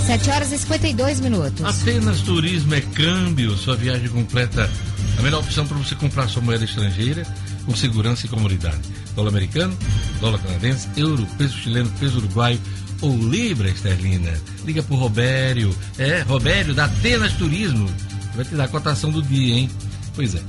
7 0.05 0.29
horas 0.29 0.51
e 0.53 0.57
52 0.59 1.19
minutos. 1.19 1.63
Apenas 1.65 2.21
turismo 2.21 2.73
é 2.73 2.79
câmbio. 2.79 3.57
Sua 3.57 3.75
viagem 3.75 4.07
completa 4.07 4.69
a 5.17 5.21
melhor 5.21 5.39
opção 5.39 5.65
para 5.65 5.77
você 5.77 5.95
comprar 5.95 6.27
sua 6.27 6.41
moeda 6.41 6.63
estrangeira 6.63 7.25
com 7.65 7.75
segurança 7.75 8.25
e 8.25 8.29
comodidade. 8.29 8.81
Dólar 9.15 9.29
americano, 9.29 9.75
dólar 10.21 10.39
canadense, 10.39 10.87
euro, 10.95 11.27
peso 11.37 11.57
chileno, 11.57 11.91
peso 11.99 12.19
uruguaio 12.19 12.59
ou 13.01 13.17
libra 13.17 13.69
esterlina. 13.69 14.33
Liga 14.63 14.83
pro 14.83 14.95
Robério. 14.95 15.75
É, 15.97 16.21
Robério 16.21 16.73
da 16.73 16.85
Atenas 16.85 17.33
Turismo. 17.33 17.89
Vai 18.35 18.45
te 18.45 18.55
dar 18.55 18.65
a 18.65 18.67
cotação 18.67 19.11
do 19.11 19.21
dia, 19.21 19.55
hein? 19.55 19.69
Pois 20.15 20.35
é. 20.35 20.41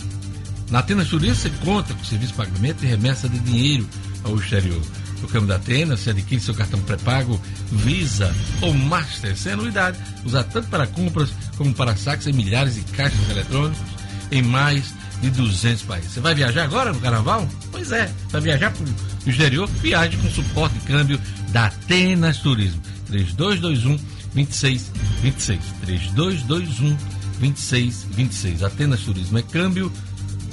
Na 0.71 0.81
Atenas 0.81 1.09
Turismo 1.09 1.37
você 1.37 1.51
conta 1.65 1.95
com 1.95 2.05
serviço 2.05 2.33
de 2.33 2.39
pagamento 2.39 2.85
e 2.85 2.87
remessa 2.87 3.29
de 3.29 3.39
dinheiro 3.39 3.89
ao 4.23 4.37
exterior. 4.37 4.83
No 5.23 5.29
câmbio 5.29 5.49
da 5.49 5.57
Atenas, 5.57 6.01
você 6.01 6.11
adquire 6.11 6.41
seu 6.41 6.55
cartão 6.55 6.79
pré-pago, 6.81 7.41
Visa 7.73 8.33
ou 8.61 8.73
Master, 8.73 9.37
sem 9.37 9.53
anuidade. 9.53 9.99
Usar 10.25 10.45
tanto 10.45 10.69
para 10.69 10.87
compras 10.87 11.31
como 11.57 11.73
para 11.75 11.97
saques 11.97 12.27
em 12.27 12.33
milhares 12.33 12.77
de 12.77 12.83
caixas 12.83 13.29
eletrônicos 13.31 13.98
em 14.31 14.43
mais 14.43 14.95
de 15.21 15.31
200 15.31 15.83
países. 15.83 16.13
Você 16.13 16.21
vai 16.21 16.35
viajar 16.35 16.65
agora 16.65 16.93
no 16.93 17.01
carnaval? 17.01 17.49
Pois 17.71 17.93
é, 17.93 18.11
vai 18.31 18.41
viajar 18.41 18.71
para 18.71 18.85
o 18.85 19.31
exterior? 19.31 19.69
Viaje 19.81 20.17
com 20.17 20.31
suporte 20.31 20.79
de 20.79 20.87
câmbio 20.87 21.21
da 21.51 21.67
Atenas 21.67 22.39
Turismo. 22.39 22.81
3221 23.07 23.97
2626. 24.35 25.63
3221 25.85 26.97
2626. 27.41 28.63
Atenas 28.63 29.01
Turismo 29.01 29.39
é 29.39 29.43
câmbio. 29.43 29.93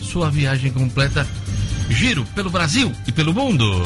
Sua 0.01 0.29
viagem 0.29 0.71
completa. 0.71 1.27
Giro 1.89 2.25
pelo 2.33 2.49
Brasil 2.49 2.91
e 3.07 3.11
pelo 3.11 3.33
mundo. 3.33 3.83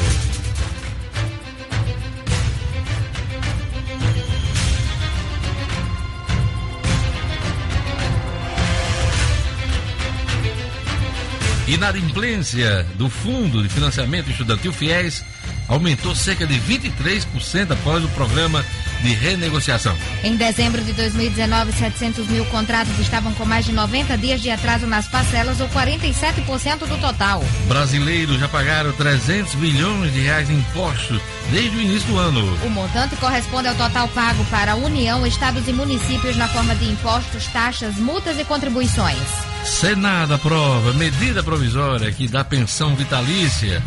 Inadimplência 11.69 12.83
do 12.95 13.11
Fundo 13.11 13.61
de 13.61 13.69
Financiamento 13.69 14.31
Estudantil 14.31 14.73
FIES 14.73 15.23
aumentou 15.67 16.15
cerca 16.15 16.47
de 16.47 16.59
23% 16.61 17.71
após 17.71 18.03
o 18.03 18.07
programa 18.09 18.65
de 19.03 19.13
renegociação. 19.13 19.95
Em 20.23 20.35
dezembro 20.35 20.83
de 20.83 20.93
2019, 20.93 21.71
700 21.73 22.27
mil 22.27 22.43
contratos 22.45 22.97
estavam 22.97 23.31
com 23.35 23.45
mais 23.45 23.65
de 23.65 23.71
90 23.71 24.17
dias 24.17 24.41
de 24.41 24.49
atraso 24.49 24.87
nas 24.87 25.07
parcelas, 25.07 25.61
ou 25.61 25.69
47% 25.69 26.87
do 26.87 26.97
total. 26.99 27.43
Brasileiros 27.67 28.39
já 28.39 28.47
pagaram 28.47 28.91
300 28.93 29.53
bilhões 29.53 30.11
de 30.11 30.21
reais 30.21 30.49
em 30.49 30.55
impostos 30.55 31.21
desde 31.51 31.77
o 31.77 31.81
início 31.81 32.07
do 32.07 32.17
ano. 32.17 32.65
O 32.65 32.69
montante 32.71 33.15
corresponde 33.17 33.67
ao 33.67 33.75
total 33.75 34.07
pago 34.07 34.43
para 34.45 34.71
a 34.71 34.75
União, 34.75 35.23
estados 35.23 35.67
e 35.67 35.71
municípios 35.71 36.35
na 36.35 36.47
forma 36.47 36.73
de 36.73 36.89
impostos, 36.89 37.45
taxas, 37.45 37.95
multas 37.97 38.39
e 38.39 38.43
contribuições. 38.43 39.48
Senado 39.69 40.33
aprova 40.33 40.93
medida 40.93 41.41
provisória 41.41 42.11
que 42.11 42.27
dá 42.27 42.43
pensão 42.43 42.95
vitalícia 42.95 43.81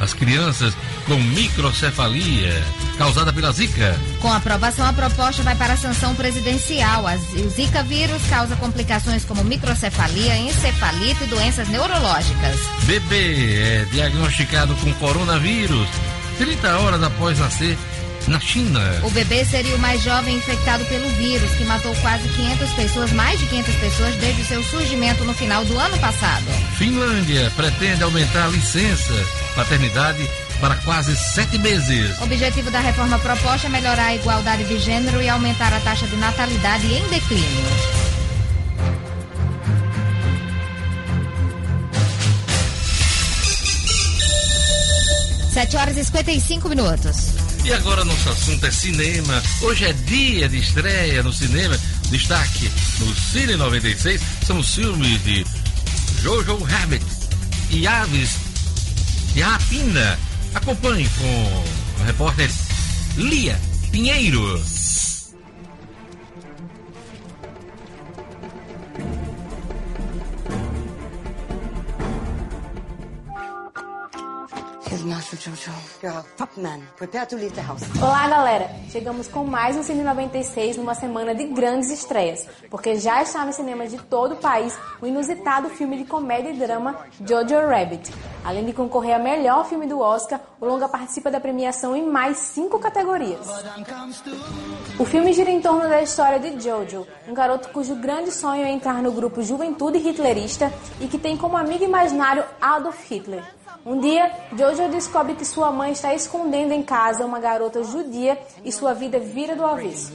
às 0.00 0.14
crianças 0.14 0.74
com 1.06 1.16
microcefalia 1.16 2.62
causada 2.96 3.32
pela 3.32 3.52
Zika. 3.52 3.94
Com 4.20 4.32
a 4.32 4.36
aprovação, 4.36 4.86
a 4.86 4.92
proposta 4.92 5.42
vai 5.42 5.54
para 5.54 5.74
a 5.74 5.76
sanção 5.76 6.14
presidencial. 6.14 7.04
O 7.44 7.48
Zika 7.50 7.82
vírus 7.82 8.22
causa 8.30 8.56
complicações 8.56 9.24
como 9.24 9.44
microcefalia, 9.44 10.38
encefalite 10.38 11.24
e 11.24 11.26
doenças 11.26 11.68
neurológicas. 11.68 12.56
Bebê 12.84 13.60
é 13.60 13.84
diagnosticado 13.90 14.74
com 14.76 14.92
coronavírus 14.94 15.88
30 16.38 16.78
horas 16.78 17.02
após 17.02 17.38
nascer 17.38 17.76
na 18.28 18.40
China. 18.40 18.80
O 19.02 19.10
bebê 19.10 19.44
seria 19.44 19.74
o 19.76 19.78
mais 19.78 20.02
jovem 20.02 20.36
infectado 20.36 20.84
pelo 20.86 21.08
vírus, 21.10 21.50
que 21.52 21.64
matou 21.64 21.94
quase 21.96 22.28
500 22.28 22.72
pessoas, 22.72 23.12
mais 23.12 23.38
de 23.38 23.46
500 23.46 23.74
pessoas, 23.76 24.16
desde 24.16 24.44
seu 24.44 24.62
surgimento 24.64 25.24
no 25.24 25.34
final 25.34 25.64
do 25.64 25.78
ano 25.78 25.98
passado. 25.98 26.44
Finlândia 26.76 27.52
pretende 27.56 28.02
aumentar 28.02 28.46
a 28.46 28.48
licença 28.48 29.14
paternidade 29.54 30.28
para 30.60 30.76
quase 30.76 31.14
sete 31.16 31.58
meses. 31.58 32.18
O 32.18 32.24
objetivo 32.24 32.70
da 32.70 32.80
reforma 32.80 33.18
proposta 33.18 33.66
é 33.66 33.70
melhorar 33.70 34.06
a 34.06 34.14
igualdade 34.14 34.64
de 34.64 34.78
gênero 34.78 35.20
e 35.20 35.28
aumentar 35.28 35.72
a 35.72 35.80
taxa 35.80 36.06
de 36.06 36.16
natalidade 36.16 36.86
em 36.86 37.02
declínio. 37.08 37.64
Sete 45.52 45.76
horas 45.76 45.96
e 45.96 46.04
55 46.04 46.68
minutos. 46.68 47.53
E 47.64 47.72
agora 47.72 48.04
nosso 48.04 48.28
assunto 48.28 48.66
é 48.66 48.70
cinema. 48.70 49.42
Hoje 49.62 49.86
é 49.86 49.92
dia 49.94 50.48
de 50.50 50.58
estreia 50.58 51.22
no 51.22 51.32
cinema. 51.32 51.78
Destaque 52.10 52.70
no 52.98 53.14
Cine 53.16 53.56
96 53.56 54.20
são 54.46 54.58
os 54.58 54.74
filmes 54.74 55.24
de 55.24 55.46
Jojo 56.22 56.58
Rabbit 56.58 57.04
e 57.70 57.86
Aves 57.86 58.36
e 59.34 59.40
Rapina. 59.40 60.18
Acompanhe 60.54 61.08
com 61.16 61.64
a 62.02 62.04
repórter 62.04 62.50
Lia 63.16 63.58
Pinheiro. 63.90 64.62
Top 76.36 76.58
man. 76.58 76.80
Prepare 76.96 77.26
to 77.26 77.36
leave 77.36 77.54
the 77.54 77.60
house. 77.60 77.82
Olá, 78.00 78.26
galera. 78.26 78.70
Chegamos 78.90 79.28
com 79.28 79.44
mais 79.44 79.76
um 79.76 79.82
Cine 79.82 80.02
96 80.02 80.78
numa 80.78 80.94
semana 80.94 81.34
de 81.34 81.44
grandes 81.44 81.90
estreias, 81.90 82.46
porque 82.70 82.96
já 82.96 83.22
está 83.22 83.44
nos 83.44 83.56
cinemas 83.56 83.90
de 83.90 83.98
todo 83.98 84.32
o 84.32 84.36
país 84.36 84.74
o 85.02 85.06
inusitado 85.06 85.68
filme 85.68 85.98
de 85.98 86.04
comédia 86.04 86.50
e 86.50 86.54
drama 86.56 86.96
Jojo 87.20 87.54
Rabbit. 87.68 88.10
Além 88.44 88.64
de 88.64 88.72
concorrer 88.72 89.14
a 89.14 89.18
melhor 89.18 89.66
filme 89.66 89.86
do 89.86 90.00
Oscar, 90.00 90.40
o 90.60 90.64
longa 90.64 90.88
participa 90.88 91.30
da 91.30 91.40
premiação 91.40 91.94
em 91.94 92.06
mais 92.06 92.38
cinco 92.38 92.78
categorias. 92.78 93.46
O 94.98 95.04
filme 95.04 95.32
gira 95.32 95.50
em 95.50 95.60
torno 95.60 95.88
da 95.88 96.00
história 96.02 96.38
de 96.38 96.58
Jojo, 96.62 97.06
um 97.28 97.34
garoto 97.34 97.68
cujo 97.68 97.94
grande 97.96 98.30
sonho 98.30 98.64
é 98.64 98.70
entrar 98.70 99.02
no 99.02 99.12
grupo 99.12 99.42
Juventude 99.42 99.98
Hitlerista 99.98 100.72
e 101.00 101.06
que 101.06 101.18
tem 101.18 101.36
como 101.36 101.56
amigo 101.56 101.84
imaginário 101.84 102.44
Adolf 102.60 103.10
Hitler. 103.10 103.44
Um 103.86 104.00
dia, 104.00 104.32
Jojo 104.56 104.88
descobre 104.88 105.34
que 105.34 105.44
sua 105.44 105.70
mãe 105.70 105.92
está 105.92 106.14
escondendo 106.14 106.72
em 106.72 106.82
casa 106.82 107.26
uma 107.26 107.38
garota 107.38 107.84
judia 107.84 108.38
e 108.64 108.72
sua 108.72 108.94
vida 108.94 109.18
vira 109.18 109.54
do 109.54 109.64
avesso. 109.64 110.10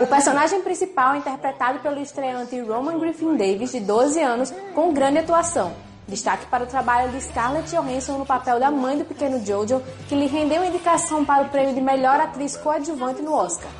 O 0.00 0.06
personagem 0.08 0.62
principal 0.62 1.14
é 1.14 1.18
interpretado 1.18 1.78
pelo 1.78 2.00
estreante 2.00 2.60
Roman 2.60 2.98
Griffin 2.98 3.36
Davis, 3.36 3.70
de 3.70 3.78
12 3.78 4.20
anos, 4.20 4.52
com 4.74 4.92
grande 4.92 5.18
atuação. 5.18 5.72
Destaque 6.08 6.46
para 6.46 6.64
o 6.64 6.66
trabalho 6.66 7.12
de 7.12 7.20
Scarlett 7.20 7.70
Johansson 7.70 8.18
no 8.18 8.26
papel 8.26 8.58
da 8.58 8.70
mãe 8.70 8.98
do 8.98 9.04
pequeno 9.04 9.44
Jojo, 9.46 9.80
que 10.08 10.16
lhe 10.16 10.26
rendeu 10.26 10.64
indicação 10.64 11.24
para 11.24 11.44
o 11.44 11.48
prêmio 11.50 11.74
de 11.74 11.80
melhor 11.80 12.18
atriz 12.18 12.56
coadjuvante 12.56 13.22
no 13.22 13.32
Oscar. 13.32 13.70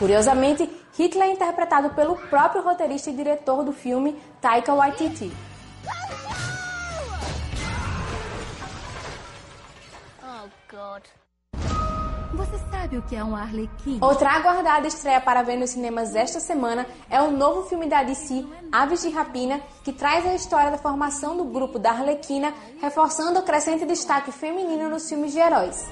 Curiosamente, 0.00 0.68
Hitler 0.96 1.28
é 1.28 1.32
interpretado 1.32 1.90
pelo 1.90 2.16
próprio 2.16 2.62
roteirista 2.62 3.10
e 3.10 3.14
diretor 3.14 3.64
do 3.64 3.72
filme, 3.72 4.16
Taika 4.40 4.72
Waititi. 4.74 5.32
Oh, 10.22 10.48
God. 10.70 11.02
Você 12.34 12.58
sabe 12.70 12.98
o 12.98 13.02
que 13.02 13.14
é 13.14 13.22
um 13.22 13.36
arlequim? 13.36 13.98
Outra 14.00 14.30
aguardada 14.32 14.88
estreia 14.88 15.20
para 15.20 15.42
ver 15.42 15.56
nos 15.56 15.70
cinemas 15.70 16.16
esta 16.16 16.40
semana 16.40 16.84
é 17.08 17.22
o 17.22 17.30
novo 17.30 17.68
filme 17.68 17.86
da 17.86 18.02
DC, 18.02 18.44
Aves 18.72 19.02
de 19.02 19.10
Rapina, 19.10 19.60
que 19.84 19.92
traz 19.92 20.26
a 20.26 20.34
história 20.34 20.70
da 20.70 20.78
formação 20.78 21.36
do 21.36 21.44
grupo 21.44 21.78
da 21.78 21.90
Arlequina, 21.90 22.52
reforçando 22.80 23.38
o 23.38 23.42
crescente 23.42 23.86
destaque 23.86 24.32
feminino 24.32 24.88
nos 24.88 25.08
filmes 25.08 25.32
de 25.32 25.38
heróis. 25.38 25.86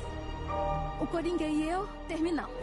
O 1.02 1.06
Coringa 1.08 1.42
e 1.42 1.68
eu 1.68 1.88
terminamos. 2.06 2.54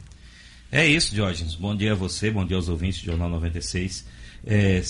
É 0.72 0.88
isso, 0.88 1.14
Diógenes. 1.14 1.54
Bom 1.54 1.76
dia 1.76 1.92
a 1.92 1.96
você, 1.96 2.32
bom 2.32 2.46
dia 2.46 2.56
aos 2.56 2.70
ouvintes 2.70 3.02
do 3.02 3.08
Jornal 3.08 3.30
96. 3.30 4.08
É, 4.46 4.82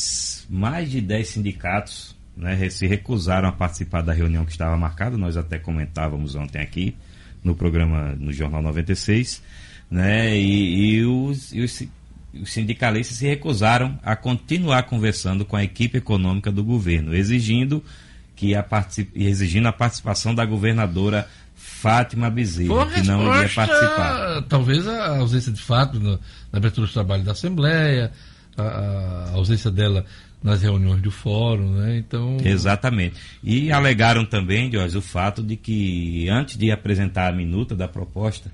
mais 0.48 0.92
de 0.92 1.02
10 1.02 1.28
sindicatos 1.28 2.16
né, 2.38 2.70
se 2.70 2.86
recusaram 2.86 3.50
a 3.50 3.52
participar 3.52 4.02
da 4.02 4.14
reunião 4.14 4.46
que 4.46 4.52
estava 4.52 4.78
marcada, 4.78 5.18
nós 5.18 5.36
até 5.36 5.58
comentávamos 5.58 6.36
ontem 6.36 6.62
aqui 6.62 6.96
no 7.44 7.56
programa 7.56 8.16
no 8.16 8.32
Jornal 8.32 8.62
96, 8.62 9.42
né, 9.90 10.38
e, 10.38 10.98
e, 11.00 11.06
os, 11.06 11.52
e 11.52 11.62
os 11.62 11.84
os 12.34 12.52
sindicalistas 12.52 13.18
se 13.18 13.28
recusaram 13.28 14.00
a 14.04 14.16
continuar 14.16 14.84
conversando 14.84 15.44
com 15.44 15.56
a 15.56 15.64
equipe 15.64 15.98
econômica 15.98 16.52
do 16.52 16.64
governo, 16.64 17.14
exigindo 17.14 17.84
que 18.36 18.56
a 18.56 18.66
exigindo 19.14 19.68
a 19.68 19.74
participação 19.74 20.34
da 20.34 20.46
governadora 20.46 21.28
Fátima 21.56 22.30
Bezerra, 22.30 22.88
que 22.88 23.02
não 23.04 23.36
iria 23.36 23.50
participar. 23.50 24.42
Talvez 24.50 24.88
a 24.88 25.18
ausência 25.18 25.52
de 25.52 25.62
fato 25.62 26.00
na, 26.00 26.18
abertura 26.52 26.88
do 26.88 26.94
trabalho 26.94 27.24
da 27.24 27.34
Assembleia, 27.34 28.12
a, 28.58 28.64
a, 28.64 29.32
ausência 29.34 29.70
dela 29.70 30.06
nas 30.42 30.62
reuniões 30.64 31.02
do 31.02 31.12
fórum, 31.12 31.72
né? 31.74 31.98
Então. 31.98 32.38
Exatamente. 32.44 33.16
E 33.44 33.72
alegaram 33.72 34.26
também, 34.26 34.72
Jorge, 34.72 34.98
o 34.98 35.02
fato 35.02 35.44
de 35.44 35.56
que 35.56 36.28
antes 36.30 36.58
de 36.58 36.72
apresentar 36.72 37.32
a 37.32 37.36
minuta 37.36 37.76
da 37.76 37.88
proposta 37.88 38.52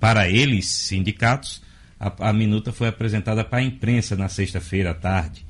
para 0.00 0.28
eles, 0.28 0.66
sindicatos, 0.66 1.60
a, 1.98 2.28
a 2.28 2.32
minuta 2.32 2.72
foi 2.72 2.88
apresentada 2.88 3.44
para 3.44 3.58
a 3.58 3.62
imprensa 3.62 4.16
na 4.16 4.28
sexta-feira 4.28 4.90
à 4.90 4.94
tarde 4.94 5.46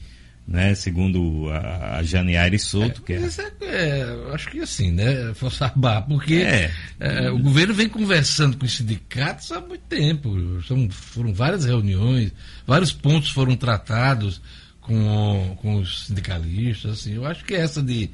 né? 0.46 0.74
Segundo 0.74 1.48
a, 1.50 1.96
a 1.96 2.02
Janiari 2.02 2.58
Souto, 2.58 3.02
é, 3.02 3.04
que 3.04 3.12
é... 3.12 3.66
é... 3.66 4.32
Acho 4.32 4.48
que 4.48 4.60
assim, 4.60 4.92
né? 4.92 5.34
Forçar 5.34 5.72
barra, 5.76 6.02
porque 6.02 6.36
é. 6.36 6.72
É, 7.00 7.30
o 7.30 7.38
governo 7.38 7.74
vem 7.74 7.88
conversando 7.88 8.56
com 8.56 8.64
os 8.64 8.76
sindicatos 8.76 9.50
há 9.50 9.60
muito 9.60 9.82
tempo. 9.88 10.62
São, 10.62 10.88
foram 10.90 11.34
várias 11.34 11.64
reuniões, 11.64 12.32
vários 12.66 12.92
pontos 12.92 13.30
foram 13.30 13.56
tratados 13.56 14.40
com, 14.80 15.56
com 15.60 15.76
os 15.76 16.06
sindicalistas. 16.06 17.00
Assim, 17.00 17.14
eu 17.14 17.26
acho 17.26 17.44
que 17.44 17.54
essa 17.54 17.82
de 17.82 18.10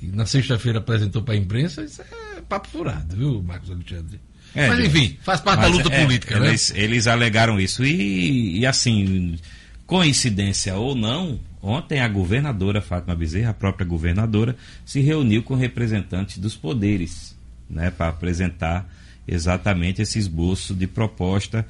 na 0.00 0.26
sexta-feira 0.26 0.78
apresentou 0.78 1.22
para 1.22 1.34
a 1.34 1.36
imprensa, 1.36 1.82
isso 1.82 2.02
é 2.02 2.40
papo 2.48 2.66
furado, 2.68 3.16
viu, 3.16 3.40
Marcos 3.40 3.70
Alexandre? 3.70 4.20
É, 4.54 4.68
mas 4.68 4.84
enfim, 4.84 5.16
faz 5.22 5.40
parte 5.40 5.60
da 5.60 5.68
luta 5.68 5.92
é, 5.92 6.04
política, 6.04 6.36
eles, 6.36 6.70
né? 6.70 6.80
Eles 6.80 7.06
alegaram 7.06 7.58
isso. 7.58 7.84
E, 7.84 8.58
e 8.58 8.66
assim, 8.66 9.38
coincidência 9.86 10.76
ou 10.76 10.94
não, 10.94 11.40
Ontem 11.62 12.00
a 12.00 12.08
governadora 12.08 12.82
Fátima 12.82 13.14
Bezerra, 13.14 13.50
a 13.50 13.54
própria 13.54 13.86
governadora, 13.86 14.56
se 14.84 15.00
reuniu 15.00 15.44
com 15.44 15.54
representantes 15.54 16.38
dos 16.38 16.56
poderes, 16.56 17.36
né, 17.70 17.88
para 17.88 18.08
apresentar 18.08 18.84
exatamente 19.28 20.02
esse 20.02 20.18
esboço 20.18 20.74
de 20.74 20.88
proposta. 20.88 21.64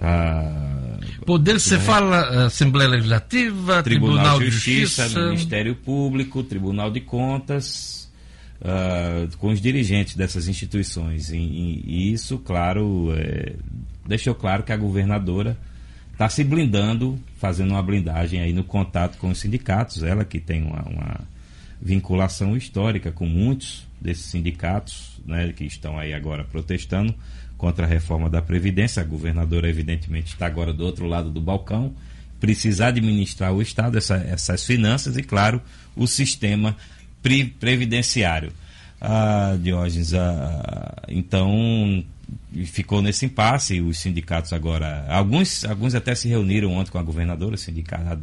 Ah, 0.00 0.96
Poder, 1.26 1.60
você 1.60 1.76
né, 1.76 1.82
fala 1.82 2.46
Assembleia 2.46 2.88
Legislativa, 2.88 3.82
Tribunal, 3.82 4.16
Tribunal 4.16 4.38
de 4.38 4.50
Justiça, 4.50 5.02
Justiça, 5.02 5.28
Ministério 5.28 5.74
Público, 5.74 6.42
Tribunal 6.42 6.90
de 6.90 7.00
Contas, 7.00 7.97
ah, 8.60 9.28
com 9.38 9.48
os 9.48 9.60
dirigentes 9.60 10.16
dessas 10.16 10.48
instituições. 10.48 11.30
E, 11.30 11.36
e 11.36 12.12
isso, 12.12 12.38
claro, 12.38 13.12
é, 13.16 13.54
deixou 14.06 14.34
claro 14.34 14.62
que 14.62 14.72
a 14.72 14.76
governadora 14.76 15.56
está 16.12 16.28
se 16.28 16.42
blindando, 16.42 17.18
fazendo 17.36 17.70
uma 17.70 17.82
blindagem 17.82 18.40
aí 18.40 18.52
no 18.52 18.64
contato 18.64 19.16
com 19.18 19.30
os 19.30 19.38
sindicatos. 19.38 20.02
Ela 20.02 20.24
que 20.24 20.40
tem 20.40 20.64
uma, 20.64 20.82
uma 20.82 21.20
vinculação 21.80 22.56
histórica 22.56 23.12
com 23.12 23.26
muitos 23.26 23.86
desses 24.00 24.24
sindicatos, 24.24 25.20
né, 25.24 25.52
que 25.52 25.64
estão 25.64 25.96
aí 25.96 26.12
agora 26.12 26.42
protestando 26.42 27.14
contra 27.56 27.84
a 27.86 27.88
reforma 27.88 28.28
da 28.28 28.42
Previdência. 28.42 29.00
A 29.00 29.06
governadora, 29.06 29.68
evidentemente, 29.68 30.32
está 30.32 30.46
agora 30.46 30.72
do 30.72 30.84
outro 30.84 31.06
lado 31.06 31.30
do 31.30 31.40
balcão, 31.40 31.94
precisa 32.40 32.86
administrar 32.86 33.52
o 33.52 33.62
Estado, 33.62 33.98
essa, 33.98 34.16
essas 34.16 34.64
finanças 34.64 35.16
e, 35.16 35.22
claro, 35.22 35.62
o 35.94 36.08
sistema 36.08 36.76
previdenciário. 37.22 38.52
Ah, 39.00 39.56
Diógenes, 39.60 40.12
ah, 40.14 41.02
então 41.08 42.04
ficou 42.66 43.00
nesse 43.00 43.26
impasse 43.26 43.80
os 43.80 43.98
sindicatos 43.98 44.52
agora 44.52 45.06
alguns 45.08 45.64
alguns 45.64 45.94
até 45.94 46.14
se 46.14 46.28
reuniram 46.28 46.72
ontem 46.72 46.90
com 46.90 46.98
a 46.98 47.02
governadora 47.02 47.56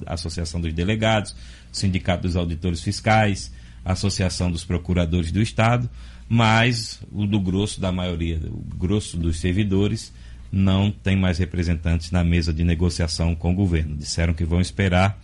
a 0.06 0.14
associação 0.14 0.60
dos 0.60 0.74
delegados 0.74 1.32
o 1.32 1.36
sindicato 1.76 2.24
dos 2.24 2.36
auditores 2.36 2.82
fiscais 2.82 3.52
a 3.84 3.94
associação 3.94 4.52
dos 4.52 4.64
procuradores 4.64 5.32
do 5.32 5.42
estado 5.42 5.90
mas 6.28 7.00
o 7.12 7.26
do 7.26 7.40
grosso 7.40 7.80
da 7.80 7.92
maioria 7.92 8.40
o 8.46 8.76
grosso 8.78 9.18
dos 9.18 9.40
servidores 9.40 10.12
não 10.52 10.92
tem 10.92 11.16
mais 11.16 11.38
representantes 11.38 12.12
na 12.12 12.24
mesa 12.24 12.54
de 12.54 12.64
negociação 12.64 13.34
com 13.36 13.52
o 13.52 13.56
governo 13.56 13.96
disseram 13.96 14.34
que 14.34 14.46
vão 14.46 14.60
esperar 14.60 15.20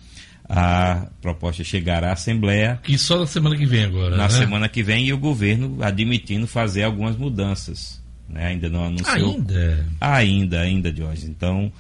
a 0.54 1.08
proposta 1.22 1.64
chegar 1.64 2.04
à 2.04 2.14
Assembleia. 2.14 2.80
Que 2.84 2.97
só 2.97 3.20
na 3.20 3.28
semana 3.28 3.56
que 3.56 3.66
vem 3.66 3.86
agora. 3.86 4.16
Na 4.16 4.24
né? 4.24 4.30
semana 4.30 4.70
que 4.70 4.84
vem 4.84 5.06
e 5.06 5.14
o 5.14 5.18
governo 5.18 5.78
admitindo 5.82 6.45
fazer 6.45 6.84
algumas 6.84 7.16
mudanças 7.16 8.02
né? 8.32 8.47
Ainda 8.47 8.70
não 8.70 8.86
anunciou. 8.86 9.34
Ainda? 9.34 9.88
Ainda, 9.99 10.62
ainda, 10.62 10.95
Jorge. 10.95 11.28
Então, 11.28 11.72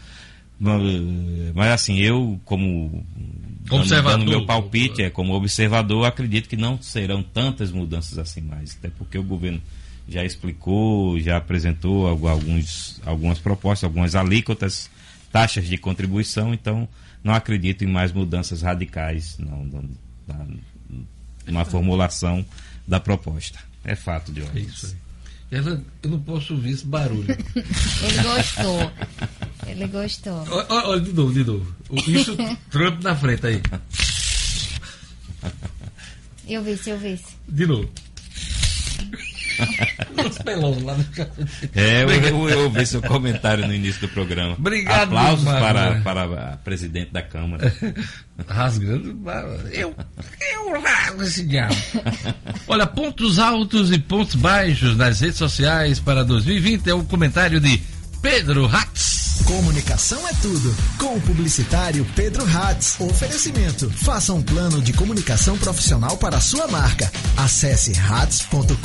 mas 1.55 1.71
assim, 1.71 1.97
eu 1.97 2.39
como 2.45 3.05
observador, 3.69 4.19
dando 4.19 4.29
meu 4.29 4.45
palpite, 4.45 5.01
é 5.01 5.09
como 5.09 5.33
observador, 5.33 6.05
acredito 6.05 6.47
que 6.47 6.57
não 6.57 6.79
serão 6.81 7.23
tantas 7.23 7.71
mudanças 7.71 8.17
assim 8.19 8.41
mais, 8.41 8.77
até 8.77 8.89
porque 8.89 9.17
o 9.17 9.23
governo 9.23 9.61
já 10.07 10.23
explicou, 10.23 11.19
já 11.19 11.37
apresentou 11.37 12.07
alguns, 12.07 13.01
algumas 13.05 13.39
propostas, 13.39 13.85
algumas 13.85 14.13
alíquotas, 14.13 14.89
taxas 15.31 15.67
de 15.67 15.77
contribuição, 15.77 16.53
então 16.53 16.87
não 17.23 17.33
acredito 17.33 17.83
em 17.83 17.87
mais 17.87 18.11
mudanças 18.11 18.61
radicais 18.61 19.37
não, 19.37 19.65
não, 19.65 19.89
na, 20.27 20.47
na 21.47 21.65
formulação 21.65 22.45
da 22.87 22.99
proposta. 22.99 23.59
É 23.83 23.95
fato, 23.95 24.31
de 24.31 24.41
É 24.41 24.59
isso 24.59 24.87
aí. 24.87 25.01
Ela, 25.51 25.83
eu 26.01 26.09
não 26.09 26.19
posso 26.19 26.53
ouvir 26.53 26.71
esse 26.71 26.85
barulho. 26.85 27.27
Ele 27.35 28.23
gostou. 28.23 28.91
Ele 29.67 29.87
gostou. 29.87 30.45
Olha, 30.49 30.87
olha 30.87 31.01
de 31.01 31.11
novo, 31.11 31.33
de 31.33 31.43
novo. 31.43 31.75
Isso, 32.07 32.37
Trump 32.69 33.03
na 33.03 33.15
frente 33.15 33.47
aí. 33.47 33.61
Eu 36.47 36.63
vi, 36.63 36.79
eu 36.87 36.97
vi. 36.97 37.19
De 37.49 37.65
novo. 37.65 37.89
É, 41.75 42.03
eu, 42.03 42.49
eu, 42.49 42.63
ouvi 42.63 42.85
seu 42.85 43.01
comentário 43.01 43.67
no 43.67 43.73
início 43.73 44.01
do 44.01 44.09
programa. 44.09 44.55
Obrigado, 44.57 45.15
Aplausos 45.15 45.45
para, 45.45 46.01
para 46.01 46.53
a 46.53 46.57
presidente 46.57 47.11
da 47.11 47.21
Câmara. 47.21 47.73
Rasgando. 48.47 49.19
Eu, 49.71 49.95
eu 50.53 50.81
rasgo 50.81 51.23
esse 51.23 51.43
diabo. 51.43 51.75
Olha, 52.67 52.87
pontos 52.87 53.39
altos 53.39 53.91
e 53.91 53.99
pontos 53.99 54.35
baixos 54.35 54.97
nas 54.97 55.21
redes 55.21 55.37
sociais 55.37 55.99
para 55.99 56.23
2020 56.23 56.89
é 56.89 56.93
o 56.93 57.03
comentário 57.03 57.59
de 57.59 57.81
Pedro 58.21 58.65
Hatz. 58.65 59.20
Comunicação 59.45 60.27
é 60.27 60.33
tudo. 60.41 60.75
Com 60.97 61.15
o 61.15 61.21
publicitário 61.21 62.05
Pedro 62.15 62.43
Hatz. 62.45 62.99
Oferecimento. 62.99 63.89
Faça 63.89 64.33
um 64.33 64.41
plano 64.41 64.81
de 64.81 64.93
comunicação 64.93 65.57
profissional 65.57 66.17
para 66.17 66.37
a 66.37 66.41
sua 66.41 66.67
marca. 66.67 67.11
Acesse 67.37 67.93
hatz.com.br. 67.93 68.75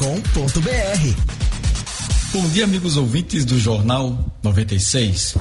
Bom 2.33 2.49
dia, 2.49 2.65
amigos 2.65 2.97
ouvintes 2.97 3.45
do 3.45 3.59
Jornal 3.59 4.33
96. 4.43 5.37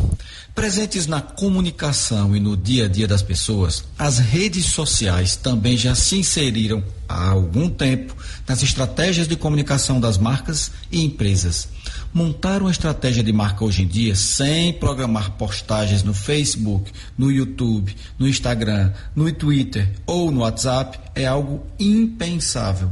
Presentes 0.54 1.08
na 1.08 1.20
comunicação 1.20 2.36
e 2.36 2.40
no 2.40 2.56
dia 2.56 2.86
a 2.86 2.88
dia 2.88 3.08
das 3.08 3.22
pessoas, 3.22 3.84
as 4.00 4.20
redes 4.20 4.68
sociais 4.68 5.36
também 5.36 5.78
já 5.78 5.94
se 5.94 6.18
inseriram 6.18 6.82
há 7.10 7.30
algum 7.30 7.70
tempo 7.70 8.16
nas 8.48 8.64
estratégias 8.64 9.28
de 9.28 9.36
comunicação 9.36 10.00
das 10.00 10.18
marcas 10.18 10.72
e 10.92 11.04
empresas. 11.04 11.68
Montar 12.16 12.62
uma 12.62 12.72
estratégia 12.72 13.22
de 13.22 13.34
marca 13.34 13.66
hoje 13.66 13.84
em 13.84 13.88
dia 13.88 14.16
sem 14.16 14.72
programar 14.72 15.32
postagens 15.32 16.02
no 16.02 16.14
Facebook, 16.14 16.90
no 17.18 17.30
YouTube, 17.30 17.94
no 18.18 18.26
Instagram, 18.26 18.94
no 19.14 19.30
Twitter 19.34 19.92
ou 20.06 20.32
no 20.32 20.40
WhatsApp 20.40 20.98
é 21.14 21.26
algo 21.26 21.66
impensável. 21.78 22.90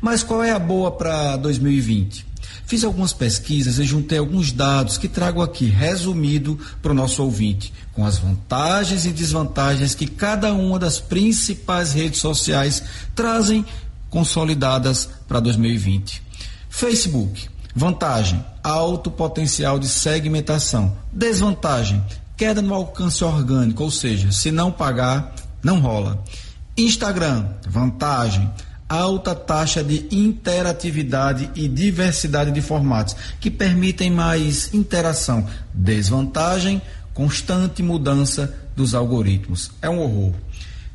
Mas 0.00 0.24
qual 0.24 0.42
é 0.42 0.50
a 0.50 0.58
boa 0.58 0.90
para 0.90 1.36
2020? 1.36 2.26
Fiz 2.66 2.82
algumas 2.82 3.12
pesquisas 3.12 3.78
e 3.78 3.84
juntei 3.84 4.18
alguns 4.18 4.50
dados 4.50 4.98
que 4.98 5.06
trago 5.06 5.40
aqui 5.40 5.66
resumido 5.66 6.58
para 6.82 6.90
o 6.90 6.96
nosso 6.96 7.22
ouvinte, 7.22 7.72
com 7.92 8.04
as 8.04 8.18
vantagens 8.18 9.06
e 9.06 9.12
desvantagens 9.12 9.94
que 9.94 10.08
cada 10.08 10.52
uma 10.52 10.80
das 10.80 10.98
principais 10.98 11.92
redes 11.92 12.18
sociais 12.18 12.82
trazem 13.14 13.64
consolidadas 14.10 15.08
para 15.28 15.38
2020. 15.38 16.20
Facebook. 16.68 17.53
Vantagem: 17.74 18.44
alto 18.62 19.10
potencial 19.10 19.78
de 19.78 19.88
segmentação. 19.88 20.96
Desvantagem: 21.12 22.02
queda 22.36 22.62
no 22.62 22.72
alcance 22.72 23.24
orgânico, 23.24 23.82
ou 23.82 23.90
seja, 23.90 24.30
se 24.30 24.52
não 24.52 24.70
pagar, 24.70 25.34
não 25.62 25.80
rola. 25.80 26.22
Instagram: 26.76 27.46
vantagem: 27.68 28.48
alta 28.88 29.34
taxa 29.34 29.82
de 29.82 30.06
interatividade 30.10 31.50
e 31.56 31.66
diversidade 31.66 32.52
de 32.52 32.60
formatos 32.60 33.16
que 33.40 33.50
permitem 33.50 34.10
mais 34.10 34.72
interação. 34.72 35.44
Desvantagem: 35.72 36.80
constante 37.12 37.82
mudança 37.82 38.54
dos 38.76 38.94
algoritmos. 38.94 39.72
É 39.82 39.90
um 39.90 39.98
horror. 39.98 40.32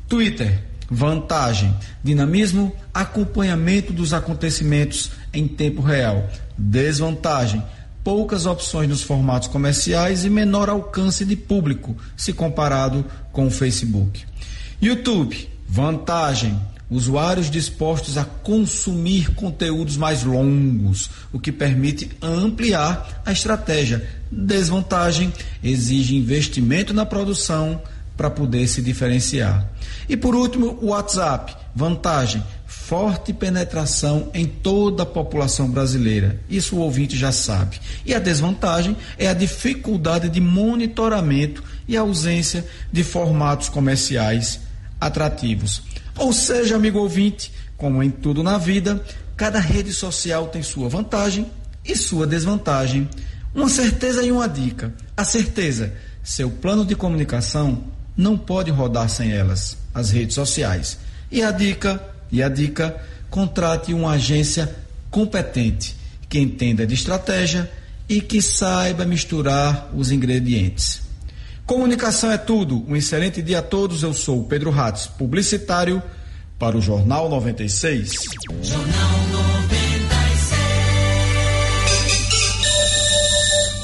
Twitter: 0.08 0.64
vantagem: 0.90 1.74
dinamismo, 2.02 2.74
acompanhamento 2.92 3.92
dos 3.92 4.12
acontecimentos 4.14 5.10
em 5.32 5.46
tempo 5.46 5.82
real. 5.82 6.28
Desvantagem: 6.62 7.62
poucas 8.04 8.44
opções 8.44 8.86
nos 8.86 9.02
formatos 9.02 9.48
comerciais 9.48 10.26
e 10.26 10.30
menor 10.30 10.68
alcance 10.68 11.24
de 11.24 11.34
público, 11.34 11.96
se 12.14 12.34
comparado 12.34 13.04
com 13.32 13.46
o 13.46 13.50
Facebook. 13.50 14.24
YouTube, 14.80 15.48
vantagem. 15.66 16.60
Usuários 16.90 17.48
dispostos 17.48 18.18
a 18.18 18.24
consumir 18.24 19.32
conteúdos 19.36 19.96
mais 19.96 20.24
longos, 20.24 21.08
o 21.32 21.38
que 21.38 21.52
permite 21.52 22.10
ampliar 22.20 23.22
a 23.24 23.30
estratégia. 23.30 24.04
Desvantagem 24.30 25.32
exige 25.62 26.16
investimento 26.16 26.92
na 26.92 27.06
produção 27.06 27.80
para 28.16 28.28
poder 28.28 28.66
se 28.66 28.82
diferenciar. 28.82 29.66
E 30.08 30.16
por 30.16 30.34
último, 30.34 30.78
o 30.82 30.88
WhatsApp. 30.88 31.56
Vantagem: 31.74 32.42
forte 32.90 33.32
penetração 33.32 34.30
em 34.34 34.46
toda 34.46 35.04
a 35.04 35.06
população 35.06 35.70
brasileira. 35.70 36.40
Isso 36.50 36.74
o 36.74 36.80
ouvinte 36.80 37.16
já 37.16 37.30
sabe. 37.30 37.80
E 38.04 38.12
a 38.12 38.18
desvantagem 38.18 38.96
é 39.16 39.28
a 39.28 39.32
dificuldade 39.32 40.28
de 40.28 40.40
monitoramento 40.40 41.62
e 41.86 41.96
a 41.96 42.00
ausência 42.00 42.66
de 42.92 43.04
formatos 43.04 43.68
comerciais 43.68 44.58
atrativos. 45.00 45.84
Ou 46.18 46.32
seja, 46.32 46.74
amigo 46.74 46.98
ouvinte, 46.98 47.52
como 47.76 48.02
em 48.02 48.10
tudo 48.10 48.42
na 48.42 48.58
vida, 48.58 49.00
cada 49.36 49.60
rede 49.60 49.92
social 49.92 50.48
tem 50.48 50.60
sua 50.60 50.88
vantagem 50.88 51.46
e 51.84 51.94
sua 51.94 52.26
desvantagem. 52.26 53.08
Uma 53.54 53.68
certeza 53.68 54.20
e 54.24 54.32
uma 54.32 54.48
dica. 54.48 54.92
A 55.16 55.22
certeza: 55.22 55.94
seu 56.24 56.50
plano 56.50 56.84
de 56.84 56.96
comunicação 56.96 57.84
não 58.16 58.36
pode 58.36 58.72
rodar 58.72 59.08
sem 59.08 59.30
elas, 59.30 59.76
as 59.94 60.10
redes 60.10 60.34
sociais. 60.34 60.98
E 61.30 61.40
a 61.44 61.52
dica 61.52 62.09
e 62.30 62.42
a 62.42 62.48
dica: 62.48 62.96
contrate 63.28 63.92
uma 63.92 64.12
agência 64.12 64.74
competente, 65.10 65.96
que 66.28 66.38
entenda 66.38 66.86
de 66.86 66.94
estratégia 66.94 67.70
e 68.08 68.20
que 68.20 68.42
saiba 68.42 69.04
misturar 69.04 69.90
os 69.94 70.10
ingredientes. 70.10 71.02
Comunicação 71.64 72.32
é 72.32 72.36
tudo. 72.36 72.84
Um 72.88 72.96
excelente 72.96 73.40
dia 73.40 73.60
a 73.60 73.62
todos. 73.62 74.02
Eu 74.02 74.12
sou 74.12 74.40
o 74.40 74.44
Pedro 74.44 74.70
Ratz, 74.70 75.06
publicitário 75.06 76.02
para 76.58 76.76
o 76.76 76.80
Jornal 76.80 77.28
96. 77.28 78.12
Jornal 78.62 79.18
96. 79.30 79.50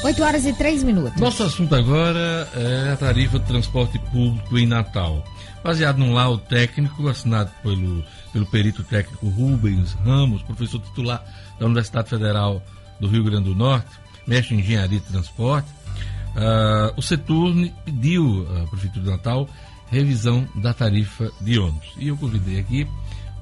8 0.02 0.22
horas 0.22 0.44
e 0.44 0.52
3 0.52 0.82
minutos. 0.82 1.20
Nosso 1.20 1.44
assunto 1.44 1.74
agora 1.74 2.48
é 2.54 2.92
a 2.92 2.96
tarifa 2.96 3.38
de 3.38 3.46
transporte 3.46 3.98
público 4.10 4.58
em 4.58 4.66
Natal. 4.66 5.24
Baseado 5.62 5.98
num 5.98 6.12
laudo 6.12 6.42
técnico 6.48 7.08
assinado 7.08 7.50
pelo 7.62 8.04
pelo 8.36 8.44
perito 8.44 8.84
técnico 8.84 9.30
Rubens 9.30 9.94
Ramos, 10.04 10.42
professor 10.42 10.78
titular 10.78 11.24
da 11.58 11.64
Universidade 11.64 12.10
Federal 12.10 12.62
do 13.00 13.08
Rio 13.08 13.24
Grande 13.24 13.44
do 13.44 13.54
Norte, 13.54 13.88
mestre 14.26 14.54
em 14.54 14.58
Engenharia 14.58 14.98
e 14.98 15.00
Transporte, 15.00 15.70
uh, 15.70 16.92
o 16.98 17.00
Seturne 17.00 17.74
pediu 17.86 18.46
à 18.58 18.66
Prefeitura 18.66 19.04
de 19.04 19.10
Natal 19.10 19.48
revisão 19.86 20.46
da 20.56 20.74
tarifa 20.74 21.32
de 21.40 21.58
ônibus. 21.58 21.94
E 21.96 22.08
eu 22.08 22.16
convidei 22.18 22.58
aqui 22.58 22.86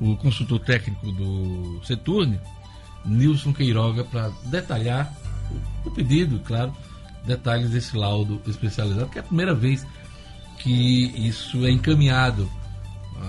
o 0.00 0.16
consultor 0.16 0.60
técnico 0.60 1.10
do 1.10 1.80
Seturne, 1.84 2.38
Nilson 3.04 3.52
Queiroga, 3.52 4.04
para 4.04 4.30
detalhar 4.44 5.12
o 5.84 5.90
pedido, 5.90 6.38
claro, 6.44 6.72
detalhes 7.26 7.70
desse 7.70 7.96
laudo 7.96 8.40
especializado, 8.46 9.08
que 9.08 9.18
é 9.18 9.22
a 9.22 9.24
primeira 9.24 9.56
vez 9.56 9.84
que 10.58 11.06
isso 11.16 11.66
é 11.66 11.70
encaminhado 11.72 12.48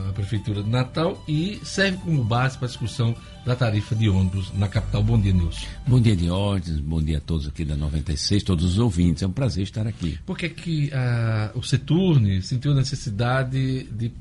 a 0.09 0.13
Prefeitura 0.13 0.63
de 0.63 0.69
Natal 0.69 1.23
e 1.27 1.59
serve 1.63 1.97
como 1.97 2.23
base 2.23 2.57
para 2.57 2.65
a 2.65 2.69
discussão 2.69 3.15
da 3.45 3.55
tarifa 3.55 3.95
de 3.95 4.09
ônibus 4.09 4.51
na 4.53 4.67
capital. 4.67 5.03
Bom 5.03 5.19
dia, 5.19 5.31
Nilson. 5.31 5.65
Bom 5.87 6.01
dia, 6.01 6.15
Diógenes. 6.15 6.79
Bom 6.79 7.01
dia 7.01 7.19
a 7.19 7.21
todos 7.21 7.47
aqui 7.47 7.63
da 7.63 7.75
96, 7.75 8.43
todos 8.43 8.65
os 8.65 8.79
ouvintes. 8.79 9.23
É 9.23 9.27
um 9.27 9.31
prazer 9.31 9.63
estar 9.63 9.85
aqui. 9.85 10.17
Por 10.25 10.37
que, 10.37 10.49
que 10.49 10.87
uh, 10.87 11.57
o 11.57 11.63
Seturne 11.63 12.41
sentiu 12.41 12.71
a 12.71 12.75
necessidade 12.75 13.83
de, 13.83 14.11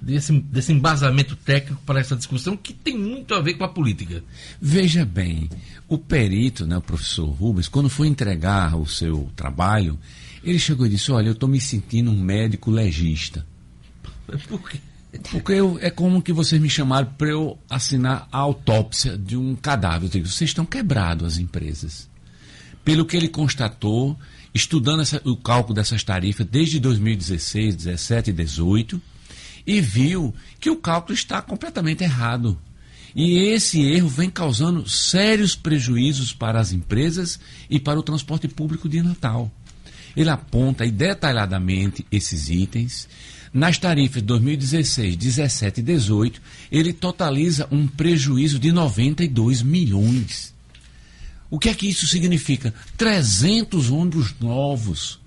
desse, 0.00 0.32
desse 0.40 0.72
embasamento 0.72 1.36
técnico 1.36 1.82
para 1.84 2.00
essa 2.00 2.16
discussão 2.16 2.56
que 2.56 2.72
tem 2.72 2.96
muito 2.96 3.34
a 3.34 3.40
ver 3.40 3.54
com 3.54 3.64
a 3.64 3.68
política? 3.68 4.22
Veja 4.60 5.04
bem, 5.04 5.48
o 5.88 5.98
perito, 5.98 6.66
né, 6.66 6.76
o 6.76 6.82
professor 6.82 7.26
Rubens, 7.26 7.68
quando 7.68 7.88
foi 7.88 8.08
entregar 8.08 8.76
o 8.76 8.86
seu 8.86 9.30
trabalho, 9.36 9.98
ele 10.42 10.58
chegou 10.58 10.86
e 10.86 10.90
disse: 10.90 11.10
Olha, 11.10 11.28
eu 11.28 11.32
estou 11.32 11.48
me 11.48 11.60
sentindo 11.60 12.10
um 12.10 12.18
médico 12.18 12.70
legista. 12.70 13.46
Por 14.48 14.70
quê? 14.70 14.78
Porque 15.30 15.52
eu, 15.52 15.78
é 15.80 15.90
como 15.90 16.22
que 16.22 16.32
vocês 16.32 16.60
me 16.60 16.68
chamaram 16.68 17.12
para 17.16 17.28
eu 17.28 17.58
assinar 17.68 18.28
a 18.30 18.38
autópsia 18.38 19.16
de 19.16 19.36
um 19.36 19.54
cadáver. 19.54 20.06
Eu 20.06 20.10
digo, 20.10 20.26
vocês 20.26 20.50
estão 20.50 20.64
quebrados 20.64 21.34
as 21.34 21.38
empresas. 21.38 22.08
Pelo 22.84 23.04
que 23.04 23.16
ele 23.16 23.28
constatou, 23.28 24.18
estudando 24.54 25.02
essa, 25.02 25.20
o 25.24 25.36
cálculo 25.36 25.74
dessas 25.74 26.02
tarifas 26.02 26.46
desde 26.46 26.78
2016, 26.78 27.76
17 27.76 28.30
e 28.30 28.32
18, 28.32 29.02
e 29.66 29.80
viu 29.80 30.34
que 30.60 30.70
o 30.70 30.76
cálculo 30.76 31.14
está 31.14 31.40
completamente 31.40 32.04
errado. 32.04 32.58
E 33.14 33.38
esse 33.38 33.80
erro 33.80 34.08
vem 34.08 34.28
causando 34.28 34.88
sérios 34.88 35.54
prejuízos 35.54 36.32
para 36.32 36.60
as 36.60 36.72
empresas 36.72 37.38
e 37.70 37.78
para 37.78 37.98
o 37.98 38.02
transporte 38.02 38.48
público 38.48 38.88
de 38.88 39.02
Natal. 39.02 39.50
Ele 40.16 40.30
aponta 40.30 40.86
detalhadamente 40.86 42.06
esses 42.10 42.48
itens 42.48 43.08
nas 43.54 43.78
tarifas 43.78 44.20
de 44.20 44.26
2016, 44.26 45.14
17 45.14 45.78
e 45.78 45.82
18, 45.84 46.42
ele 46.72 46.92
totaliza 46.92 47.68
um 47.70 47.86
prejuízo 47.86 48.58
de 48.58 48.72
92 48.72 49.62
milhões. 49.62 50.52
O 51.48 51.56
que 51.56 51.68
é 51.68 51.74
que 51.74 51.88
isso 51.88 52.04
significa? 52.08 52.74
300 52.96 53.92
ônibus 53.92 54.34
novos 54.40 55.20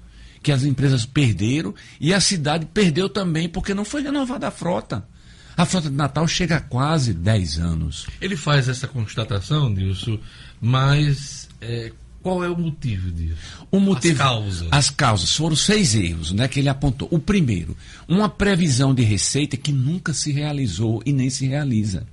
que 0.44 0.52
as 0.52 0.66
empresas 0.66 1.06
perderam 1.06 1.74
e 2.02 2.14
a 2.14 2.20
cidade 2.20 2.66
perdeu 2.66 3.08
também 3.08 3.48
porque 3.48 3.74
não 3.74 3.86
foi 3.86 4.04
renovada 4.04 4.50
a 4.50 4.52
frota. 4.52 5.08
A 5.56 5.66
frota 5.66 5.90
de 5.90 5.96
Natal 5.96 6.28
chega 6.28 6.58
a 6.58 6.62
quase 6.62 7.14
10 7.14 7.60
anos. 7.60 8.08
Ele 8.20 8.36
faz 8.36 8.68
essa 8.68 8.90
constatação, 8.90 9.70
Nilson, 9.70 10.20
mas 10.60 11.48
é, 11.62 11.94
qual 12.28 12.44
é 12.44 12.50
o 12.50 12.58
motivo 12.58 13.10
disso? 13.10 13.66
O 13.72 13.80
motivo, 13.80 14.22
as 14.22 14.28
causas. 14.28 14.68
As 14.70 14.90
causas 14.90 15.34
foram 15.34 15.56
seis 15.56 15.96
erros 15.96 16.34
né, 16.34 16.46
que 16.50 16.60
ele 16.60 16.68
apontou. 16.68 17.08
O 17.10 17.20
primeiro, 17.20 17.78
uma 18.06 18.28
previsão 18.28 18.94
de 18.94 19.02
receita 19.02 19.56
que 19.56 19.72
nunca 19.72 20.14
se 20.14 20.34
realizou 20.34 21.02
e 21.06 21.14
nem 21.14 21.30
se 21.30 21.48
realiza. 21.48 22.06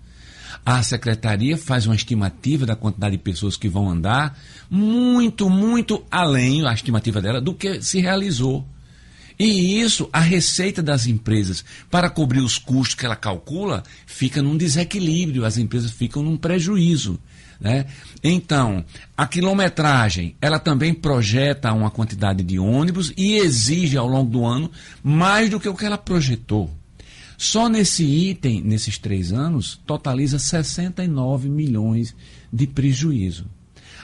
A 0.65 0.81
secretaria 0.85 1.59
faz 1.59 1.87
uma 1.87 1.97
estimativa 1.97 2.65
da 2.65 2.77
quantidade 2.77 3.17
de 3.17 3.23
pessoas 3.25 3.57
que 3.57 3.69
vão 3.69 3.91
andar 3.91 4.39
muito, 4.71 5.51
muito 5.51 6.05
além, 6.09 6.65
a 6.65 6.73
estimativa 6.73 7.21
dela, 7.21 7.41
do 7.41 7.53
que 7.53 7.83
se 7.83 8.01
realizou. 8.01 8.65
E 9.37 9.81
isso, 9.81 10.09
a 10.13 10.21
receita 10.21 10.81
das 10.81 11.09
empresas 11.09 11.65
para 11.91 12.09
cobrir 12.09 12.39
os 12.39 12.57
custos 12.57 12.95
que 12.95 13.05
ela 13.05 13.17
calcula, 13.17 13.83
fica 14.07 14.41
num 14.41 14.57
desequilíbrio, 14.57 15.45
as 15.45 15.59
empresas 15.59 15.91
ficam 15.91 16.23
num 16.23 16.37
prejuízo. 16.37 17.19
Né? 17.61 17.87
Então, 18.23 18.85
a 19.17 19.27
quilometragem, 19.27 20.37
ela 20.41 20.59
também 20.59 20.93
projeta 20.93 21.73
uma 21.73 21.91
quantidade 21.91 22.43
de 22.43 22.59
ônibus 22.59 23.13
e 23.17 23.35
exige 23.37 23.97
ao 23.97 24.07
longo 24.07 24.31
do 24.31 24.45
ano 24.45 24.71
mais 25.03 25.51
do 25.51 25.61
que 25.61 25.69
o 25.69 25.75
que 25.75 25.85
ela 25.85 25.99
projetou. 25.99 26.71
Só 27.37 27.69
nesse 27.69 28.05
item, 28.05 28.63
nesses 28.63 28.99
três 28.99 29.33
anos, 29.33 29.81
totaliza 29.87 30.39
69 30.39 31.49
milhões 31.49 32.15
de 32.53 32.67
prejuízo. 32.67 33.47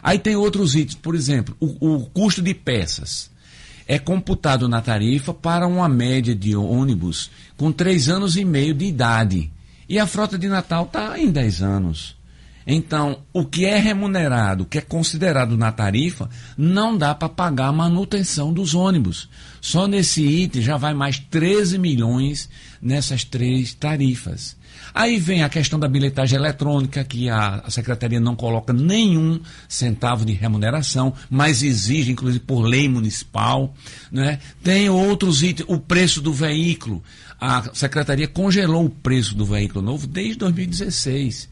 Aí 0.02 0.18
tem 0.18 0.34
outros 0.34 0.74
itens, 0.74 0.94
por 0.94 1.14
exemplo, 1.14 1.56
o, 1.60 1.94
o 1.94 2.06
custo 2.06 2.42
de 2.42 2.54
peças 2.54 3.30
é 3.90 3.98
computado 3.98 4.68
na 4.68 4.80
tarifa 4.80 5.34
para 5.34 5.66
uma 5.66 5.88
média 5.88 6.32
de 6.32 6.54
ônibus 6.54 7.28
com 7.56 7.72
três 7.72 8.08
anos 8.08 8.36
e 8.36 8.44
meio 8.44 8.72
de 8.72 8.84
idade. 8.84 9.50
E 9.88 9.98
a 9.98 10.06
frota 10.06 10.38
de 10.38 10.48
Natal 10.48 10.84
está 10.84 11.18
em 11.18 11.28
10 11.28 11.60
anos. 11.60 12.16
Então, 12.72 13.18
o 13.32 13.44
que 13.44 13.64
é 13.64 13.76
remunerado, 13.78 14.62
o 14.62 14.66
que 14.66 14.78
é 14.78 14.80
considerado 14.80 15.56
na 15.56 15.72
tarifa, 15.72 16.30
não 16.56 16.96
dá 16.96 17.12
para 17.12 17.28
pagar 17.28 17.66
a 17.66 17.72
manutenção 17.72 18.52
dos 18.52 18.76
ônibus. 18.76 19.28
Só 19.60 19.88
nesse 19.88 20.22
item 20.24 20.62
já 20.62 20.76
vai 20.76 20.94
mais 20.94 21.18
13 21.18 21.76
milhões 21.78 22.48
nessas 22.80 23.24
três 23.24 23.74
tarifas. 23.74 24.56
Aí 24.94 25.18
vem 25.18 25.42
a 25.42 25.48
questão 25.48 25.80
da 25.80 25.88
bilhetagem 25.88 26.38
eletrônica, 26.38 27.02
que 27.02 27.28
a, 27.28 27.56
a, 27.66 27.70
Secretaria 27.70 28.20
não 28.20 28.36
coloca 28.36 28.72
nenhum 28.72 29.40
centavo 29.68 30.24
de 30.24 30.32
remuneração, 30.32 31.12
mas 31.28 31.64
exige, 31.64 32.12
inclusive 32.12 32.44
por 32.44 32.60
lei 32.60 32.88
municipal. 32.88 33.74
Né? 34.12 34.38
Tem 34.62 34.88
outros 34.88 35.42
itens, 35.42 35.68
o 35.68 35.76
preço 35.78 36.20
do 36.20 36.32
veículo. 36.32 37.02
A 37.40 37.74
Secretaria 37.74 38.28
congelou 38.28 38.84
o 38.84 38.90
preço 38.90 39.34
do 39.34 39.44
veículo 39.44 39.84
novo 39.84 40.06
desde 40.06 40.36
2016. 40.36 41.48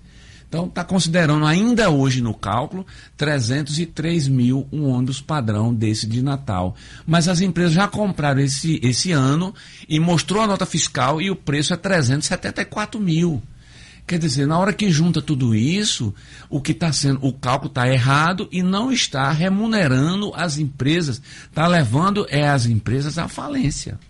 Então, 0.48 0.66
está 0.66 0.82
considerando 0.82 1.44
ainda 1.44 1.90
hoje 1.90 2.22
no 2.22 2.32
cálculo 2.32 2.86
303 3.18 4.28
mil 4.28 4.66
um 4.72 4.88
ônibus 4.88 5.20
padrão 5.20 5.74
desse 5.74 6.06
de 6.06 6.22
Natal. 6.22 6.74
Mas 7.06 7.28
as 7.28 7.42
empresas 7.42 7.74
já 7.74 7.86
compraram 7.86 8.40
esse, 8.40 8.80
esse 8.82 9.12
ano 9.12 9.54
e 9.86 10.00
mostrou 10.00 10.42
a 10.42 10.46
nota 10.46 10.64
fiscal 10.64 11.20
e 11.20 11.30
o 11.30 11.36
preço 11.36 11.74
é 11.74 11.76
374 11.76 12.98
mil. 12.98 13.42
Quer 14.06 14.18
dizer, 14.18 14.46
na 14.46 14.58
hora 14.58 14.72
que 14.72 14.90
junta 14.90 15.20
tudo 15.20 15.54
isso, 15.54 16.14
o 16.48 16.62
que 16.62 16.72
está 16.72 16.90
sendo, 16.94 17.22
o 17.26 17.30
cálculo 17.30 17.68
está 17.68 17.86
errado 17.86 18.48
e 18.50 18.62
não 18.62 18.90
está 18.90 19.30
remunerando 19.30 20.32
as 20.34 20.56
empresas, 20.56 21.20
está 21.44 21.66
levando 21.66 22.26
é 22.30 22.48
as 22.48 22.64
empresas 22.64 23.18
à 23.18 23.28
falência. 23.28 24.00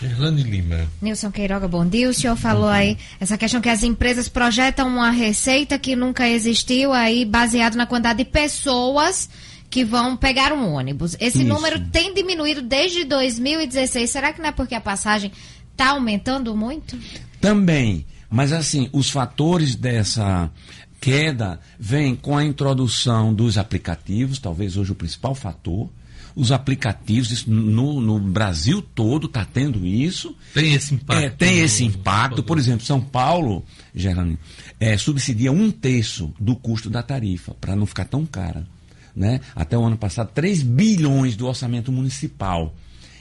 Gerlane 0.00 0.42
Lima. 0.42 0.86
Nilson 1.00 1.30
Queiroga, 1.30 1.66
bom 1.66 1.86
dia. 1.86 2.08
O 2.08 2.14
senhor 2.14 2.36
falou 2.36 2.68
aí 2.68 2.98
essa 3.18 3.38
questão 3.38 3.60
que 3.60 3.68
as 3.68 3.82
empresas 3.82 4.28
projetam 4.28 4.88
uma 4.88 5.10
receita 5.10 5.78
que 5.78 5.96
nunca 5.96 6.28
existiu, 6.28 6.92
aí 6.92 7.24
baseado 7.24 7.76
na 7.76 7.86
quantidade 7.86 8.18
de 8.18 8.30
pessoas 8.30 9.28
que 9.70 9.84
vão 9.84 10.16
pegar 10.16 10.52
um 10.52 10.72
ônibus. 10.72 11.16
Esse 11.18 11.38
Isso. 11.38 11.48
número 11.48 11.80
tem 11.88 12.14
diminuído 12.14 12.62
desde 12.62 13.04
2016. 13.04 14.08
Será 14.10 14.32
que 14.32 14.40
não 14.40 14.48
é 14.48 14.52
porque 14.52 14.74
a 14.74 14.80
passagem 14.80 15.32
está 15.72 15.90
aumentando 15.90 16.54
muito? 16.54 16.98
Também. 17.40 18.06
Mas 18.30 18.52
assim, 18.52 18.88
os 18.92 19.10
fatores 19.10 19.74
dessa 19.74 20.50
queda 21.00 21.60
vêm 21.78 22.14
com 22.14 22.36
a 22.36 22.44
introdução 22.44 23.32
dos 23.32 23.56
aplicativos, 23.56 24.38
talvez 24.38 24.76
hoje 24.76 24.92
o 24.92 24.94
principal 24.94 25.34
fator 25.34 25.88
os 26.36 26.52
aplicativos, 26.52 27.46
no, 27.46 27.98
no 27.98 28.20
Brasil 28.20 28.82
todo 28.82 29.26
está 29.26 29.42
tendo 29.42 29.86
isso. 29.86 30.36
Tem 30.52 30.74
esse 30.74 30.94
impacto. 30.94 31.24
É, 31.24 31.30
tem 31.30 31.60
esse 31.60 31.82
impacto. 31.82 32.42
Por 32.42 32.58
exemplo, 32.58 32.84
São 32.84 33.00
Paulo, 33.00 33.64
Gerani, 33.94 34.38
é, 34.78 34.98
subsidia 34.98 35.50
um 35.50 35.70
terço 35.70 36.34
do 36.38 36.54
custo 36.54 36.90
da 36.90 37.02
tarifa, 37.02 37.54
para 37.54 37.74
não 37.74 37.86
ficar 37.86 38.04
tão 38.04 38.26
cara. 38.26 38.66
Né? 39.16 39.40
Até 39.54 39.78
o 39.78 39.84
ano 39.84 39.96
passado, 39.96 40.30
3 40.34 40.62
bilhões 40.62 41.36
do 41.36 41.46
orçamento 41.46 41.90
municipal. 41.90 42.74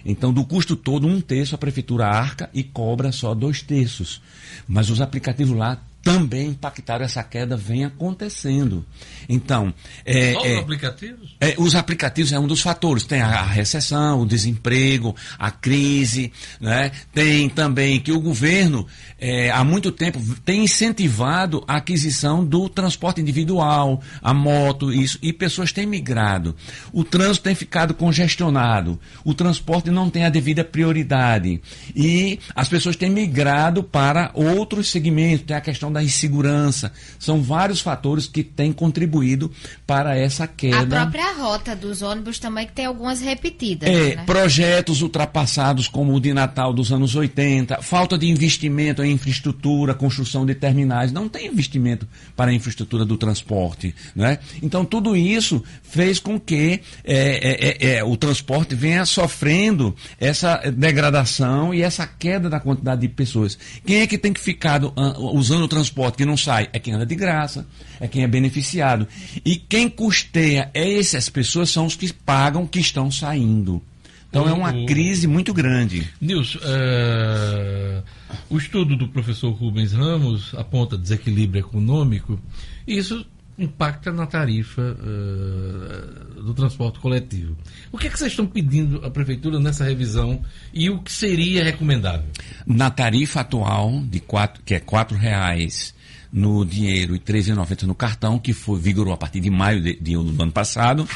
Então, 0.05 0.34
do 0.34 0.45
custo 0.45 0.76
todo, 0.76 1.07
um 1.07 1.22
terço 1.22 1.55
a 1.55 1.57
prefeitura 1.57 2.05
arca 2.05 2.49
e 2.53 2.63
cobra 2.63 3.13
só 3.13 3.34
dois 3.34 3.61
terços. 3.61 4.22
Mas 4.68 4.89
os 4.89 4.99
aplicativos 4.99 5.57
lá 5.57 5.82
também 6.06 6.49
impactaram 6.49 7.03
essa 7.03 7.24
queda, 7.24 7.58
vem 7.58 7.84
acontecendo. 7.84 8.86
Então. 9.28 9.74
É, 10.06 10.34
Só 10.34 10.45
é, 10.45 10.53
os 10.53 10.60
aplicativos? 10.60 11.36
É, 11.41 11.56
os 11.58 11.76
aplicativos 11.76 12.32
é 12.32 12.38
um 12.38 12.45
dos 12.45 12.62
fatores. 12.62 13.06
Tem 13.06 13.24
a, 13.24 13.39
a, 13.39 13.43
recessão, 13.43 14.22
o 14.22 14.26
desemprego, 14.26 15.16
a 15.39 15.49
crise, 15.49 16.32
né? 16.62 16.91
tem 17.12 17.49
também 17.49 17.99
que 17.99 18.12
o 18.12 18.20
governo, 18.20 18.86
é, 19.20 19.49
há 19.49 19.64
muito 19.64 19.91
tempo, 19.91 20.22
tem 20.45 20.66
incentivado 20.66 21.64
a 21.68 21.78
aquisição 21.78 22.45
do 22.45 22.70
transporte 22.70 23.20
individual, 23.20 23.99
a 24.22 24.32
moto, 24.32 24.93
isso, 24.93 25.18
e 25.24 25.34
pessoas 25.34 25.72
têm 25.72 25.88
migrado. 25.88 26.56
O 26.93 27.03
trânsito 27.03 27.45
tem 27.45 27.56
ficado 27.56 27.95
congestionado, 27.95 28.99
o 29.24 29.34
transporte 29.34 29.89
não 29.89 30.12
tem 30.12 30.24
a 30.24 30.30
devida 30.30 30.64
prioridade. 30.64 31.60
E 31.95 32.38
as 32.56 32.70
pessoas 32.70 32.95
têm 32.95 33.10
migrado 33.10 33.84
para 33.84 34.30
outros 34.36 34.91
segmentos, 34.91 35.47
tem 35.47 35.58
a 35.58 35.62
questão 35.62 35.95
da 35.96 36.04
insegurança. 36.04 36.91
São 37.18 37.41
vários 37.41 37.80
fatores 37.80 38.28
que 38.28 38.43
têm 38.43 38.74
contribuído 38.74 39.52
para 39.88 40.18
essa 40.18 40.46
queda. 40.46 41.02
A 41.02 41.04
própria 41.06 41.34
rota 41.34 41.76
dos 41.76 42.02
ônibus 42.02 42.38
também 42.38 42.68
que 42.68 42.74
tem 42.74 42.86
algumas 42.86 43.22
repetidas. 43.22 43.89
É, 43.89 44.16
né? 44.16 44.24
projetos 44.26 45.02
ultrapassados 45.02 45.88
como 45.88 46.14
o 46.14 46.20
de 46.20 46.34
Natal 46.34 46.74
dos 46.74 46.91
anos 46.91 47.16
80, 47.16 47.82
falta 47.82 48.18
de 48.18 48.28
investimento 48.28 49.04
em 49.04 49.14
infraestrutura, 49.14 49.93
construção 49.93 50.46
de 50.46 50.54
terminais, 50.54 51.12
não 51.12 51.30
tem 51.30 51.48
investimento 51.48 52.08
para 52.36 52.52
a 52.52 52.54
infraestrutura 52.54 53.06
do 53.06 53.16
transporte, 53.16 53.96
né? 54.16 54.39
Então 54.62 54.84
tudo 54.84 55.16
isso 55.16 55.64
fez 55.84 56.20
com 56.20 56.38
que 56.39 56.82
é, 57.04 57.16
é, 57.16 57.93
é, 57.93 57.98
é 57.98 58.04
o 58.04 58.18
transporte 58.18 58.76
venha 58.76 59.06
sofrendo 59.06 59.96
essa 60.20 60.58
degradação 60.72 61.74
e 61.74 61.82
essa 61.82 62.06
queda 62.06 62.50
da 62.50 62.60
quantidade 62.60 63.02
de 63.02 63.08
pessoas. 63.08 63.58
Quem 63.86 64.02
é 64.02 64.08
que 64.08 64.18
tem 64.18 64.34
que 64.34 64.41
ficar 64.41 64.82
usando 65.18 65.64
o 65.64 65.68
transporte 65.68 65.85
transporte 65.86 66.18
que 66.18 66.26
não 66.26 66.36
sai 66.36 66.70
é 66.74 66.80
quem 66.80 66.94
anda 66.94 67.06
de 67.06 67.16
graça, 67.16 67.68
é 68.00 68.08
quem 68.08 68.24
é 68.24 68.28
beneficiado. 68.28 69.08
E 69.44 69.56
quem 69.56 69.88
custeia 69.88 70.70
é 70.74 70.98
essas 70.98 71.30
pessoas 71.30 71.70
são 71.70 71.86
os 71.86 71.96
que 71.96 72.12
pagam 72.12 72.66
que 72.66 72.80
estão 72.80 73.12
saindo. 73.12 73.82
Então 74.30 74.50
é 74.50 74.52
uma 74.52 74.86
crise 74.86 75.28
muito 75.28 75.54
grande. 75.54 76.10
Nilson, 76.20 76.60
uh, 76.60 78.04
o 78.50 78.58
estudo 78.58 78.98
do 78.98 79.08
professor 79.08 79.52
Rubens 79.52 79.94
Ramos 79.94 80.54
aponta 80.56 80.98
desequilíbrio 80.98 81.62
econômico, 81.62 82.38
isso 82.86 83.26
impacta 83.58 84.12
na 84.12 84.26
tarifa 84.26 84.82
uh, 84.82 86.43
do 86.43 86.53
transporte 86.53 86.99
coletivo. 86.99 87.56
O 87.91 87.97
que, 87.97 88.08
é 88.08 88.10
que 88.10 88.18
vocês 88.18 88.32
estão 88.32 88.45
pedindo 88.45 89.03
à 89.06 89.10
prefeitura 89.10 89.60
nessa 89.60 89.84
revisão 89.84 90.41
e 90.74 90.89
o 90.89 90.99
que 90.99 91.12
seria 91.12 91.64
recomendável? 91.64 92.28
Na 92.66 92.89
tarifa 92.89 93.41
atual, 93.41 94.01
de 94.01 94.20
quatro, 94.20 94.62
que 94.64 94.74
é 94.74 94.78
R$ 94.78 95.18
reais 95.18 95.93
no 96.32 96.66
dinheiro 96.66 97.16
e 97.16 97.18
R$ 97.18 97.24
13,90 97.26 97.84
no 97.84 97.95
cartão, 97.95 98.38
que 98.38 98.51
foi, 98.51 98.78
vigorou 98.78 99.14
a 99.14 99.18
partir 99.18 99.39
de 99.39 99.49
maio 99.49 99.82
de, 99.82 99.95
de, 99.95 100.14
do 100.16 100.43
ano 100.43 100.51
passado, 100.51 101.08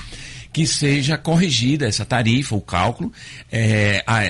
que 0.53 0.65
seja 0.65 1.17
corrigida 1.17 1.85
essa 1.85 2.05
tarifa, 2.05 2.55
o 2.55 2.61
cálculo, 2.61 3.11
é, 3.51 4.01
a, 4.07 4.21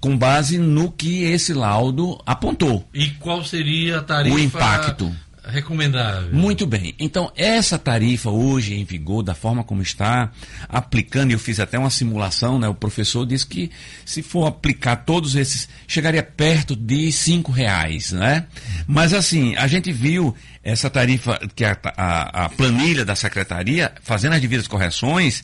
com 0.00 0.16
base 0.16 0.58
no 0.58 0.90
que 0.90 1.24
esse 1.24 1.52
laudo 1.52 2.18
apontou. 2.24 2.88
E 2.94 3.10
qual 3.10 3.44
seria 3.44 3.98
a 3.98 4.02
tarifa? 4.02 4.34
O 4.34 4.38
impacto 4.38 5.14
recomendável. 5.50 6.32
Muito 6.32 6.66
bem. 6.66 6.94
Então, 6.98 7.30
essa 7.36 7.78
tarifa 7.78 8.30
hoje 8.30 8.74
em 8.74 8.84
vigor, 8.84 9.22
da 9.22 9.34
forma 9.34 9.62
como 9.62 9.82
está, 9.82 10.30
aplicando, 10.68 11.32
eu 11.32 11.38
fiz 11.38 11.60
até 11.60 11.78
uma 11.78 11.90
simulação, 11.90 12.58
né? 12.58 12.68
O 12.68 12.74
professor 12.74 13.26
disse 13.26 13.46
que 13.46 13.70
se 14.04 14.22
for 14.22 14.46
aplicar 14.46 14.96
todos 14.96 15.34
esses, 15.34 15.68
chegaria 15.86 16.22
perto 16.22 16.74
de 16.74 17.10
cinco 17.12 17.52
reais, 17.52 18.12
né? 18.12 18.46
Mas 18.86 19.12
assim, 19.12 19.54
a 19.56 19.66
gente 19.66 19.92
viu 19.92 20.34
essa 20.62 20.88
tarifa, 20.88 21.38
que 21.54 21.64
a, 21.64 21.76
a, 21.96 22.44
a 22.44 22.48
planilha 22.48 23.04
da 23.04 23.14
secretaria, 23.14 23.92
fazendo 24.02 24.34
as 24.34 24.40
devidas 24.40 24.68
correções, 24.68 25.42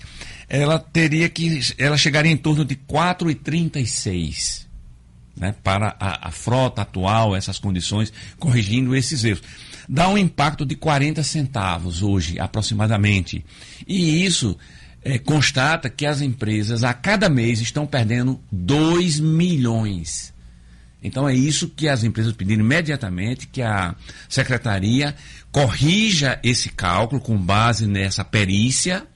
ela 0.48 0.78
teria 0.78 1.28
que, 1.28 1.60
ela 1.78 1.96
chegaria 1.96 2.32
em 2.32 2.36
torno 2.36 2.64
de 2.64 2.76
4,36. 2.76 4.64
Né, 5.38 5.54
para 5.62 5.94
a, 6.00 6.28
a 6.28 6.30
frota 6.30 6.80
atual, 6.80 7.36
essas 7.36 7.58
condições, 7.58 8.10
corrigindo 8.38 8.96
esses 8.96 9.22
erros 9.22 9.42
dá 9.88 10.08
um 10.08 10.18
impacto 10.18 10.64
de 10.64 10.74
40 10.74 11.22
centavos 11.22 12.02
hoje, 12.02 12.38
aproximadamente. 12.38 13.44
E 13.86 14.24
isso 14.24 14.56
é, 15.02 15.18
constata 15.18 15.88
que 15.88 16.04
as 16.04 16.20
empresas 16.20 16.82
a 16.82 16.92
cada 16.92 17.28
mês 17.28 17.60
estão 17.60 17.86
perdendo 17.86 18.40
2 18.50 19.20
milhões. 19.20 20.34
Então 21.02 21.28
é 21.28 21.34
isso 21.34 21.68
que 21.68 21.88
as 21.88 22.02
empresas 22.02 22.32
pediram 22.32 22.64
imediatamente 22.64 23.46
que 23.46 23.62
a 23.62 23.94
secretaria 24.28 25.14
corrija 25.52 26.40
esse 26.42 26.70
cálculo 26.70 27.20
com 27.20 27.36
base 27.38 27.86
nessa 27.86 28.24
perícia 28.24 29.06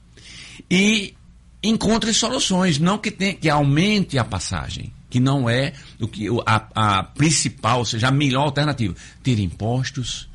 e 0.69 1.13
encontre 1.61 2.13
soluções, 2.13 2.79
não 2.79 2.97
que, 2.97 3.11
tem, 3.11 3.35
que 3.35 3.49
aumente 3.49 4.17
a 4.17 4.23
passagem, 4.23 4.93
que 5.09 5.19
não 5.19 5.49
é 5.49 5.73
o 5.99 6.07
que 6.07 6.27
a, 6.45 6.99
a 6.99 7.03
principal, 7.03 7.79
ou 7.79 7.85
seja, 7.85 8.07
a 8.07 8.11
melhor 8.11 8.43
alternativa. 8.43 8.95
Tire 9.21 9.43
impostos, 9.43 10.29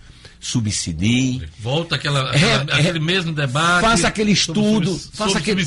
subsidie. 0.47 1.43
Volta 1.59 1.97
aquela, 1.97 2.31
aquela 2.31 2.63
é, 2.73 2.79
aquele 2.79 3.01
mesmo 3.01 3.33
debate. 3.33 3.83
Faça 3.83 4.09
aquele 4.09 4.31
estudo, 4.31 4.95
sobre, 4.95 5.17
faça 5.17 5.39
sobre 5.39 5.39
aquele 5.39 5.65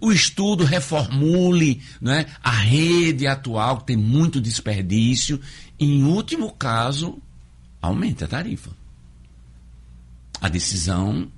o, 0.00 0.08
o, 0.08 0.12
estudo, 0.12 0.64
reformule 0.64 1.82
né, 2.00 2.26
a 2.42 2.50
rede 2.50 3.26
atual, 3.26 3.78
que 3.78 3.88
tem 3.88 3.96
muito 3.96 4.40
desperdício. 4.40 5.38
Em 5.78 6.02
último 6.04 6.50
caso, 6.52 7.18
aumente 7.80 8.24
a 8.24 8.28
tarifa. 8.28 8.70
A 10.40 10.48
decisão 10.48 11.30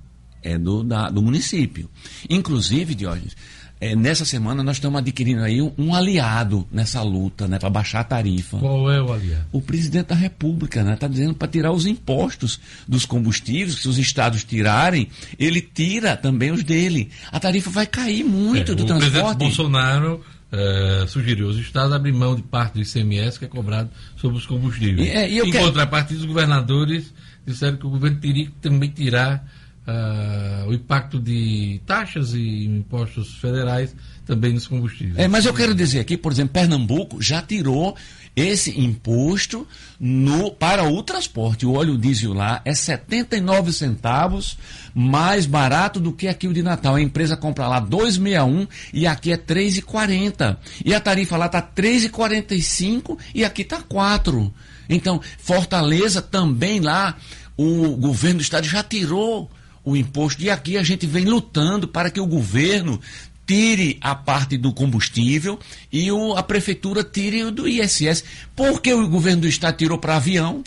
é 0.45 0.57
do, 0.59 0.83
da, 0.83 1.09
do 1.09 1.21
município. 1.21 1.89
Inclusive, 2.29 2.93
Diógenes, 2.93 3.35
é, 3.81 3.95
nessa 3.95 4.23
semana 4.23 4.63
nós 4.63 4.77
estamos 4.77 4.99
adquirindo 4.99 5.41
aí 5.41 5.61
um, 5.61 5.71
um 5.77 5.93
aliado 5.93 6.65
nessa 6.71 7.01
luta, 7.01 7.47
né, 7.47 7.59
para 7.59 7.69
baixar 7.69 8.01
a 8.01 8.03
tarifa. 8.03 8.57
Qual 8.57 8.89
é 8.89 9.01
o 9.01 9.11
aliado? 9.11 9.45
O 9.51 9.61
presidente 9.61 10.07
da 10.07 10.15
República, 10.15 10.83
né, 10.83 10.93
está 10.93 11.07
dizendo 11.07 11.33
para 11.33 11.47
tirar 11.47 11.71
os 11.71 11.85
impostos 11.85 12.59
dos 12.87 13.05
combustíveis, 13.05 13.75
que 13.75 13.81
se 13.81 13.89
os 13.89 13.97
estados 13.97 14.43
tirarem, 14.43 15.09
ele 15.37 15.61
tira 15.61 16.15
também 16.15 16.51
os 16.51 16.63
dele. 16.63 17.09
A 17.31 17.39
tarifa 17.39 17.69
vai 17.69 17.87
cair 17.87 18.23
muito 18.23 18.71
é, 18.71 18.75
do 18.75 18.83
o 18.83 18.85
transporte. 18.85 19.07
O 19.07 19.21
presidente 19.21 19.37
Bolsonaro 19.39 20.21
é, 20.51 21.05
sugeriu 21.07 21.47
aos 21.47 21.57
estados 21.57 21.91
abrir 21.91 22.13
mão 22.13 22.35
de 22.35 22.43
parte 22.43 22.75
do 22.75 22.81
ICMS 22.81 23.39
que 23.39 23.45
é 23.45 23.47
cobrado 23.47 23.89
sobre 24.15 24.37
os 24.37 24.45
combustíveis. 24.45 25.07
E, 25.07 25.11
é, 25.11 25.29
e 25.29 25.39
em 25.39 25.49
quero... 25.49 25.65
contrapartida, 25.65 26.19
os 26.19 26.25
governadores 26.25 27.13
disseram 27.45 27.77
que 27.77 27.85
o 27.85 27.89
governo 27.89 28.19
teria 28.19 28.45
que 28.45 28.51
também 28.53 28.89
tirar 28.89 29.45
uh, 29.87 30.67
o 30.67 30.73
impacto 30.73 31.19
de 31.19 31.79
taxas 31.85 32.33
e 32.33 32.65
impostos 32.65 33.35
federais 33.35 33.95
também 34.25 34.53
nos 34.53 34.67
combustíveis. 34.67 35.17
É, 35.17 35.27
mas 35.27 35.45
eu 35.45 35.53
quero 35.53 35.75
dizer 35.75 35.99
aqui, 35.99 36.17
por 36.17 36.31
exemplo, 36.31 36.53
Pernambuco 36.53 37.21
já 37.21 37.41
tirou 37.41 37.95
esse 38.35 38.77
imposto 38.79 39.65
no, 39.99 40.51
para 40.51 40.83
o 40.83 41.01
transporte. 41.01 41.65
O 41.65 41.73
óleo 41.73 41.97
diesel 41.97 42.33
lá 42.33 42.61
é 42.65 42.73
79 42.73 43.71
centavos 43.71 44.57
mais 44.93 45.45
barato 45.45 45.99
do 45.99 46.11
que 46.11 46.27
aqui 46.27 46.47
o 46.47 46.53
de 46.53 46.61
Natal. 46.61 46.95
A 46.95 47.01
empresa 47.01 47.37
compra 47.37 47.67
lá 47.67 47.81
2,61 47.81 48.67
e 48.93 49.07
aqui 49.07 49.31
é 49.31 49.37
3,40. 49.37 50.57
E 50.83 50.93
a 50.93 50.99
tarifa 50.99 51.37
lá 51.37 51.45
está 51.45 51.61
3,45 51.61 53.17
e 53.33 53.45
aqui 53.45 53.61
está 53.61 53.81
4. 53.81 54.53
Então, 54.89 55.21
Fortaleza 55.37 56.21
também 56.21 56.81
lá 56.81 57.15
o 57.57 57.95
governo 57.95 58.39
do 58.39 58.43
estado 58.43 58.67
já 58.67 58.83
tirou 58.83 59.49
o 59.85 59.95
imposto 59.95 60.41
e 60.41 60.49
aqui 60.49 60.77
a 60.77 60.83
gente 60.83 61.05
vem 61.05 61.25
lutando 61.25 61.87
para 61.87 62.09
que 62.09 62.19
o 62.19 62.25
governo 62.25 62.99
tire 63.45 63.97
a 64.01 64.15
parte 64.15 64.57
do 64.57 64.73
combustível 64.73 65.59
e 65.91 66.11
o, 66.11 66.35
a 66.35 66.41
prefeitura 66.41 67.03
tire 67.03 67.43
o 67.43 67.51
do 67.51 67.67
ISS. 67.67 68.23
Por 68.55 68.81
que 68.81 68.91
o 68.91 69.07
governo 69.07 69.43
do 69.43 69.47
estado 69.47 69.77
tirou 69.77 69.99
para 69.99 70.15
avião, 70.15 70.63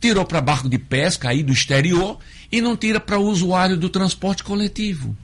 tirou 0.00 0.24
para 0.24 0.40
barco 0.40 0.68
de 0.68 0.78
pesca 0.78 1.28
aí 1.28 1.42
do 1.42 1.52
exterior 1.52 2.18
e 2.50 2.62
não 2.62 2.76
tira 2.76 2.98
para 2.98 3.18
o 3.18 3.26
usuário 3.28 3.76
do 3.76 3.90
transporte 3.90 4.42
coletivo? 4.42 5.14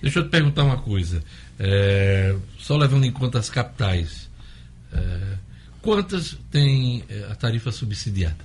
Deixa 0.00 0.20
eu 0.20 0.24
te 0.24 0.30
perguntar 0.30 0.62
uma 0.62 0.78
coisa. 0.78 1.24
É, 1.58 2.36
só 2.58 2.76
levando 2.76 3.04
em 3.04 3.10
conta 3.10 3.38
as 3.38 3.50
capitais, 3.50 4.28
é, 4.92 5.20
quantas 5.82 6.36
tem 6.50 7.02
é, 7.08 7.26
a 7.30 7.34
tarifa 7.34 7.72
subsidiada? 7.72 8.36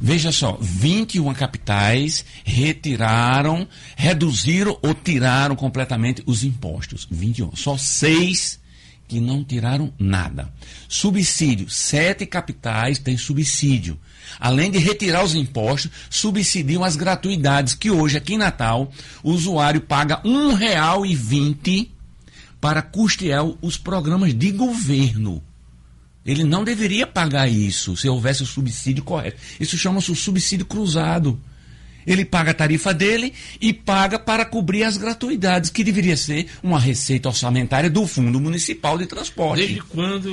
Veja 0.00 0.30
só, 0.30 0.56
21 0.60 1.32
capitais 1.34 2.24
retiraram, 2.44 3.66
reduziram 3.96 4.78
ou 4.82 4.94
tiraram 4.94 5.56
completamente 5.56 6.22
os 6.26 6.44
impostos. 6.44 7.06
21. 7.10 7.54
Só 7.56 7.76
seis 7.76 8.60
que 9.08 9.20
não 9.20 9.42
tiraram 9.42 9.92
nada. 9.98 10.52
Subsídio, 10.86 11.68
sete 11.70 12.26
capitais 12.26 12.98
têm 12.98 13.16
subsídio. 13.16 13.98
Além 14.38 14.70
de 14.70 14.78
retirar 14.78 15.24
os 15.24 15.34
impostos, 15.34 15.90
subsidiam 16.10 16.84
as 16.84 16.94
gratuidades, 16.94 17.74
que 17.74 17.90
hoje 17.90 18.18
aqui 18.18 18.34
em 18.34 18.38
Natal 18.38 18.92
o 19.22 19.32
usuário 19.32 19.80
paga 19.80 20.16
R$ 20.16 20.28
1,20 20.28 21.88
para 22.60 22.82
custear 22.82 23.44
os 23.62 23.78
programas 23.78 24.34
de 24.34 24.52
governo. 24.52 25.42
Ele 26.28 26.44
não 26.44 26.62
deveria 26.62 27.06
pagar 27.06 27.48
isso 27.48 27.96
se 27.96 28.06
houvesse 28.06 28.42
o 28.42 28.46
subsídio 28.46 29.02
correto. 29.02 29.38
Isso 29.58 29.78
chama-se 29.78 30.12
o 30.12 30.14
subsídio 30.14 30.66
cruzado. 30.66 31.40
Ele 32.06 32.22
paga 32.22 32.50
a 32.50 32.54
tarifa 32.54 32.92
dele 32.92 33.32
e 33.58 33.72
paga 33.72 34.18
para 34.18 34.44
cobrir 34.44 34.84
as 34.84 34.98
gratuidades, 34.98 35.70
que 35.70 35.82
deveria 35.82 36.18
ser 36.18 36.46
uma 36.62 36.78
receita 36.78 37.30
orçamentária 37.30 37.88
do 37.88 38.06
Fundo 38.06 38.38
Municipal 38.38 38.98
de 38.98 39.06
Transporte. 39.06 39.60
Desde 39.60 39.82
quando 39.82 40.26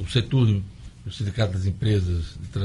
o 0.00 0.06
setor, 0.08 0.62
o 1.04 1.10
Sindicato 1.10 1.54
das 1.54 1.66
Empresas 1.66 2.38
de, 2.52 2.60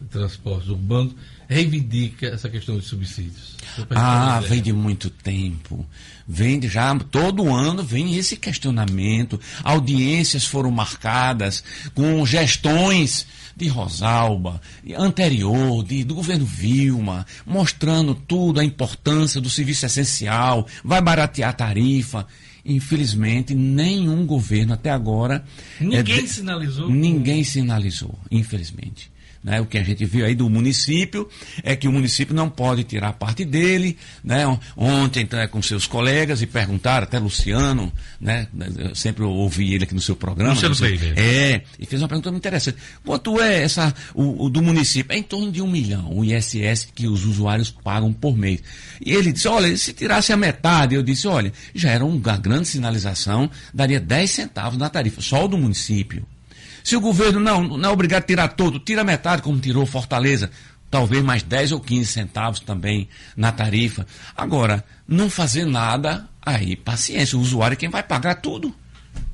de 0.00 0.08
Transportes 0.10 0.70
Urbanos, 0.70 1.14
reivindica 1.50 2.28
essa 2.28 2.48
questão 2.48 2.78
de 2.78 2.84
subsídios? 2.84 3.56
Ah, 3.90 4.40
vem 4.40 4.62
de 4.62 4.72
muito 4.72 5.10
tempo. 5.10 5.84
Vem 6.26 6.60
de 6.60 6.68
já, 6.68 6.96
todo 6.96 7.52
ano 7.52 7.82
vem 7.82 8.16
esse 8.16 8.36
questionamento. 8.36 9.38
Audiências 9.64 10.44
foram 10.44 10.70
marcadas 10.70 11.64
com 11.92 12.24
gestões 12.24 13.26
de 13.56 13.66
Rosalba, 13.66 14.62
anterior, 14.96 15.84
de, 15.84 16.04
do 16.04 16.14
governo 16.14 16.46
Vilma, 16.46 17.26
mostrando 17.44 18.14
tudo, 18.14 18.60
a 18.60 18.64
importância 18.64 19.40
do 19.40 19.50
serviço 19.50 19.84
essencial, 19.84 20.66
vai 20.84 21.00
baratear 21.02 21.50
a 21.50 21.54
tarifa. 21.54 22.26
Infelizmente, 22.64 23.54
nenhum 23.54 24.24
governo 24.24 24.74
até 24.74 24.90
agora. 24.90 25.44
Ninguém 25.80 26.24
é, 26.24 26.26
sinalizou? 26.26 26.88
Ninguém 26.88 27.42
sinalizou, 27.42 28.16
infelizmente. 28.30 29.10
Né? 29.42 29.60
O 29.60 29.66
que 29.66 29.78
a 29.78 29.82
gente 29.82 30.04
viu 30.04 30.26
aí 30.26 30.34
do 30.34 30.48
município 30.50 31.28
é 31.62 31.74
que 31.74 31.88
o 31.88 31.92
município 31.92 32.34
não 32.34 32.50
pode 32.50 32.84
tirar 32.84 33.14
parte 33.14 33.44
dele. 33.44 33.96
Né? 34.22 34.44
Ontem, 34.76 35.22
então, 35.22 35.40
é 35.40 35.46
com 35.46 35.62
seus 35.62 35.86
colegas 35.86 36.42
e 36.42 36.46
perguntaram, 36.46 37.04
até 37.04 37.18
Luciano, 37.18 37.92
né? 38.20 38.46
Eu 38.78 38.94
sempre 38.94 39.24
ouvi 39.24 39.74
ele 39.74 39.84
aqui 39.84 39.94
no 39.94 40.00
seu 40.00 40.14
programa. 40.14 40.52
Luciano 40.52 40.74
você, 40.74 40.88
É, 41.16 41.62
e 41.78 41.86
fez 41.86 42.02
uma 42.02 42.08
pergunta 42.08 42.30
muito 42.30 42.42
interessante. 42.42 42.76
Quanto 43.04 43.40
é 43.40 43.62
essa, 43.62 43.94
o, 44.14 44.44
o, 44.44 44.50
do 44.50 44.62
município? 44.62 45.14
É 45.14 45.18
em 45.18 45.22
torno 45.22 45.50
de 45.50 45.62
um 45.62 45.70
milhão, 45.70 46.10
o 46.12 46.24
ISS 46.24 46.88
que 46.94 47.06
os 47.06 47.24
usuários 47.24 47.70
pagam 47.70 48.12
por 48.12 48.36
mês. 48.36 48.62
E 49.04 49.12
ele 49.12 49.32
disse, 49.32 49.48
olha, 49.48 49.74
se 49.76 49.92
tirasse 49.94 50.32
a 50.32 50.36
metade, 50.36 50.94
eu 50.94 51.02
disse, 51.02 51.26
olha, 51.26 51.52
já 51.74 51.90
era 51.90 52.04
uma 52.04 52.36
grande 52.36 52.68
sinalização, 52.68 53.50
daria 53.72 53.98
10 53.98 54.30
centavos 54.30 54.78
na 54.78 54.90
tarifa, 54.90 55.22
só 55.22 55.44
o 55.46 55.48
do 55.48 55.56
município. 55.56 56.26
Se 56.82 56.96
o 56.96 57.00
governo 57.00 57.40
não, 57.40 57.62
não 57.62 57.90
é 57.90 57.92
obrigado 57.92 58.22
a 58.22 58.26
tirar 58.26 58.48
todo, 58.48 58.78
tira 58.78 59.04
metade, 59.04 59.42
como 59.42 59.58
tirou 59.58 59.86
Fortaleza, 59.86 60.50
talvez 60.90 61.22
mais 61.22 61.42
10 61.42 61.72
ou 61.72 61.80
15 61.80 62.12
centavos 62.12 62.60
também 62.60 63.08
na 63.36 63.52
tarifa. 63.52 64.06
Agora, 64.36 64.84
não 65.06 65.30
fazer 65.30 65.64
nada, 65.64 66.28
aí 66.44 66.76
paciência, 66.76 67.38
o 67.38 67.40
usuário 67.40 67.74
é 67.74 67.76
quem 67.76 67.88
vai 67.88 68.02
pagar 68.02 68.36
tudo. 68.36 68.74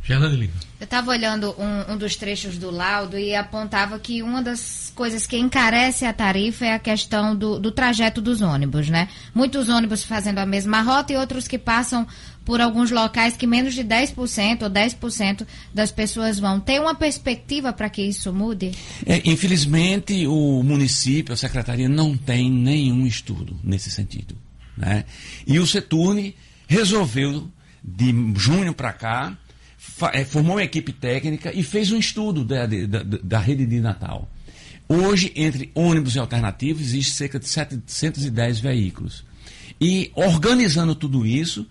Fernando 0.03 0.37
Lima. 0.37 0.55
Eu 0.79 0.85
estava 0.85 1.11
olhando 1.11 1.55
um, 1.59 1.95
um, 1.95 1.97
dos 1.97 2.15
trechos 2.15 2.59
do 2.59 2.71
laudo 2.71 3.19
e 3.19 3.35
apontava 3.35 3.99
que 3.99 4.23
uma 4.23 4.41
das 4.41 4.93
coisas 4.95 5.27
que 5.27 5.37
encarece 5.37 6.05
a 6.05 6.13
tarifa 6.13 6.65
é 6.65 6.75
a 6.75 6.79
questão 6.79 7.35
do, 7.35 7.59
do 7.59 7.73
trajeto 7.73 8.21
dos 8.21 8.41
ônibus, 8.41 8.89
né? 8.89 9.09
Muitos 9.35 9.69
ônibus 9.69 10.05
fazendo 10.05 10.39
a 10.39 10.47
mesma 10.47 10.81
rota 10.83 11.13
e 11.13 11.17
outros 11.17 11.49
que 11.49 11.59
passam 11.59 12.07
por 12.47 12.61
alguns 12.61 12.93
locais 12.93 13.37
que 13.37 13.45
menos 13.45 13.75
de 13.75 13.83
10% 13.83 14.63
ou 14.63 14.71
10% 14.71 15.45
das 15.75 15.91
pessoas 15.91 16.39
vão. 16.39 16.61
Tem 16.61 16.79
uma 16.79 16.95
perspectiva 16.95 17.73
para 17.73 17.91
que 17.91 18.01
isso 18.01 18.33
mude? 18.33 18.71
É, 19.05 19.21
infelizmente, 19.25 20.27
o 20.29 20.63
município, 20.63 21.35
a 21.35 21.37
secretaria, 21.37 21.89
não 21.89 22.17
tem 22.17 22.49
nenhum 22.49 23.05
estudo 23.05 23.59
nesse 23.65 23.91
sentido. 23.91 24.37
Né? 24.77 25.05
E 25.45 25.59
o 25.59 25.67
Seturne 25.67 26.37
resolveu, 26.69 27.51
de 27.83 28.15
junho 28.37 28.73
para 28.73 28.93
cá, 28.93 29.37
é, 30.13 30.25
formou 30.25 30.57
uma 30.57 30.63
equipe 30.63 30.93
técnica 30.93 31.53
e 31.53 31.65
fez 31.65 31.91
um 31.91 31.99
estudo 31.99 32.45
da, 32.45 32.65
da, 32.65 33.03
da 33.03 33.39
rede 33.41 33.67
de 33.67 33.81
Natal. 33.81 34.31
Hoje, 34.89 35.33
entre 35.35 35.73
ônibus 35.75 36.15
e 36.15 36.21
alternativos, 36.21 36.83
existe 36.83 37.13
cerca 37.13 37.41
de 37.41 37.49
710 37.49 38.61
veículos. 38.61 39.25
E 39.81 40.13
organizando 40.15 40.95
tudo 40.95 41.27
isso, 41.27 41.67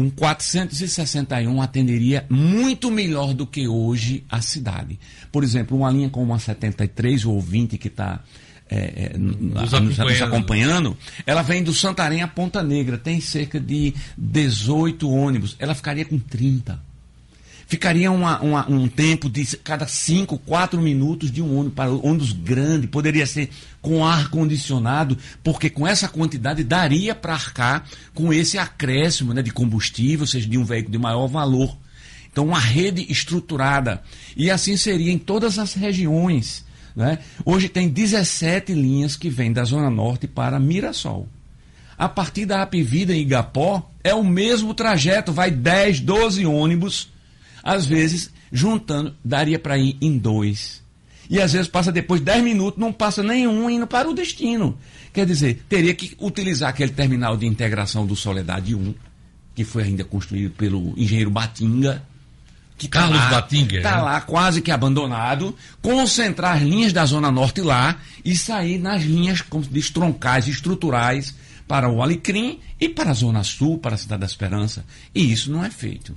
com 0.00 0.10
461 0.10 1.60
atenderia 1.60 2.24
muito 2.30 2.90
melhor 2.90 3.34
do 3.34 3.46
que 3.46 3.68
hoje 3.68 4.24
a 4.30 4.40
cidade. 4.40 4.98
Por 5.30 5.44
exemplo, 5.44 5.76
uma 5.76 5.90
linha 5.90 6.08
como 6.08 6.32
a 6.32 6.38
73 6.38 7.26
ou 7.26 7.38
20 7.38 7.76
que 7.76 7.88
está 7.88 8.20
é, 8.70 9.12
é, 9.12 9.18
nos, 9.18 9.74
acompanhando. 9.74 10.08
nos, 10.08 10.22
acompanhando, 10.22 10.96
ela 11.26 11.42
vem 11.42 11.62
do 11.62 11.74
Santarém 11.74 12.22
a 12.22 12.28
Ponta 12.28 12.62
Negra, 12.62 12.96
tem 12.96 13.20
cerca 13.20 13.60
de 13.60 13.92
18 14.16 15.10
ônibus, 15.10 15.54
ela 15.58 15.74
ficaria 15.74 16.06
com 16.06 16.18
30 16.18 16.80
ficaria 17.70 18.10
uma, 18.10 18.40
uma, 18.40 18.68
um 18.68 18.88
tempo 18.88 19.30
de 19.30 19.56
cada 19.58 19.86
5, 19.86 20.36
4 20.38 20.80
minutos 20.80 21.30
de 21.30 21.40
um 21.40 21.56
ônibus 21.56 21.74
para 21.76 21.88
ônibus 21.88 22.32
grande, 22.32 22.88
poderia 22.88 23.24
ser 23.24 23.48
com 23.80 24.04
ar 24.04 24.28
condicionado, 24.28 25.16
porque 25.44 25.70
com 25.70 25.86
essa 25.86 26.08
quantidade 26.08 26.64
daria 26.64 27.14
para 27.14 27.32
arcar 27.32 27.86
com 28.12 28.32
esse 28.32 28.58
acréscimo 28.58 29.32
né, 29.32 29.40
de 29.40 29.52
combustível, 29.52 30.22
ou 30.22 30.26
seja, 30.26 30.48
de 30.48 30.58
um 30.58 30.64
veículo 30.64 30.90
de 30.90 30.98
maior 30.98 31.28
valor. 31.28 31.78
Então, 32.32 32.44
uma 32.44 32.58
rede 32.58 33.06
estruturada. 33.08 34.02
E 34.36 34.50
assim 34.50 34.76
seria 34.76 35.12
em 35.12 35.18
todas 35.18 35.56
as 35.56 35.72
regiões. 35.72 36.64
Né? 36.96 37.20
Hoje 37.44 37.68
tem 37.68 37.88
17 37.88 38.72
linhas 38.74 39.14
que 39.14 39.30
vêm 39.30 39.52
da 39.52 39.62
Zona 39.62 39.90
Norte 39.90 40.26
para 40.26 40.58
Mirassol. 40.58 41.28
A 41.96 42.08
partir 42.08 42.46
da 42.46 42.62
Apivida 42.62 43.14
em 43.14 43.20
Igapó, 43.20 43.88
é 44.02 44.12
o 44.12 44.24
mesmo 44.24 44.74
trajeto, 44.74 45.32
vai 45.32 45.52
10, 45.52 46.00
12 46.00 46.44
ônibus 46.46 47.10
às 47.62 47.86
vezes, 47.86 48.30
juntando, 48.52 49.14
daria 49.24 49.58
para 49.58 49.78
ir 49.78 49.96
em 50.00 50.18
dois. 50.18 50.82
E 51.30 51.40
às 51.40 51.52
vezes 51.52 51.68
passa 51.68 51.92
depois 51.92 52.20
10 52.20 52.42
minutos, 52.42 52.80
não 52.80 52.92
passa 52.92 53.22
nenhum 53.22 53.70
indo 53.70 53.86
para 53.86 54.10
o 54.10 54.14
destino. 54.14 54.76
Quer 55.12 55.24
dizer, 55.24 55.64
teria 55.68 55.94
que 55.94 56.16
utilizar 56.20 56.70
aquele 56.70 56.90
terminal 56.90 57.36
de 57.36 57.46
integração 57.46 58.04
do 58.04 58.16
Soledade 58.16 58.74
1, 58.74 58.94
que 59.54 59.64
foi 59.64 59.84
ainda 59.84 60.02
construído 60.02 60.50
pelo 60.52 60.92
engenheiro 60.96 61.30
Batinga. 61.30 62.02
Que 62.76 62.88
tá 62.88 63.00
Carlos 63.00 63.18
lá, 63.18 63.30
Batinga. 63.30 63.76
Está 63.76 63.98
é? 63.98 64.00
lá 64.00 64.20
quase 64.22 64.60
que 64.60 64.72
abandonado, 64.72 65.54
concentrar 65.82 66.56
as 66.56 66.62
linhas 66.62 66.92
da 66.92 67.04
Zona 67.04 67.30
Norte 67.30 67.60
lá 67.60 67.98
e 68.24 68.34
sair 68.36 68.78
nas 68.78 69.02
linhas, 69.02 69.44
diz, 69.70 69.90
troncais, 69.90 70.48
estruturais, 70.48 71.34
para 71.68 71.88
o 71.88 72.02
Alecrim 72.02 72.58
e 72.80 72.88
para 72.88 73.10
a 73.10 73.14
Zona 73.14 73.44
Sul, 73.44 73.78
para 73.78 73.94
a 73.94 73.98
Cidade 73.98 74.20
da 74.20 74.26
Esperança. 74.26 74.84
E 75.14 75.30
isso 75.30 75.52
não 75.52 75.64
é 75.64 75.70
feito. 75.70 76.12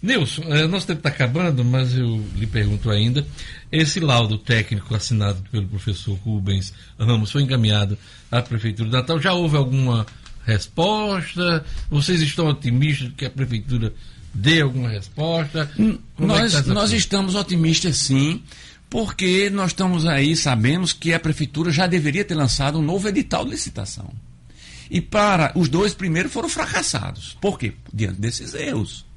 Nilson, 0.00 0.42
é, 0.42 0.66
nosso 0.68 0.86
tempo 0.86 1.00
está 1.00 1.08
acabando, 1.08 1.64
mas 1.64 1.96
eu 1.96 2.24
lhe 2.36 2.46
pergunto 2.46 2.90
ainda: 2.90 3.26
esse 3.70 3.98
laudo 3.98 4.38
técnico 4.38 4.94
assinado 4.94 5.42
pelo 5.50 5.66
professor 5.66 6.14
Rubens 6.24 6.72
Ramos 6.98 7.32
foi 7.32 7.42
encaminhado 7.42 7.98
à 8.30 8.40
Prefeitura 8.40 8.88
de 8.88 8.94
Natal? 8.94 9.20
Já 9.20 9.32
houve 9.32 9.56
alguma 9.56 10.06
resposta? 10.46 11.64
Vocês 11.90 12.22
estão 12.22 12.46
otimistas 12.46 13.08
de 13.08 13.14
que 13.14 13.24
a 13.24 13.30
Prefeitura 13.30 13.92
dê 14.32 14.60
alguma 14.60 14.88
resposta? 14.88 15.68
Como 15.76 15.98
nós, 16.28 16.54
é 16.54 16.62
tá 16.62 16.72
nós 16.72 16.92
estamos 16.92 17.34
otimistas 17.34 17.96
sim, 17.96 18.40
porque 18.88 19.50
nós 19.50 19.72
estamos 19.72 20.06
aí, 20.06 20.36
sabemos 20.36 20.92
que 20.92 21.12
a 21.12 21.18
Prefeitura 21.18 21.72
já 21.72 21.88
deveria 21.88 22.24
ter 22.24 22.36
lançado 22.36 22.78
um 22.78 22.82
novo 22.82 23.08
edital 23.08 23.44
de 23.44 23.50
licitação. 23.50 24.08
E 24.88 25.00
para 25.00 25.52
os 25.56 25.68
dois 25.68 25.92
primeiros 25.92 26.32
foram 26.32 26.48
fracassados. 26.48 27.36
Por 27.40 27.58
quê? 27.58 27.74
Diante 27.92 28.20
desses 28.20 28.54
erros. 28.54 29.07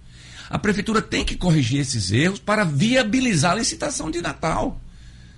A 0.51 0.59
prefeitura 0.59 1.01
tem 1.01 1.23
que 1.23 1.37
corrigir 1.37 1.79
esses 1.79 2.11
erros 2.11 2.37
para 2.37 2.65
viabilizar 2.65 3.53
a 3.53 3.55
licitação 3.55 4.11
de 4.11 4.21
Natal. 4.21 4.79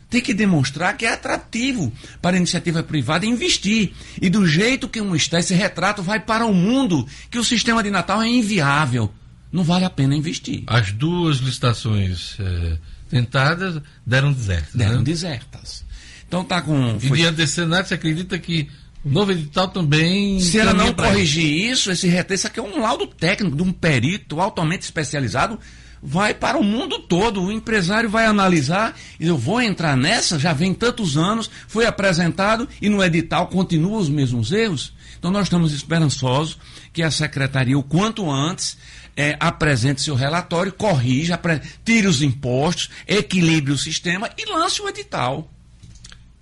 tem 0.10 0.22
que 0.22 0.34
demonstrar 0.34 0.96
que 0.98 1.06
é 1.06 1.14
atrativo 1.14 1.92
para 2.22 2.36
a 2.36 2.38
iniciativa 2.38 2.84
privada 2.84 3.26
investir. 3.26 3.94
E 4.22 4.30
do 4.30 4.46
jeito 4.46 4.90
que 4.90 5.00
um 5.00 5.16
está, 5.16 5.40
esse 5.40 5.54
retrato 5.54 6.04
vai 6.04 6.20
para 6.20 6.46
o 6.46 6.54
mundo, 6.54 7.08
que 7.32 7.40
o 7.40 7.44
sistema 7.44 7.82
de 7.82 7.90
Natal 7.90 8.22
é 8.22 8.28
inviável. 8.28 9.12
Não 9.52 9.64
vale 9.64 9.86
a 9.86 9.90
pena 9.90 10.16
investir. 10.16 10.64
As 10.66 10.92
duas 10.92 11.38
licitações 11.38 12.36
é, 12.40 12.78
tentadas 13.10 13.82
deram 14.06 14.34
desertas. 14.34 14.74
Deram 14.74 14.98
né? 14.98 15.04
desertas. 15.04 15.86
Então 16.28 16.44
tá 16.44 16.60
com. 16.62 16.98
E 17.00 17.10
diante 17.12 17.36
desse 17.36 17.54
cenário, 17.54 17.88
você 17.88 17.94
acredita 17.94 18.40
que 18.40 18.68
o 19.04 19.10
novo 19.10 19.32
edital 19.32 19.68
também. 19.68 20.40
Se 20.40 20.60
ela 20.60 20.74
não 20.74 20.94
corrigir 20.94 21.72
isso, 21.72 21.92
esse 21.92 22.08
retrato, 22.08 22.34
isso 22.34 22.48
aqui 22.48 22.60
é 22.60 22.64
um 22.64 22.82
laudo 22.82 23.08
técnico 23.08 23.56
de 23.56 23.64
um 23.64 23.72
perito 23.72 24.40
altamente 24.40 24.84
especializado 24.84 25.60
vai 26.04 26.34
para 26.34 26.58
o 26.58 26.64
mundo 26.64 27.00
todo. 27.00 27.42
O 27.42 27.52
empresário 27.52 28.10
vai 28.10 28.26
analisar, 28.26 28.94
eu 29.20 29.38
vou 29.38 29.62
entrar 29.62 29.96
nessa, 29.96 30.38
já 30.38 30.52
vem 30.52 30.74
tantos 30.74 31.18
anos, 31.18 31.50
foi 31.68 31.86
apresentado 31.86 32.68
e 32.82 32.90
no 32.90 33.02
edital 33.02 33.48
continua 33.48 34.00
os 34.00 34.10
mesmos 34.10 34.52
erros. 34.52 34.94
Então 35.18 35.32
nós 35.32 35.44
estamos 35.44 35.74
esperançosos 35.74 36.58
que 36.92 37.02
a 37.02 37.10
secretaria, 37.10 37.78
o 37.78 37.84
quanto 37.84 38.30
antes, 38.30 38.78
é, 39.16 39.38
apresente 39.40 40.02
seu 40.02 40.16
relatório, 40.16 40.74
corrija, 40.74 41.40
tire 41.86 42.08
os 42.08 42.22
impostos, 42.22 42.90
equilibre 43.08 43.72
o 43.72 43.78
sistema 43.78 44.30
e 44.38 44.52
lance 44.52 44.82
o 44.82 44.90
edital. 44.90 45.53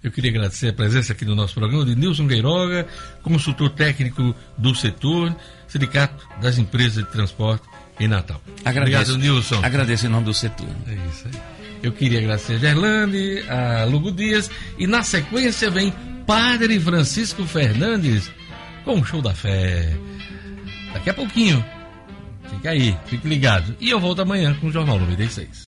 Eu 0.04 0.12
queria 0.12 0.32
agradecer 0.32 0.70
a 0.70 0.74
presença 0.74 1.14
aqui 1.14 1.24
no 1.26 1.36
nosso 1.36 1.54
programa 1.54 1.86
de 1.86 1.96
Nilson 1.96 2.26
Gueiroga, 2.26 2.88
consultor 3.22 3.70
técnico 3.70 4.36
do 4.58 4.74
setor, 4.74 5.36
Sindicato 5.68 6.28
das 6.42 6.58
Empresas 6.58 7.04
de 7.04 7.12
Transporte 7.12 7.64
em 8.00 8.08
Natal. 8.08 8.42
Agradeço, 8.66 9.14
Obrigado, 9.14 9.18
Nilson. 9.18 9.60
Agradeço 9.64 10.08
em 10.08 10.10
nome 10.10 10.26
do 10.26 10.34
setor. 10.34 10.68
É 10.88 10.94
isso 11.08 11.28
aí. 11.28 11.42
Eu 11.84 11.92
queria 11.92 12.20
agradecer 12.20 12.54
a 12.54 12.58
Gerlande, 12.58 13.44
a 13.48 13.84
Lugo 13.86 14.12
Dias 14.12 14.50
e 14.78 14.88
na 14.88 15.04
sequência 15.04 15.70
vem 15.70 15.94
Padre 16.26 16.80
Francisco 16.80 17.46
Fernandes 17.46 18.32
com 18.84 19.00
o 19.00 19.06
Show 19.06 19.22
da 19.22 19.34
Fé. 19.34 19.96
Daqui 20.94 21.10
a 21.10 21.14
pouquinho. 21.14 21.64
Fica 22.50 22.72
aí, 22.72 22.98
fique 23.06 23.28
ligado. 23.28 23.76
E 23.80 23.90
eu 23.90 24.00
volto 24.00 24.22
amanhã 24.22 24.54
com 24.56 24.68
o 24.68 24.72
Jornal 24.72 25.00
96. 25.00 25.60